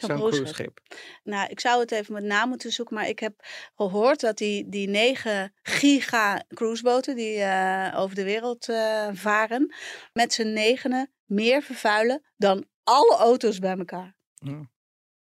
zo'n 0.00 0.16
cruiseschip. 0.16 0.80
Nou, 1.22 1.50
ik 1.50 1.60
zou 1.60 1.80
het 1.80 1.92
even 1.92 2.14
met 2.14 2.24
naam 2.24 2.48
moeten 2.48 2.72
zoeken, 2.72 2.94
maar 2.94 3.08
ik 3.08 3.18
heb 3.18 3.34
gehoord 3.74 4.20
dat 4.20 4.38
die, 4.38 4.68
die 4.68 4.88
9 4.88 5.54
giga 5.62 6.44
cruiseboten 6.54 7.16
die 7.16 7.40
eh, 7.40 8.00
over 8.00 8.14
de 8.14 8.24
wereld 8.24 8.68
eh, 8.68 9.08
varen, 9.12 9.74
met 10.12 10.32
z'n 10.32 10.52
negenen 10.52 11.12
meer 11.24 11.62
vervuilen 11.62 12.24
dan 12.36 12.66
alle 12.82 13.16
auto's 13.16 13.58
bij 13.58 13.78
elkaar. 13.78 14.16
Ja. 14.34 14.70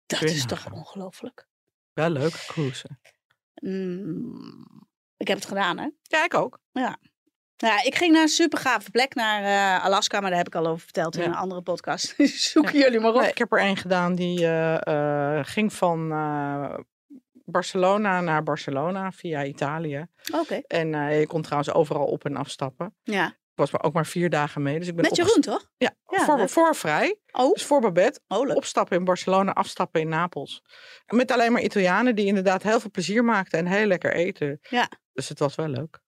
Dat 0.06 0.18
Kun 0.18 0.28
je 0.28 0.34
is 0.34 0.46
toch 0.46 0.72
ongelooflijk. 0.72 1.48
Wel 1.92 2.10
leuk, 2.10 2.44
cruisen. 2.46 3.00
Mm, 3.54 4.86
ik 5.16 5.28
heb 5.28 5.36
het 5.36 5.46
gedaan, 5.46 5.78
hè? 5.78 5.88
Ja, 6.02 6.24
ik 6.24 6.34
ook. 6.34 6.60
Nou, 7.58 7.74
ja, 7.74 7.82
ik 7.84 7.94
ging 7.94 8.12
naar 8.12 8.22
een 8.22 8.28
super 8.28 8.58
gave 8.58 8.90
plek, 8.90 9.14
naar 9.14 9.42
eh, 9.42 9.84
Alaska, 9.84 10.20
maar 10.20 10.28
daar 10.28 10.38
heb 10.38 10.46
ik 10.46 10.54
al 10.54 10.66
over 10.66 10.80
verteld 10.80 11.16
in 11.16 11.22
een 11.22 11.34
andere 11.34 11.62
podcast. 11.62 12.14
Zoeken 12.52 12.78
jullie 12.78 13.00
maar 13.00 13.12
op. 13.14 13.22
Ik 13.22 13.38
heb 13.38 13.52
er 13.52 13.58
één 13.58 13.76
gedaan 13.76 14.14
die 14.14 14.46
eh, 14.46 15.38
eh, 15.38 15.44
ging 15.46 15.72
van 15.72 16.08
Barcelona 17.44 18.20
naar 18.20 18.42
Barcelona 18.42 19.12
via 19.12 19.44
Italië. 19.44 20.06
Oké, 20.32 20.54
En 20.66 20.88
je 21.18 21.26
kon 21.26 21.42
trouwens 21.42 21.72
overal 21.72 22.04
op 22.06 22.24
en 22.24 22.36
afstappen. 22.36 22.94
ja. 23.02 23.34
Ik 23.56 23.62
was 23.62 23.70
maar 23.70 23.82
ook 23.82 23.92
maar 23.92 24.06
vier 24.06 24.30
dagen 24.30 24.62
mee. 24.62 24.78
Dus 24.78 24.88
ik 24.88 24.94
ben 24.94 25.04
Met 25.04 25.16
Jeroen, 25.16 25.40
toch? 25.40 25.70
Ja, 25.76 25.92
voor, 26.06 26.48
voor 26.48 26.74
vrij. 26.74 27.18
Oh, 27.32 27.52
Dus 27.52 27.64
voor 27.64 27.80
Babette. 27.80 28.20
oh. 28.28 28.54
Opstappen 28.54 28.96
in 28.98 29.04
Barcelona, 29.04 29.52
afstappen 29.52 30.00
in 30.00 30.08
Napels. 30.08 30.62
Met 31.06 31.30
alleen 31.30 31.52
maar 31.52 31.62
Italianen 31.62 32.14
die 32.14 32.26
inderdaad 32.26 32.62
heel 32.62 32.80
veel 32.80 32.90
plezier 32.90 33.24
maakten 33.24 33.58
en 33.58 33.66
heel 33.66 33.86
lekker 33.86 34.14
eten. 34.14 34.58
Ja. 34.68 34.88
Dus 35.16 35.28
het 35.28 35.38
was 35.38 35.54
wel 35.54 35.68
leuk. 35.68 35.98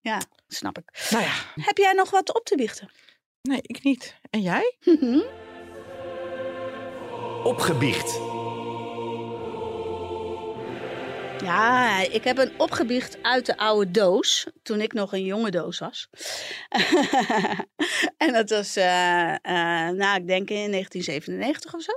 Snap 0.48 0.78
ik. 0.78 1.06
Nou 1.10 1.24
ja, 1.24 1.32
Heb 1.54 1.76
jij 1.76 1.92
nog 1.92 2.10
wat 2.10 2.34
op 2.34 2.44
te 2.44 2.56
biechten? 2.56 2.90
nee, 3.42 3.60
ik 3.62 3.82
niet. 3.82 4.14
En 4.30 4.40
jij? 4.42 4.76
Opgebiecht. 7.44 8.20
Ja, 11.44 12.00
ik 12.00 12.24
heb 12.24 12.38
een 12.38 12.60
opgebiecht 12.60 13.22
uit 13.22 13.46
de 13.46 13.56
oude 13.56 13.90
doos. 13.90 14.46
Toen 14.62 14.80
ik 14.80 14.92
nog 14.92 15.12
een 15.12 15.24
jonge 15.24 15.50
doos 15.50 15.78
was. 15.78 16.08
en 18.16 18.32
dat 18.32 18.50
was, 18.50 18.76
eh, 18.76 19.32
eh, 19.34 19.94
nou, 19.94 20.20
ik 20.20 20.26
denk 20.26 20.50
in 20.50 20.70
1997 20.70 21.74
of 21.74 21.82
zo. 21.82 21.92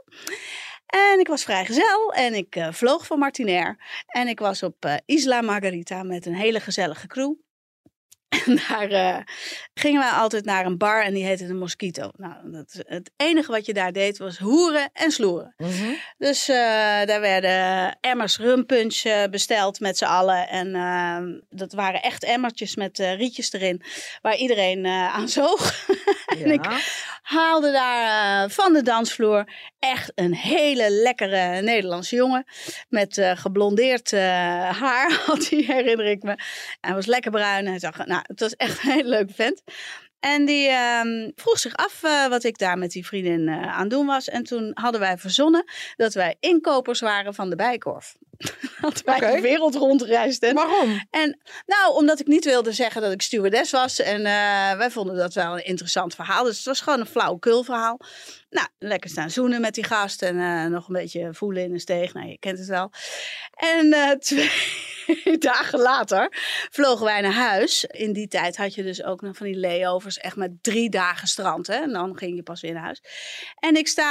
En 0.92 1.20
ik 1.20 1.28
was 1.28 1.44
vrijgezel 1.44 2.14
en 2.14 2.34
ik 2.34 2.56
eh, 2.56 2.68
vloog 2.72 3.06
van 3.06 3.20
Martinair. 3.20 3.78
En 4.08 4.28
ik 4.28 4.40
was 4.40 4.64
op 4.64 4.86
eh, 4.86 4.96
Isla 5.06 5.42
Margarita 5.42 6.04
met 6.04 6.26
een 6.26 6.36
hele 6.36 6.60
gezellige 6.60 7.08
crew. 7.08 7.34
En 8.46 8.60
daar 8.70 8.90
eh, 8.92 9.18
gingen 9.74 10.02
wij 10.02 10.10
altijd 10.10 10.46
naar 10.46 10.66
een 10.66 10.78
bar 10.78 11.04
en 11.04 11.14
die 11.14 11.26
heette 11.26 11.48
de 11.48 11.54
Mosquito. 11.54 12.10
Nou, 12.18 12.52
dat, 12.52 12.66
is- 12.74 12.84
het 12.88 13.12
enige 13.18 13.52
wat 13.52 13.66
je 13.66 13.74
daar 13.74 13.92
deed 13.92 14.18
was 14.18 14.38
hoeren 14.38 14.90
en 14.94 15.12
sloeren. 15.12 15.56
Dus 16.18 16.48
eh, 16.50 16.56
daar 17.06 17.22
werden 17.22 17.98
emmers 18.02 18.38
rumpunch 18.38 19.02
besteld 19.30 19.80
met 19.80 19.98
z'n 19.98 20.06
allen. 20.06 20.48
En 20.50 20.76
ehm, 20.76 21.40
dat 21.50 21.74
waren 21.74 22.02
echt 22.02 22.24
emmertjes 22.24 22.76
met 22.76 22.98
rietjes 23.00 23.54
erin, 23.54 23.82
waar 24.22 24.36
iedereen 24.36 24.86
aan 24.88 25.30
zoog. 25.30 25.86
en 26.40 26.52
ik 26.52 26.66
haalde 27.22 27.72
daar 27.72 28.44
eh, 28.44 28.50
van 28.50 28.74
de 28.74 28.82
dansvloer 28.82 29.48
echt 29.80 30.12
een 30.16 30.36
hele 30.36 30.90
lekkere 30.90 31.62
Nederlandse 31.62 32.16
jongen. 32.16 32.46
Met 32.90 33.18
eh, 33.18 33.38
geblondeerd 33.38 34.14
eh, 34.14 34.22
haar, 34.80 35.12
had 35.26 35.50
hij, 35.50 35.60
herinner 35.60 36.06
ik 36.06 36.24
me. 36.24 36.36
Hij 36.82 36.94
was 36.94 37.06
lekker 37.06 37.32
bruin. 37.32 37.68
Hij 37.68 37.80
zag, 37.80 38.06
nou, 38.06 38.22
het 38.28 38.40
was 38.40 38.56
echt 38.56 38.84
een 38.84 38.92
hele 38.92 39.10
leuke 39.10 39.34
vent. 39.34 39.64
En 40.22 40.46
die 40.46 40.68
ehm, 40.68 41.32
vroeg 41.36 41.60
zich 41.60 41.76
af 41.76 42.02
wat 42.30 42.44
ik 42.44 42.58
daar 42.58 42.78
met 42.78 42.92
die 42.92 43.06
vriendin 43.06 43.48
eh, 43.48 43.78
aan 43.78 43.88
doen 43.88 44.06
was. 44.06 44.30
En 44.30 44.44
toen 44.44 44.72
hadden 44.74 45.02
wij 45.02 45.18
verzonnen 45.18 45.64
dat 45.96 46.14
wij 46.14 46.36
inkopers 46.40 47.00
waren 47.00 47.34
van 47.34 47.50
de 47.50 47.56
Bijkorf. 47.56 48.16
dat 48.82 49.02
wij 49.02 49.20
de 49.20 49.42
wereld 49.42 49.76
rondreisden. 49.76 50.54
Waarom? 50.54 51.02
En 51.10 51.40
nou, 51.66 51.94
omdat 51.96 52.20
ik 52.20 52.28
niet 52.28 52.46
wilde 52.46 52.72
zeggen 52.72 53.02
dat 53.02 53.12
ik 53.12 53.22
stewardess 53.22 53.72
was. 53.72 54.00
En 54.00 54.26
eh, 54.26 54.78
wij 54.78 54.92
vonden 54.92 55.16
dat 55.16 55.34
wel 55.34 55.54
een 55.54 55.66
interessant 55.66 56.16
verhaal. 56.16 56.44
Dus 56.44 56.58
het 56.58 56.66
was 56.66 56.82
gewoon 56.82 57.00
een 57.00 57.06
flauwekul 57.06 57.64
verhaal. 57.64 58.00
Nou, 58.50 58.68
lekker 58.80 59.10
staan 59.10 59.30
zoenen 59.30 59.62
met 59.62 59.74
die 59.74 59.84
gast. 59.84 60.22
En 60.22 60.40
eh, 60.40 60.66
nog 60.66 60.88
een 60.88 60.94
beetje 60.94 61.34
voelen 61.34 61.64
in 61.64 61.74
een 61.74 61.80
steeg. 61.80 62.14
Nou, 62.14 62.28
je 62.28 62.40
kent 62.40 62.58
het 62.58 62.68
wel. 62.68 62.92
En 63.52 63.94
eh, 63.94 64.10
twee 64.28 65.38
dagen 65.38 65.80
later 65.80 66.28
vlogen 66.72 67.06
wij 67.06 67.22
naar 67.22 67.34
huis. 67.34 67.86
In 67.86 68.14
die 68.14 68.28
tijd 68.28 68.58
had 68.58 68.76
je 68.76 68.84
dus 68.84 69.04
ook 69.04 69.22
nog 69.22 69.38
van 69.38 69.46
die 69.46 69.60
layovers. 69.60 70.18
Echt 70.18 70.36
met 70.36 70.64
drie 70.64 70.90
dagen 70.90 71.28
strand. 71.28 71.68
Hè? 71.68 71.76
En 71.76 71.92
dan 71.92 72.18
ging 72.18 72.36
je 72.36 72.44
pas 72.44 72.62
weer 72.62 72.74
naar 72.74 72.84
huis. 72.84 73.02
En 73.60 73.76
ik 73.76 73.88
sta 73.88 74.10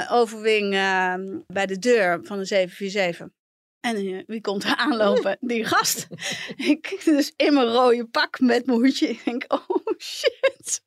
eh 0.00 0.12
overwing 0.12 0.70
bij 1.46 1.66
de 1.66 1.78
deur 1.78 2.20
van 2.22 2.38
de 2.38 2.44
747. 2.44 3.29
En 3.80 3.96
eh, 3.96 4.22
wie 4.26 4.40
komt 4.40 4.64
er 4.64 4.76
aanlopen? 4.76 5.36
Die 5.50 5.64
gast. 5.64 6.06
ik 6.56 7.00
dus 7.04 7.32
in 7.36 7.54
mijn 7.54 7.66
rode 7.66 8.06
pak 8.06 8.40
met 8.40 8.66
mijn 8.66 8.78
hoedje. 8.78 9.08
Ik 9.08 9.24
denk, 9.24 9.44
oh 9.48 9.86
shit. 9.98 10.82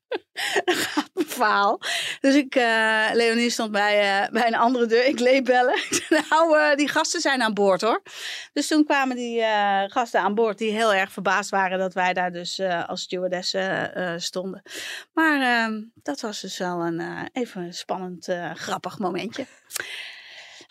Dan 0.65 0.75
gaat 0.86 1.10
mijn 1.13 1.27
verhaal. 1.27 1.79
Dus 2.19 2.36
ik, 2.36 2.56
eh 2.56 3.10
Leonie 3.13 3.49
stond 3.49 3.71
bij, 3.71 4.21
eh, 4.21 4.32
bij 4.32 4.47
een 4.47 4.56
andere 4.56 4.86
deur. 4.86 5.06
Ik 5.06 5.19
leed 5.19 5.43
bellen. 5.43 5.79
Nou, 6.29 6.75
die 6.75 6.88
gasten 6.88 7.21
zijn 7.21 7.41
aan 7.41 7.53
boord 7.53 7.82
hoor. 7.82 8.01
Dus 8.53 8.67
toen 8.67 8.86
kwamen 8.86 9.15
die 9.15 9.41
gasten 9.88 10.19
aan 10.19 10.36
boord 10.36 10.58
die 10.58 10.71
heel 10.71 10.93
erg 10.93 11.12
verbaasd 11.12 11.49
waren 11.49 11.79
dat 11.79 11.93
wij 11.93 12.13
daar 12.13 12.32
dus 12.32 12.60
als 12.88 13.01
stewardessen 13.01 14.21
stonden. 14.21 14.62
Maar 15.13 15.41
ehm, 15.41 15.82
dat 15.93 16.21
was 16.21 16.41
dus 16.41 16.58
wel 16.58 16.79
een 16.79 17.29
even 17.32 17.62
een 17.62 17.73
spannend, 17.73 18.27
grappig 18.53 18.99
momentje. 18.99 19.45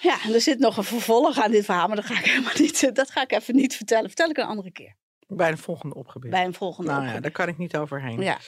Ja, 0.03 0.23
en 0.23 0.35
er 0.35 0.41
zit 0.41 0.59
nog 0.59 0.77
een 0.77 0.85
vervolg 0.85 1.39
aan 1.39 1.51
dit 1.51 1.65
verhaal, 1.65 1.87
maar 1.87 1.97
dat 1.97 2.05
ga 2.05 2.19
ik 2.19 2.25
helemaal 2.25 2.53
niet. 2.59 2.91
Dat 2.95 3.11
ga 3.11 3.23
ik 3.23 3.33
even 3.33 3.55
niet 3.55 3.77
vertellen. 3.77 4.07
Vertel 4.07 4.31
ik 4.31 4.37
een 4.37 4.45
andere 4.45 4.73
keer. 4.73 4.97
Bij 5.27 5.51
de 5.51 5.57
volgende 5.57 5.95
opgebied. 5.95 6.31
Bij 6.31 6.45
een 6.45 6.55
volgende. 6.55 6.91
nou 6.91 7.05
ja, 7.05 7.21
daar 7.21 7.31
kan 7.31 7.49
ik 7.49 7.59
niet 7.59 7.77
overheen. 7.77 8.21
Ja. 8.21 8.39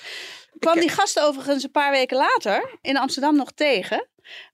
kwam 0.58 0.80
die 0.80 0.88
gast 0.88 1.20
overigens 1.20 1.64
een 1.64 1.70
paar 1.70 1.90
weken 1.90 2.16
later 2.16 2.78
in 2.80 2.96
Amsterdam 2.96 3.36
nog 3.36 3.52
tegen. 3.52 4.08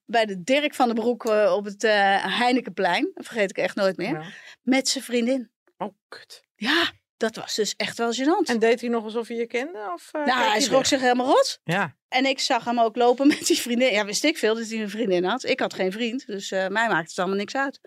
Bij 0.05 0.25
de 0.25 0.43
Dirk 0.43 0.75
van 0.75 0.85
den 0.85 0.95
Broek 0.95 1.25
eh, 1.25 1.53
op 1.55 1.65
het 1.65 1.83
eh, 1.83 2.37
Heinekenplein. 2.37 3.11
Dat 3.13 3.25
vergeet 3.25 3.49
ik 3.49 3.57
echt 3.57 3.75
nooit 3.75 3.97
meer. 3.97 4.13
Ja. 4.13 4.23
Met 4.61 4.87
zijn 4.87 5.03
vriendin. 5.03 5.51
Oh, 5.77 5.93
kut. 6.07 6.43
Ja, 6.55 6.91
dat 7.21 7.35
was 7.35 7.55
dus 7.55 7.73
echt 7.77 7.97
wel 7.97 8.13
gênant. 8.13 8.45
En 8.49 8.59
deed 8.59 8.81
hij 8.81 8.89
nog 8.89 9.03
alsof 9.03 9.27
hij 9.27 9.37
je 9.37 9.47
kende? 9.47 9.91
Of, 9.93 10.09
eh, 10.11 10.25
nou, 10.25 10.39
keek 10.41 10.51
hij 10.51 10.61
schrok 10.61 10.77
weg? 10.77 10.87
zich 10.87 11.01
helemaal 11.01 11.25
rot. 11.25 11.59
Ja, 11.63 11.95
En 12.09 12.25
ik 12.25 12.39
zag 12.39 12.65
hem 12.65 12.79
ook 12.79 12.95
lopen 12.95 13.27
met 13.33 13.45
die 13.47 13.59
vriendin. 13.61 13.91
Ja, 13.91 14.05
wist 14.05 14.23
ik 14.23 14.37
veel 14.37 14.55
dat 14.55 14.69
hij 14.69 14.81
een 14.81 14.89
vriendin 14.89 15.23
had. 15.23 15.43
Ik 15.43 15.59
had 15.59 15.73
geen 15.73 15.91
vriend, 15.91 16.27
dus 16.27 16.51
eh, 16.51 16.67
mij 16.67 16.87
maakte 16.87 17.09
het 17.09 17.19
allemaal 17.19 17.37
niks 17.37 17.55
uit. 17.55 17.79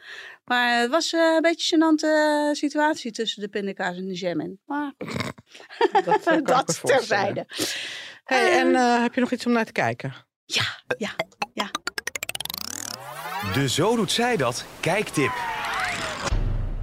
Maar 0.45 0.81
het 0.81 0.91
was 0.91 1.13
eh, 1.13 1.21
een 1.21 1.43
beetje 1.43 1.77
een 1.77 1.99
gênante 1.99 2.57
situatie 2.59 3.13
tussen 3.13 3.43
de 3.43 3.49
pindakaas 3.49 3.97
en 3.97 4.07
de 4.07 4.15
jam 4.15 4.41
in. 4.41 4.61
Maar 4.67 4.93
dat, 6.05 6.25
dat 6.25 6.77
voorstellen. 6.77 6.87
terzijde. 6.87 7.47
Hey, 8.25 8.59
en 8.59 8.75
eh, 8.75 9.03
heb 9.03 9.15
je 9.15 9.21
nog 9.21 9.31
iets 9.33 9.47
om 9.47 9.53
naar 9.53 9.65
te 9.65 9.73
kijken? 9.73 10.15
Ja, 10.45 10.65
ja, 10.99 11.15
ja. 11.55 11.71
De 13.53 13.69
Zo 13.69 13.97
Doet 13.97 14.13
Zij 14.13 14.37
Dat 14.37 14.65
kijktip. 14.81 15.33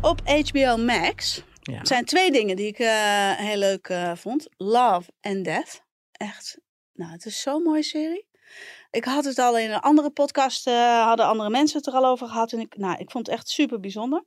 Op 0.02 0.22
HBO 0.28 0.78
Max 0.78 1.43
Ja. 1.62 1.86
zijn 1.86 2.05
twee 2.05 2.32
dingen 2.32 2.55
die 2.55 2.68
ik 2.68 2.80
eh, 2.80 3.32
heel 3.36 3.57
leuk 3.57 3.88
eh, 3.88 4.16
vond. 4.16 4.47
Love 4.57 5.12
and 5.22 5.45
Death. 5.45 5.82
echt, 6.12 6.57
nou, 6.93 7.12
het 7.12 7.26
is 7.26 7.41
zo'n 7.41 7.64
mooie 7.64 7.84
serie. 7.84 8.28
Ik 8.91 9.03
had 9.05 9.26
het 9.26 9.38
al 9.39 9.57
in 9.57 9.72
een 9.72 9.80
andere 9.80 10.09
podcast, 10.12 10.68
eh, 10.68 11.03
hadden 11.05 11.26
andere 11.26 11.49
mensen 11.49 11.78
het 11.78 11.88
er 11.88 11.93
al 11.93 12.05
over 12.05 12.28
gehad. 12.28 12.51
En 12.51 12.59
ik, 12.59 12.78
nou, 12.78 12.97
ik 12.99 13.12
vond 13.12 13.26
het 13.28 13.36
echt 13.36 13.49
super 13.49 13.80
bijzonder. 13.80 14.24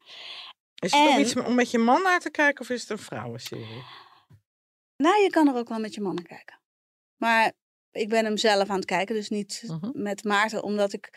Is 0.75 0.93
het 0.93 1.01
ook 1.01 1.09
En- 1.15 1.21
iets 1.21 1.37
om 1.37 1.55
met 1.55 1.71
je 1.71 1.79
man 1.79 2.03
naar 2.03 2.21
te 2.21 2.31
kijken 2.31 2.61
of 2.61 2.71
is 2.71 2.81
het 2.81 2.91
een 2.91 2.99
vrouwenserie? 2.99 3.83
Nou, 4.97 5.23
je 5.23 5.31
kan 5.31 5.49
er 5.49 5.55
ook 5.57 5.69
wel 5.69 5.79
met 5.79 5.95
je 5.95 6.01
mannen 6.01 6.25
kijken. 6.25 6.61
Maar 7.17 7.53
ik 7.93 8.09
ben 8.09 8.25
hem 8.25 8.37
zelf 8.37 8.69
aan 8.69 8.77
het 8.77 8.85
kijken, 8.85 9.15
dus 9.15 9.29
niet 9.29 9.65
Mhm. 9.67 9.91
met 10.03 10.25
Maarten, 10.25 10.63
omdat 10.63 10.93
ik... 10.93 11.11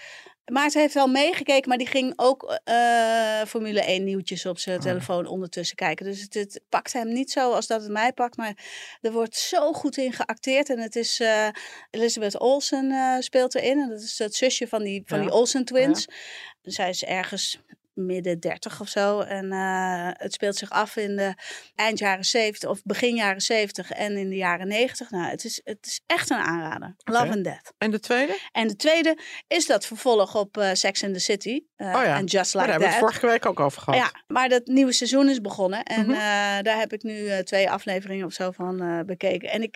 Maarten 0.52 0.82
heeft 0.82 0.94
wel 0.94 1.08
meegekeken, 1.08 1.70
maar 1.70 1.78
die 1.78 1.88
ging 1.88 2.14
ook 2.16 2.60
eh, 2.64 3.42
Formule 3.48 3.82
1 3.82 4.04
nieuwtjes 4.04 4.46
op 4.46 4.58
zijn 4.60 4.78
Oh. 4.78 4.84
telefoon 4.84 5.26
ondertussen 5.26 5.76
kijken. 5.76 6.06
Dus 6.06 6.22
het, 6.22 6.34
het 6.34 6.62
pakt 6.70 6.94
hem 6.94 7.14
niet 7.14 7.32
zo 7.32 7.52
als 7.52 7.68
dat 7.68 7.82
het 7.82 7.92
mij 7.92 8.14
pakt, 8.14 8.38
maar 8.38 8.58
er 9.02 9.12
wordt 9.12 9.36
zo 9.36 9.74
goed 9.74 9.98
in 9.98 10.14
geacteerd. 10.14 10.70
En 10.70 10.80
het 10.80 10.96
is 10.96 11.20
eh, 11.20 11.48
Elizabeth 11.90 12.40
Olsen 12.40 12.92
eh, 12.92 13.16
speelt 13.20 13.56
erin, 13.56 13.80
en 13.80 13.90
dat 13.90 14.02
is 14.02 14.18
het 14.20 14.36
zusje 14.36 14.68
van 14.68 14.84
die, 14.84 15.04
van 15.06 15.18
Ja. 15.18 15.24
die 15.24 15.34
Olsen 15.34 15.66
twins. 15.66 16.08
Zij 16.62 16.90
is 16.90 17.04
ergens 17.04 17.60
midden 17.98 18.40
dertig 18.40 18.82
of 18.82 18.88
zo. 18.88 19.20
En 19.20 19.52
eh, 19.52 20.10
het 20.14 20.34
speelt 20.34 20.56
zich 20.56 20.70
af 20.70 20.96
in 20.96 21.16
de 21.16 21.34
eind 21.76 22.00
jaren 22.00 22.26
70 22.26 22.70
of 22.70 22.82
begin 22.84 23.16
jaren 23.16 23.42
70 23.42 23.92
en 23.92 24.18
in 24.18 24.30
de 24.30 24.36
jaren 24.36 24.68
90. 24.68 25.10
Nou, 25.12 25.30
het 25.30 25.44
is, 25.44 25.62
het 25.64 25.86
is 25.86 26.02
echt 26.06 26.30
een 26.30 26.38
aanrader. 26.38 26.96
Love 27.04 27.32
and 27.32 27.44
Death. 27.44 27.74
En 27.78 27.92
de 27.92 28.00
tweede? 28.00 28.38
En 28.52 28.68
de 28.68 28.76
tweede 28.76 29.18
is 29.48 29.66
dat 29.66 29.86
vervolg 29.86 30.36
op 30.36 30.58
eh, 30.58 30.70
Sex 30.74 31.02
in 31.02 31.14
the 31.14 31.20
City. 31.20 31.62
eh, 31.76 31.88
Oh 31.88 32.04
ja. 32.04 32.16
En 32.18 32.26
Just 32.26 32.34
Maar 32.34 32.44
Like 32.44 32.56
daar 32.56 32.68
hebben 32.68 32.88
we 32.88 32.94
het 32.94 32.98
vorige 33.04 33.28
week 33.28 33.46
ook 33.46 33.60
over 33.60 33.82
gehad. 33.82 34.00
Ja, 34.00 34.12
maar 34.28 34.50
dat 34.50 34.66
nieuwe 34.66 34.92
seizoen 34.94 35.30
is 35.30 35.42
begonnen. 35.42 35.84
En 35.84 36.06
Mhm. 36.06 36.64
daar 36.64 36.78
heb 36.78 36.94
ik 36.94 37.04
nu 37.04 37.44
twee 37.44 37.70
afleveringen 37.70 38.26
of 38.26 38.34
zo 38.34 38.52
van 38.52 39.04
bekeken. 39.06 39.50
En 39.50 39.62
ik, 39.62 39.76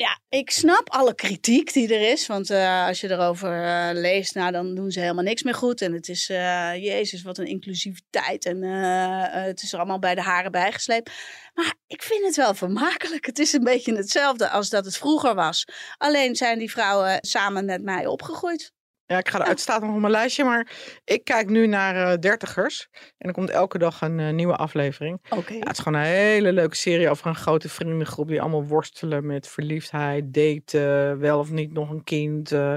ja, 0.00 0.20
ik 0.28 0.50
snap 0.50 0.90
alle 0.90 1.14
kritiek 1.14 1.72
die 1.72 1.94
er 1.94 2.10
is. 2.10 2.26
Want 2.26 2.50
eh, 2.50 2.86
als 2.86 3.00
je 3.00 3.10
erover 3.10 3.64
eh, 3.64 3.90
leest, 3.92 4.34
nou, 4.34 4.52
dan 4.52 4.74
doen 4.74 4.90
ze 4.90 5.00
helemaal 5.00 5.24
niks 5.24 5.42
meer 5.42 5.54
goed. 5.54 5.82
En 5.82 5.92
het 5.92 6.08
is, 6.08 6.30
eh, 6.30 6.74
jezus, 6.74 7.22
wat 7.22 7.38
een 7.38 7.46
inclusiviteit. 7.46 8.44
En 8.44 8.62
het 8.62 9.62
is 9.62 9.72
er 9.72 9.78
allemaal 9.78 9.98
bij 9.98 10.14
de 10.14 10.22
haren 10.22 10.50
bijgesleept. 10.50 11.10
Maar 11.54 11.74
ik 11.86 12.02
vind 12.02 12.24
het 12.26 12.36
wel 12.36 12.54
vermakelijk. 12.54 13.26
Het 13.26 13.38
is 13.38 13.52
een 13.52 13.64
beetje 13.64 13.96
hetzelfde 13.96 14.48
als 14.48 14.68
dat 14.68 14.84
het 14.84 14.96
vroeger 14.96 15.34
was. 15.34 15.64
Alleen 15.98 16.36
zijn 16.36 16.58
die 16.58 16.70
vrouwen 16.70 17.18
samen 17.20 17.64
met 17.64 17.82
mij 17.82 18.06
opgegroeid. 18.06 18.72
Ja, 19.10 19.18
ik 19.18 19.28
ga 19.28 19.40
er, 19.40 19.46
het 19.46 19.60
staat 19.60 19.80
nog 19.82 19.94
op 19.94 20.00
mijn 20.00 20.12
lijstje, 20.12 20.44
maar 20.44 20.72
ik 21.04 21.24
kijk 21.24 21.48
nu 21.48 21.66
naar 21.66 21.96
eh, 22.12 22.18
dertigers. 22.18 22.88
En 23.18 23.28
er 23.28 23.34
komt 23.34 23.50
elke 23.50 23.78
dag 23.78 24.00
een 24.00 24.20
eh, 24.20 24.32
nieuwe 24.32 24.56
aflevering. 24.56 25.20
Oké. 25.30 25.52
Ja, 25.52 25.58
het 25.58 25.72
is 25.72 25.78
gewoon 25.78 25.98
een 25.98 26.04
hele 26.06 26.52
leuke 26.52 26.76
serie 26.76 27.10
over 27.10 27.26
een 27.26 27.34
grote 27.34 27.68
vriendengroep 27.68 28.28
die 28.28 28.40
allemaal 28.40 28.64
worstelen 28.66 29.26
met 29.26 29.48
verliefdheid, 29.48 30.34
daten, 30.34 31.18
wel 31.18 31.38
of 31.38 31.50
niet 31.50 31.72
nog 31.72 31.90
een 31.90 32.04
kind. 32.04 32.52
eh. 32.52 32.74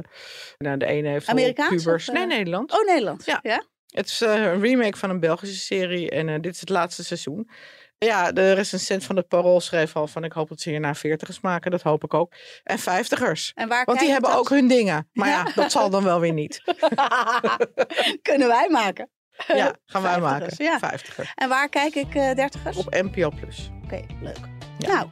nou, 0.57 0.77
de 0.77 0.85
ene 0.85 1.09
heeft 1.09 1.27
Amerikaans 1.27 1.83
pubers. 1.83 2.09
of? 2.09 2.15
Nee, 2.15 2.25
Nederland. 2.25 2.71
Oh, 2.71 2.85
Nederland. 2.85 3.25
Ja. 3.25 3.39
ja? 3.41 3.63
Het 3.87 4.05
is 4.05 4.19
een 4.19 4.61
remake 4.61 4.97
van 4.97 5.09
een 5.09 5.19
Belgische 5.19 5.59
serie 5.59 6.09
en 6.09 6.41
dit 6.41 6.53
is 6.53 6.59
het 6.59 6.69
laatste 6.69 7.03
seizoen. 7.03 7.49
Ja, 7.97 8.31
de 8.31 8.51
recensent 8.51 9.03
van 9.03 9.15
het 9.15 9.27
Parool 9.27 9.61
schreef 9.61 9.95
al 9.95 10.07
van 10.07 10.23
ik 10.23 10.31
hoop 10.31 10.49
dat 10.49 10.61
ze 10.61 10.69
hierna 10.69 10.95
veertigers 10.95 11.39
maken. 11.39 11.71
Dat 11.71 11.81
hoop 11.81 12.03
ik 12.03 12.13
ook. 12.13 12.33
En 12.63 12.79
vijftigers. 12.79 13.51
En 13.55 13.67
waar 13.67 13.85
Want 13.85 13.99
die 13.99 14.11
hebben 14.11 14.29
dat? 14.29 14.39
ook 14.39 14.49
hun 14.49 14.67
dingen. 14.67 15.09
Maar 15.13 15.29
ja, 15.29 15.43
dat 15.55 15.71
zal 15.71 15.89
dan 15.89 16.03
wel 16.03 16.19
weer 16.19 16.33
niet. 16.33 16.61
Kunnen 18.21 18.47
wij 18.47 18.67
maken. 18.69 19.09
Ja, 19.47 19.75
gaan 19.85 20.01
wij 20.01 20.19
maken. 20.19 20.53
Ja. 20.57 20.79
Vijftigers. 20.79 21.31
En 21.35 21.49
waar 21.49 21.69
kijk 21.69 21.95
ik 21.95 22.15
eh 22.15 22.35
dertigers? 22.35 22.77
Op 22.77 22.89
NPO 22.93 23.29
Plus. 23.29 23.69
Oké, 23.83 24.05
leuk. 24.21 24.37
Ja. 24.79 24.87
Nou, 24.93 25.09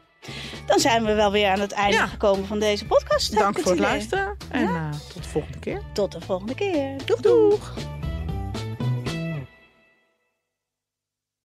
dan 0.66 0.80
zijn 0.80 1.06
we 1.06 1.14
wel 1.14 1.32
weer 1.32 1.50
aan 1.50 1.60
het 1.60 1.72
einde 1.72 1.98
Ja. 1.98 2.08
gekomen 2.08 2.46
van 2.46 2.60
deze 2.60 2.86
podcast. 2.86 3.36
Dank 3.38 3.60
voor 3.60 3.72
het 3.72 3.80
luisteren. 3.80 4.38
En 4.52 4.66
eh, 4.68 4.90
tot 5.14 5.24
de 5.24 5.30
volgende 5.30 5.60
keer. 5.60 5.82
Tot 5.94 6.12
de 6.12 6.22
volgende 6.22 6.56
keer. 6.56 6.96
Doeg, 7.06 7.20
Doeg! 7.20 7.74